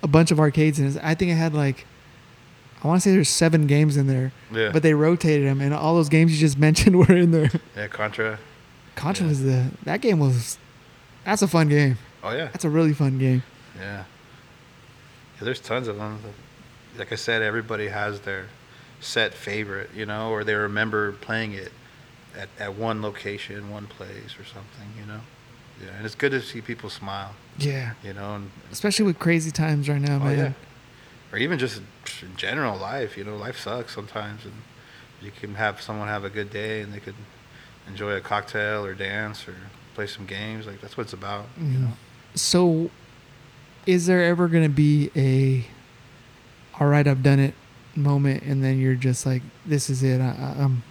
[0.02, 0.98] a bunch of arcades in it.
[1.04, 1.86] I think it had like,
[2.84, 4.72] I want to say there's seven games in there, Yeah.
[4.72, 7.52] but they rotated them, and all those games you just mentioned were in there.
[7.76, 7.88] yeah.
[7.88, 8.40] Contra.
[8.96, 9.30] Contra Yeah.
[9.30, 10.58] was the that game was,
[11.26, 11.98] that's a fun game.
[12.24, 12.46] Oh yeah.
[12.46, 13.44] That's a really fun game.
[13.78, 14.04] Yeah.
[15.38, 16.20] Yeah, there's tons of them.
[16.98, 18.46] Like I said, everybody has their
[19.00, 21.72] set favorite, you know, or they remember playing it
[22.38, 25.22] at, at one location, one place or something, you know.
[25.84, 27.94] Yeah, and it's good to see people smile, Yeah.
[28.04, 30.38] you know, and Especially with crazy times right now, Oh, man.
[30.38, 30.54] yeah.
[31.32, 31.82] or even just
[32.22, 34.54] in general life, you know, life sucks sometimes, and
[35.22, 37.16] you can have someone have a good day and they could
[37.88, 39.56] enjoy a cocktail or dance or
[39.96, 40.68] play some games.
[40.68, 41.82] Like that's what it's about, you Mhm.
[41.82, 41.94] know.
[42.36, 42.92] So,
[43.88, 45.66] is there ever going to be a,
[46.82, 47.54] all right, I've done it
[47.96, 50.20] moment, and then you're just like, this is it.
[50.20, 50.82] I, I, I'm.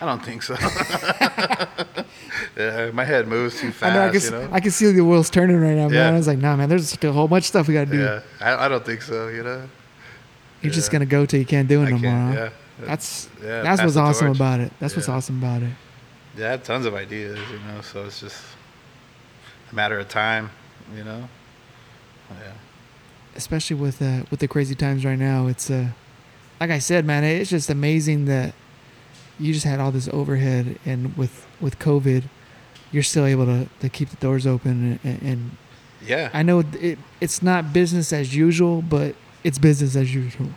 [0.00, 0.56] I don't think so.
[2.56, 3.92] yeah, my head moves too fast.
[3.92, 4.08] I know.
[4.08, 4.48] I can, you know.
[4.50, 5.92] I can see the wheels turning right now, man.
[5.92, 6.08] Yeah.
[6.08, 6.68] I was like, nah, man.
[6.68, 7.98] There's still a whole bunch of stuff we got to do.
[8.00, 9.28] yeah, I, I don't think so.
[9.28, 9.68] You know.
[10.60, 12.10] You're just gonna go till you can't do it I no more.
[12.10, 12.32] huh?
[12.32, 12.50] Yeah.
[12.86, 14.36] That's Yeah, that's what's awesome torch.
[14.38, 14.72] about it.
[14.80, 15.72] That's what's awesome about it.
[16.36, 17.80] Yeah, I have tons of ideas, you know.
[17.80, 18.42] So it's just
[19.70, 20.50] a matter of time,
[20.96, 21.28] you know.
[22.30, 22.52] Yeah.
[23.38, 25.46] Especially with uh, with the crazy times right now.
[25.46, 25.88] It's uh,
[26.60, 28.52] like I said, man, it's just amazing that
[29.38, 32.24] you just had all this overhead, and with with COVID,
[32.92, 34.98] you're still able to, to keep the doors open.
[35.04, 35.50] And, and
[36.06, 36.28] Yeah.
[36.34, 39.14] I know it it's not business as usual, but
[39.44, 40.48] it's business as usual.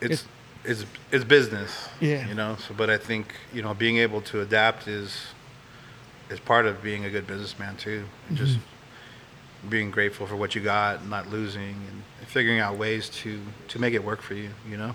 [0.00, 0.24] it's
[0.64, 1.88] it's it's business.
[2.00, 2.28] Yeah.
[2.28, 2.56] You know.
[2.68, 5.10] So, but I think you know being able to adapt is
[6.28, 8.04] is part of being a good businessman too.
[8.28, 8.58] And Just
[9.68, 13.78] being grateful for what you got, and not losing, and figuring out ways to to
[13.78, 14.50] make it work for you.
[14.68, 14.94] You know.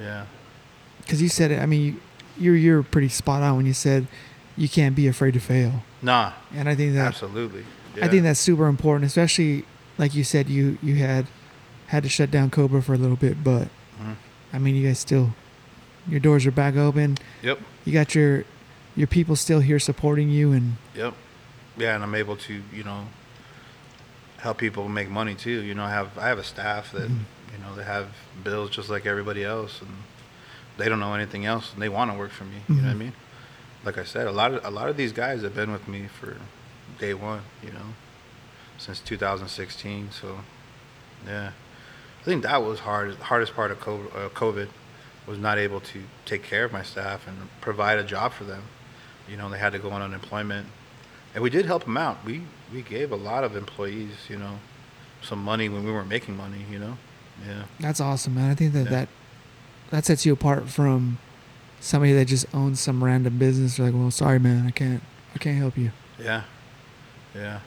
[0.00, 0.26] Yeah.
[1.00, 1.60] Because you said it.
[1.60, 2.00] I mean,
[2.38, 4.06] you're you're pretty spot on when you said
[4.56, 6.32] you can't be afraid to fail, Nah.
[6.54, 7.64] and I think that Absolutely.
[8.00, 9.64] I think that's super important, especially
[9.98, 11.26] like you said, you you had
[11.88, 13.68] had to shut down Cobra for a little bit, but
[14.00, 14.16] Mhm.
[14.52, 15.34] I mean, you guys still
[16.08, 17.18] your doors are back open.
[17.42, 17.60] Yep.
[17.84, 18.44] You got your
[18.96, 21.14] your people still here supporting you, and Yep.
[21.76, 23.06] Yeah, and I'm able to, you know,
[24.44, 25.62] help people make money too.
[25.62, 27.24] You know, I have I have a staff that, Mhm.
[27.52, 28.08] you know, they have
[28.44, 29.90] bills just like everybody else, and
[30.76, 32.58] they don't know anything else, and they want to work for me.
[32.68, 32.98] You know what I Mhm.
[32.98, 33.12] mean?
[33.84, 36.08] Like I said, a lot of a lot of these guys have been with me
[36.18, 36.36] for
[36.98, 37.42] day one.
[37.62, 37.88] You know,
[38.76, 40.10] since 2016.
[40.20, 40.40] So,
[41.26, 41.50] yeah,
[42.20, 43.18] I think that was hard.
[43.18, 44.68] The hardest part of uh, COVID
[45.26, 48.64] was not able to take care of my staff and provide a job for them.
[49.26, 50.66] You know, they had to go on unemployment,
[51.34, 52.24] and we did help them out.
[52.24, 54.58] We we gave a lot of employees, you know,
[55.22, 56.64] some money when we weren't making money.
[56.70, 56.98] You know,
[57.46, 58.50] yeah, that's awesome, man.
[58.50, 58.90] I think that Yeah.
[58.90, 59.08] that
[59.90, 61.18] that sets you apart from
[61.80, 63.76] somebody that just owns some random business.
[63.76, 65.02] They're like, well, sorry, man, I can't
[65.34, 65.90] I can't help you.
[66.18, 66.42] yeah,
[67.34, 67.60] yeah,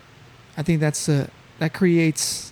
[0.57, 1.27] I think that's uh
[1.59, 2.51] that creates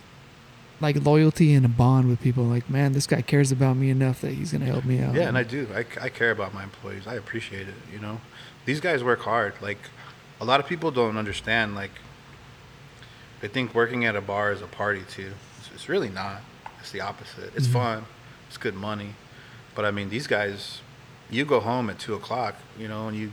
[0.82, 2.44] like loyalty and a bond with people.
[2.44, 5.16] Like, man, this guy cares about me enough that he's gonna help me out.
[5.16, 5.28] yeah.
[5.28, 5.68] And I do.
[5.74, 7.08] I, I care about my employees.
[7.08, 7.76] I appreciate it.
[7.94, 8.20] You know,
[8.66, 9.54] these guys work hard.
[9.62, 9.78] Like
[10.42, 11.76] a lot of people don't understand.
[11.76, 11.92] Like
[13.42, 15.32] they think working at a bar is a party too.
[15.60, 16.42] It's, it's really not.
[16.80, 17.52] It's the opposite.
[17.56, 17.74] It's Mhm.
[17.74, 18.06] fun.
[18.48, 19.16] It's good money.
[19.74, 20.82] But I mean, these guys,
[21.30, 23.32] you go home at two o'clock, you know, and you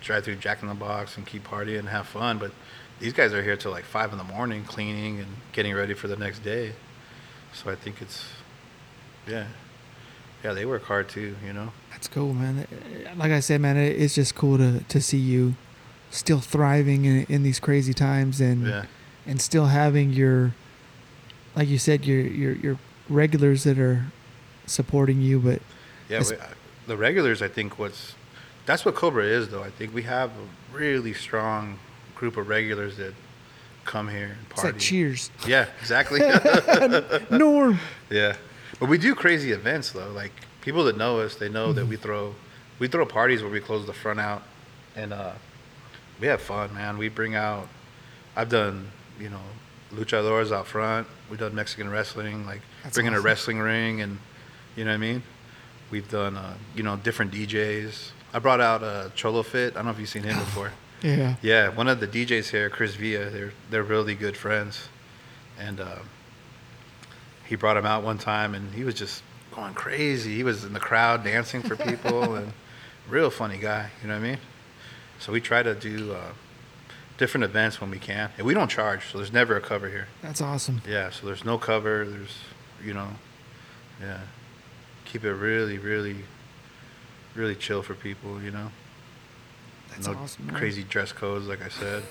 [0.00, 2.38] drive through Jack in the Box and keep partying and have fun.
[2.38, 2.52] But
[2.98, 6.08] these guys are here till like five in the morning, cleaning and getting ready for
[6.08, 6.72] the next day.
[7.52, 8.24] So I think it's,
[9.26, 9.46] yeah,
[10.44, 11.72] yeah, they work hard too, you know.
[11.90, 12.66] That's cool, man.
[13.16, 15.54] Like I said, man, it's just cool to, to see you
[16.10, 18.84] still thriving in, in these crazy times and Yeah,
[19.26, 20.54] and still having your,
[21.54, 22.78] like you said, your your your
[23.08, 24.06] regulars that are
[24.66, 25.38] supporting you.
[25.40, 25.62] But
[26.08, 26.20] yeah.
[26.20, 26.36] We,
[26.86, 28.14] the regulars, I think, what's
[28.64, 29.62] that's what Cobra is, though.
[29.62, 31.78] I think we have a really strong
[32.14, 33.14] group of regulars that
[33.84, 34.72] come here and it's party.
[34.72, 36.20] like Cheers, Yeah, exactly.
[37.30, 37.78] Norm.
[38.10, 38.36] Yeah,
[38.80, 40.10] but we do crazy events though.
[40.10, 42.34] Like people that know us, they know that we throw
[42.78, 44.42] we throw parties where we close the front out,
[44.96, 45.32] and uh,
[46.20, 46.98] we have fun, man.
[46.98, 47.68] We bring out.
[48.34, 49.40] I've done you know
[49.92, 51.06] luchadors out front.
[51.30, 54.18] We've done Mexican wrestling, like That's bringing a wrestling ring, and
[54.76, 55.22] you know what I mean.
[55.90, 58.10] We've done uh, you know different DJs.
[58.32, 59.72] I brought out uh, Cholo Fit.
[59.72, 60.72] I don't know if you've seen him before.
[61.02, 64.88] Yeah, Yeah, one of the DJs here, Chris Villa, they're they're really good friends,
[65.58, 65.98] and uh,
[67.46, 69.22] he brought him out one time, and he was just
[69.54, 70.34] going crazy.
[70.34, 72.52] He was in the crowd dancing for people, and
[73.08, 73.90] real funny guy.
[74.02, 74.38] You know what I mean?
[75.18, 76.32] So we try to do uh,
[77.18, 80.08] different events when we can, and we don't charge, so there's never a cover here.
[80.22, 80.82] that's awesome.
[80.88, 82.04] Yeah, so there's no cover.
[82.04, 82.36] There's,
[82.84, 83.08] you know,
[84.00, 84.20] yeah,
[85.04, 86.16] keep it really, really,
[87.34, 88.40] really chill for people.
[88.42, 88.70] You know
[89.90, 90.46] That's no awesome.
[90.46, 90.56] Man.
[90.56, 92.02] crazy dress codes, like I said.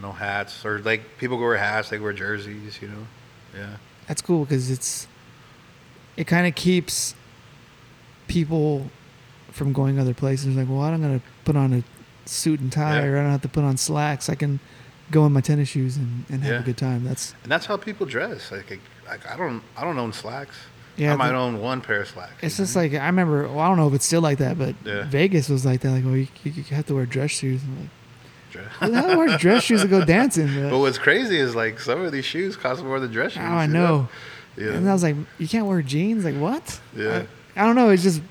[0.00, 3.06] No hats, or like people go wear hats, they wear jerseys, you know.
[3.56, 3.76] Yeah,
[4.06, 5.08] That's cool because it's
[6.16, 7.14] it kind of keeps
[8.28, 8.90] people
[9.50, 10.54] from going other places.
[10.54, 11.82] Like, well, I'm gonna put on a
[12.28, 13.06] suit and tie, Yeah.
[13.06, 14.28] or I don't have to put on slacks.
[14.28, 14.60] I can
[15.10, 16.60] go in my tennis shoes and, and have Yeah.
[16.60, 17.04] a good time.
[17.04, 18.50] That's and that's how people dress.
[18.50, 18.78] Like,
[19.08, 20.56] like I don't, I don't own slacks.
[20.96, 22.32] Yeah, I might the- own one pair of slacks.
[22.42, 22.82] It's just know?
[22.82, 23.46] like I remember.
[23.48, 25.04] Well, I don't know if it's still like that, but Yeah.
[25.04, 25.90] Vegas was like that.
[25.90, 27.60] Like, well, you, you, have to wear dress shoes.
[27.64, 27.90] I'm like,
[28.50, 30.46] Dre- who the hell dress shoes to go dancing?
[30.54, 33.42] But But, what's crazy is like some of these shoes cost more than dress shoes.
[33.44, 34.08] oh, I you know.
[34.56, 34.70] Yeah.
[34.72, 36.24] And I was like, you can't wear jeans.
[36.24, 36.80] Like, what?
[36.96, 37.24] Yeah.
[37.54, 37.90] I, I don't know.
[37.90, 38.22] It's just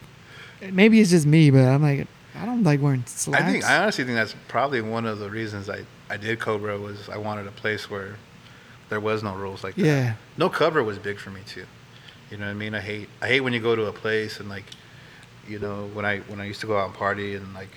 [0.72, 3.44] maybe it's just me, but I'm like, I don't like wearing slacks.
[3.44, 6.78] I think I honestly think that's probably one of the reasons I, I did Cobra
[6.78, 8.16] was I wanted a place where
[8.90, 9.86] there was no rules like that.
[9.86, 11.66] yeah, No cover was big for me too.
[12.30, 12.74] You know what I mean?
[12.76, 14.66] I hate I hate when you go to a place and like,
[15.48, 17.70] you know, when I when I used to go out and party and like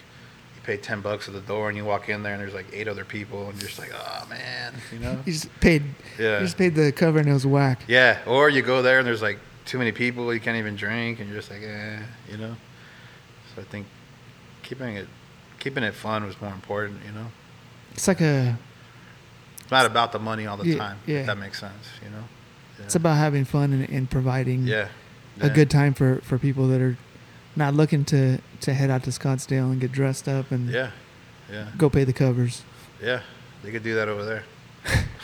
[0.56, 2.66] you pay ten bucks at the door and you walk in there and there's like
[2.72, 5.18] eight other people and you're just like, oh man, you know?
[5.24, 5.82] you just paid.
[6.18, 6.40] Yeah.
[6.40, 7.82] You just paid the cover and it was whack.
[7.86, 8.18] Yeah.
[8.26, 11.28] Or you go there and there's like too many people, you can't even drink and
[11.28, 11.98] you're just like, eh,
[12.30, 12.56] you know?
[13.54, 13.86] So I think
[14.68, 15.08] keeping it
[15.58, 17.26] keeping it fun was more important, you know?
[17.92, 18.56] It's like a.
[19.60, 20.98] It's not about the money all the Yeah, time.
[21.06, 21.20] yeah.
[21.20, 22.24] If that makes sense, you know?
[22.78, 22.84] Yeah.
[22.84, 24.88] It's about having fun and, and providing yeah.
[25.40, 26.96] a good time for, for people that are
[27.56, 30.90] not looking to, to head out to Scottsdale and get dressed up and Yeah.
[31.50, 31.68] Yeah.
[31.76, 32.62] go pay the covers.
[33.02, 33.22] Yeah.
[33.64, 34.44] They could do that over there.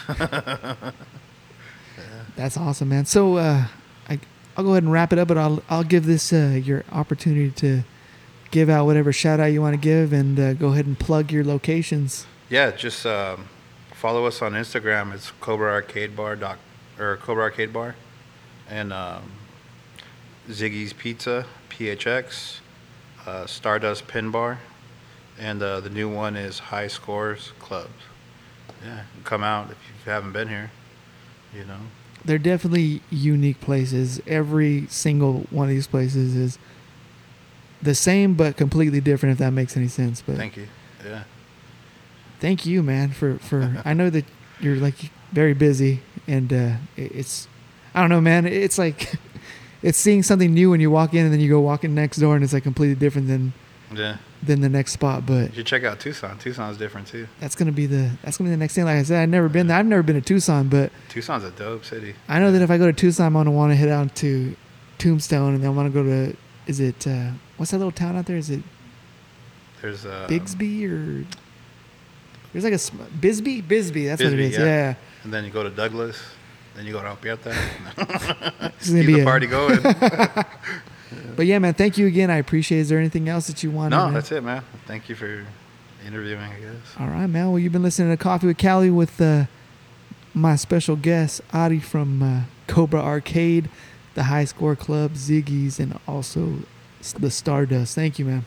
[2.37, 3.05] That's awesome, man.
[3.05, 3.66] So uh,
[4.09, 4.19] I
[4.57, 7.51] I'll go ahead and wrap it up, but I'll I'll give this uh, your opportunity
[7.53, 7.85] to
[8.55, 11.33] give out whatever shout out you want to give and uh, go ahead and plug
[11.33, 12.25] your locations.
[12.49, 13.49] Yeah, just um,
[13.91, 15.13] follow us on Instagram.
[15.13, 16.59] It's Cobra Arcade Bar doc
[16.97, 17.97] or Cobra Arcade Bar,
[18.71, 19.33] and um,
[20.49, 22.61] Ziggy's Pizza PHX,
[23.27, 24.61] uh, Stardust Pin Bar,
[25.37, 27.89] and uh, the new one is High Scores Club.
[28.85, 30.71] Yeah, come out if you haven't been here.
[31.53, 31.81] You know.
[32.25, 34.21] They're definitely unique places.
[34.29, 36.59] Every single one of these places is
[37.85, 39.32] the same but completely different.
[39.35, 40.23] If that makes any sense.
[40.23, 40.66] But Thank you.
[41.05, 41.24] Yeah.
[42.40, 43.81] thank you, man, for for.
[43.85, 44.24] I know that
[44.61, 47.48] you're like very busy, and uh, it's
[47.94, 48.47] I don't know, man.
[48.47, 49.15] It's like
[49.82, 52.35] it's seeing something new when you walk in, and then you go walking next door,
[52.35, 53.52] and it's like completely different than
[53.94, 54.16] Yeah.
[54.43, 55.27] than the next spot.
[55.27, 56.39] But You should check out Tucson.
[56.39, 57.27] Tucson's different too.
[57.40, 58.85] that's gonna be the that's gonna be the next thing.
[58.85, 59.77] Like I said, I've never been there.
[59.78, 62.15] I've never been to Tucson, but Tucson's a dope city.
[62.28, 64.56] I know that if I go to Tucson, I'm gonna want to head out to
[64.98, 66.36] Tombstone, and then I want to go to
[66.66, 68.37] is it uh, what's that little town out there?
[68.37, 68.63] Is it
[69.83, 71.27] There's a Bigsby or
[72.53, 73.61] there's like a sm- Bisbee?
[73.63, 74.57] Bisbee, that's what it is.
[74.57, 74.65] Yeah.
[74.65, 74.95] Yeah.
[75.25, 76.21] And then you go to Douglas.
[76.77, 77.45] Then you go to Alpieta.
[78.79, 79.79] This is gonna Keep be the a- party going.
[81.37, 82.31] But yeah, man, thank you again.
[82.31, 82.79] I appreciate.
[82.79, 82.83] it.
[82.83, 83.91] Is there anything else that you want?
[83.91, 84.63] no, to that's it, man.
[84.87, 85.47] Thank you for
[86.05, 86.97] interviewing, I guess.
[86.99, 87.51] All right, man.
[87.51, 89.45] Well, you've been listening to Coffee with Cali with uh,
[90.33, 93.69] my special guest, Ari from uh, Cobra Arcade,
[94.15, 96.61] the High Score Club, Ziggy's, and also
[97.13, 97.95] the Stardust.
[97.95, 98.45] Thank you, man.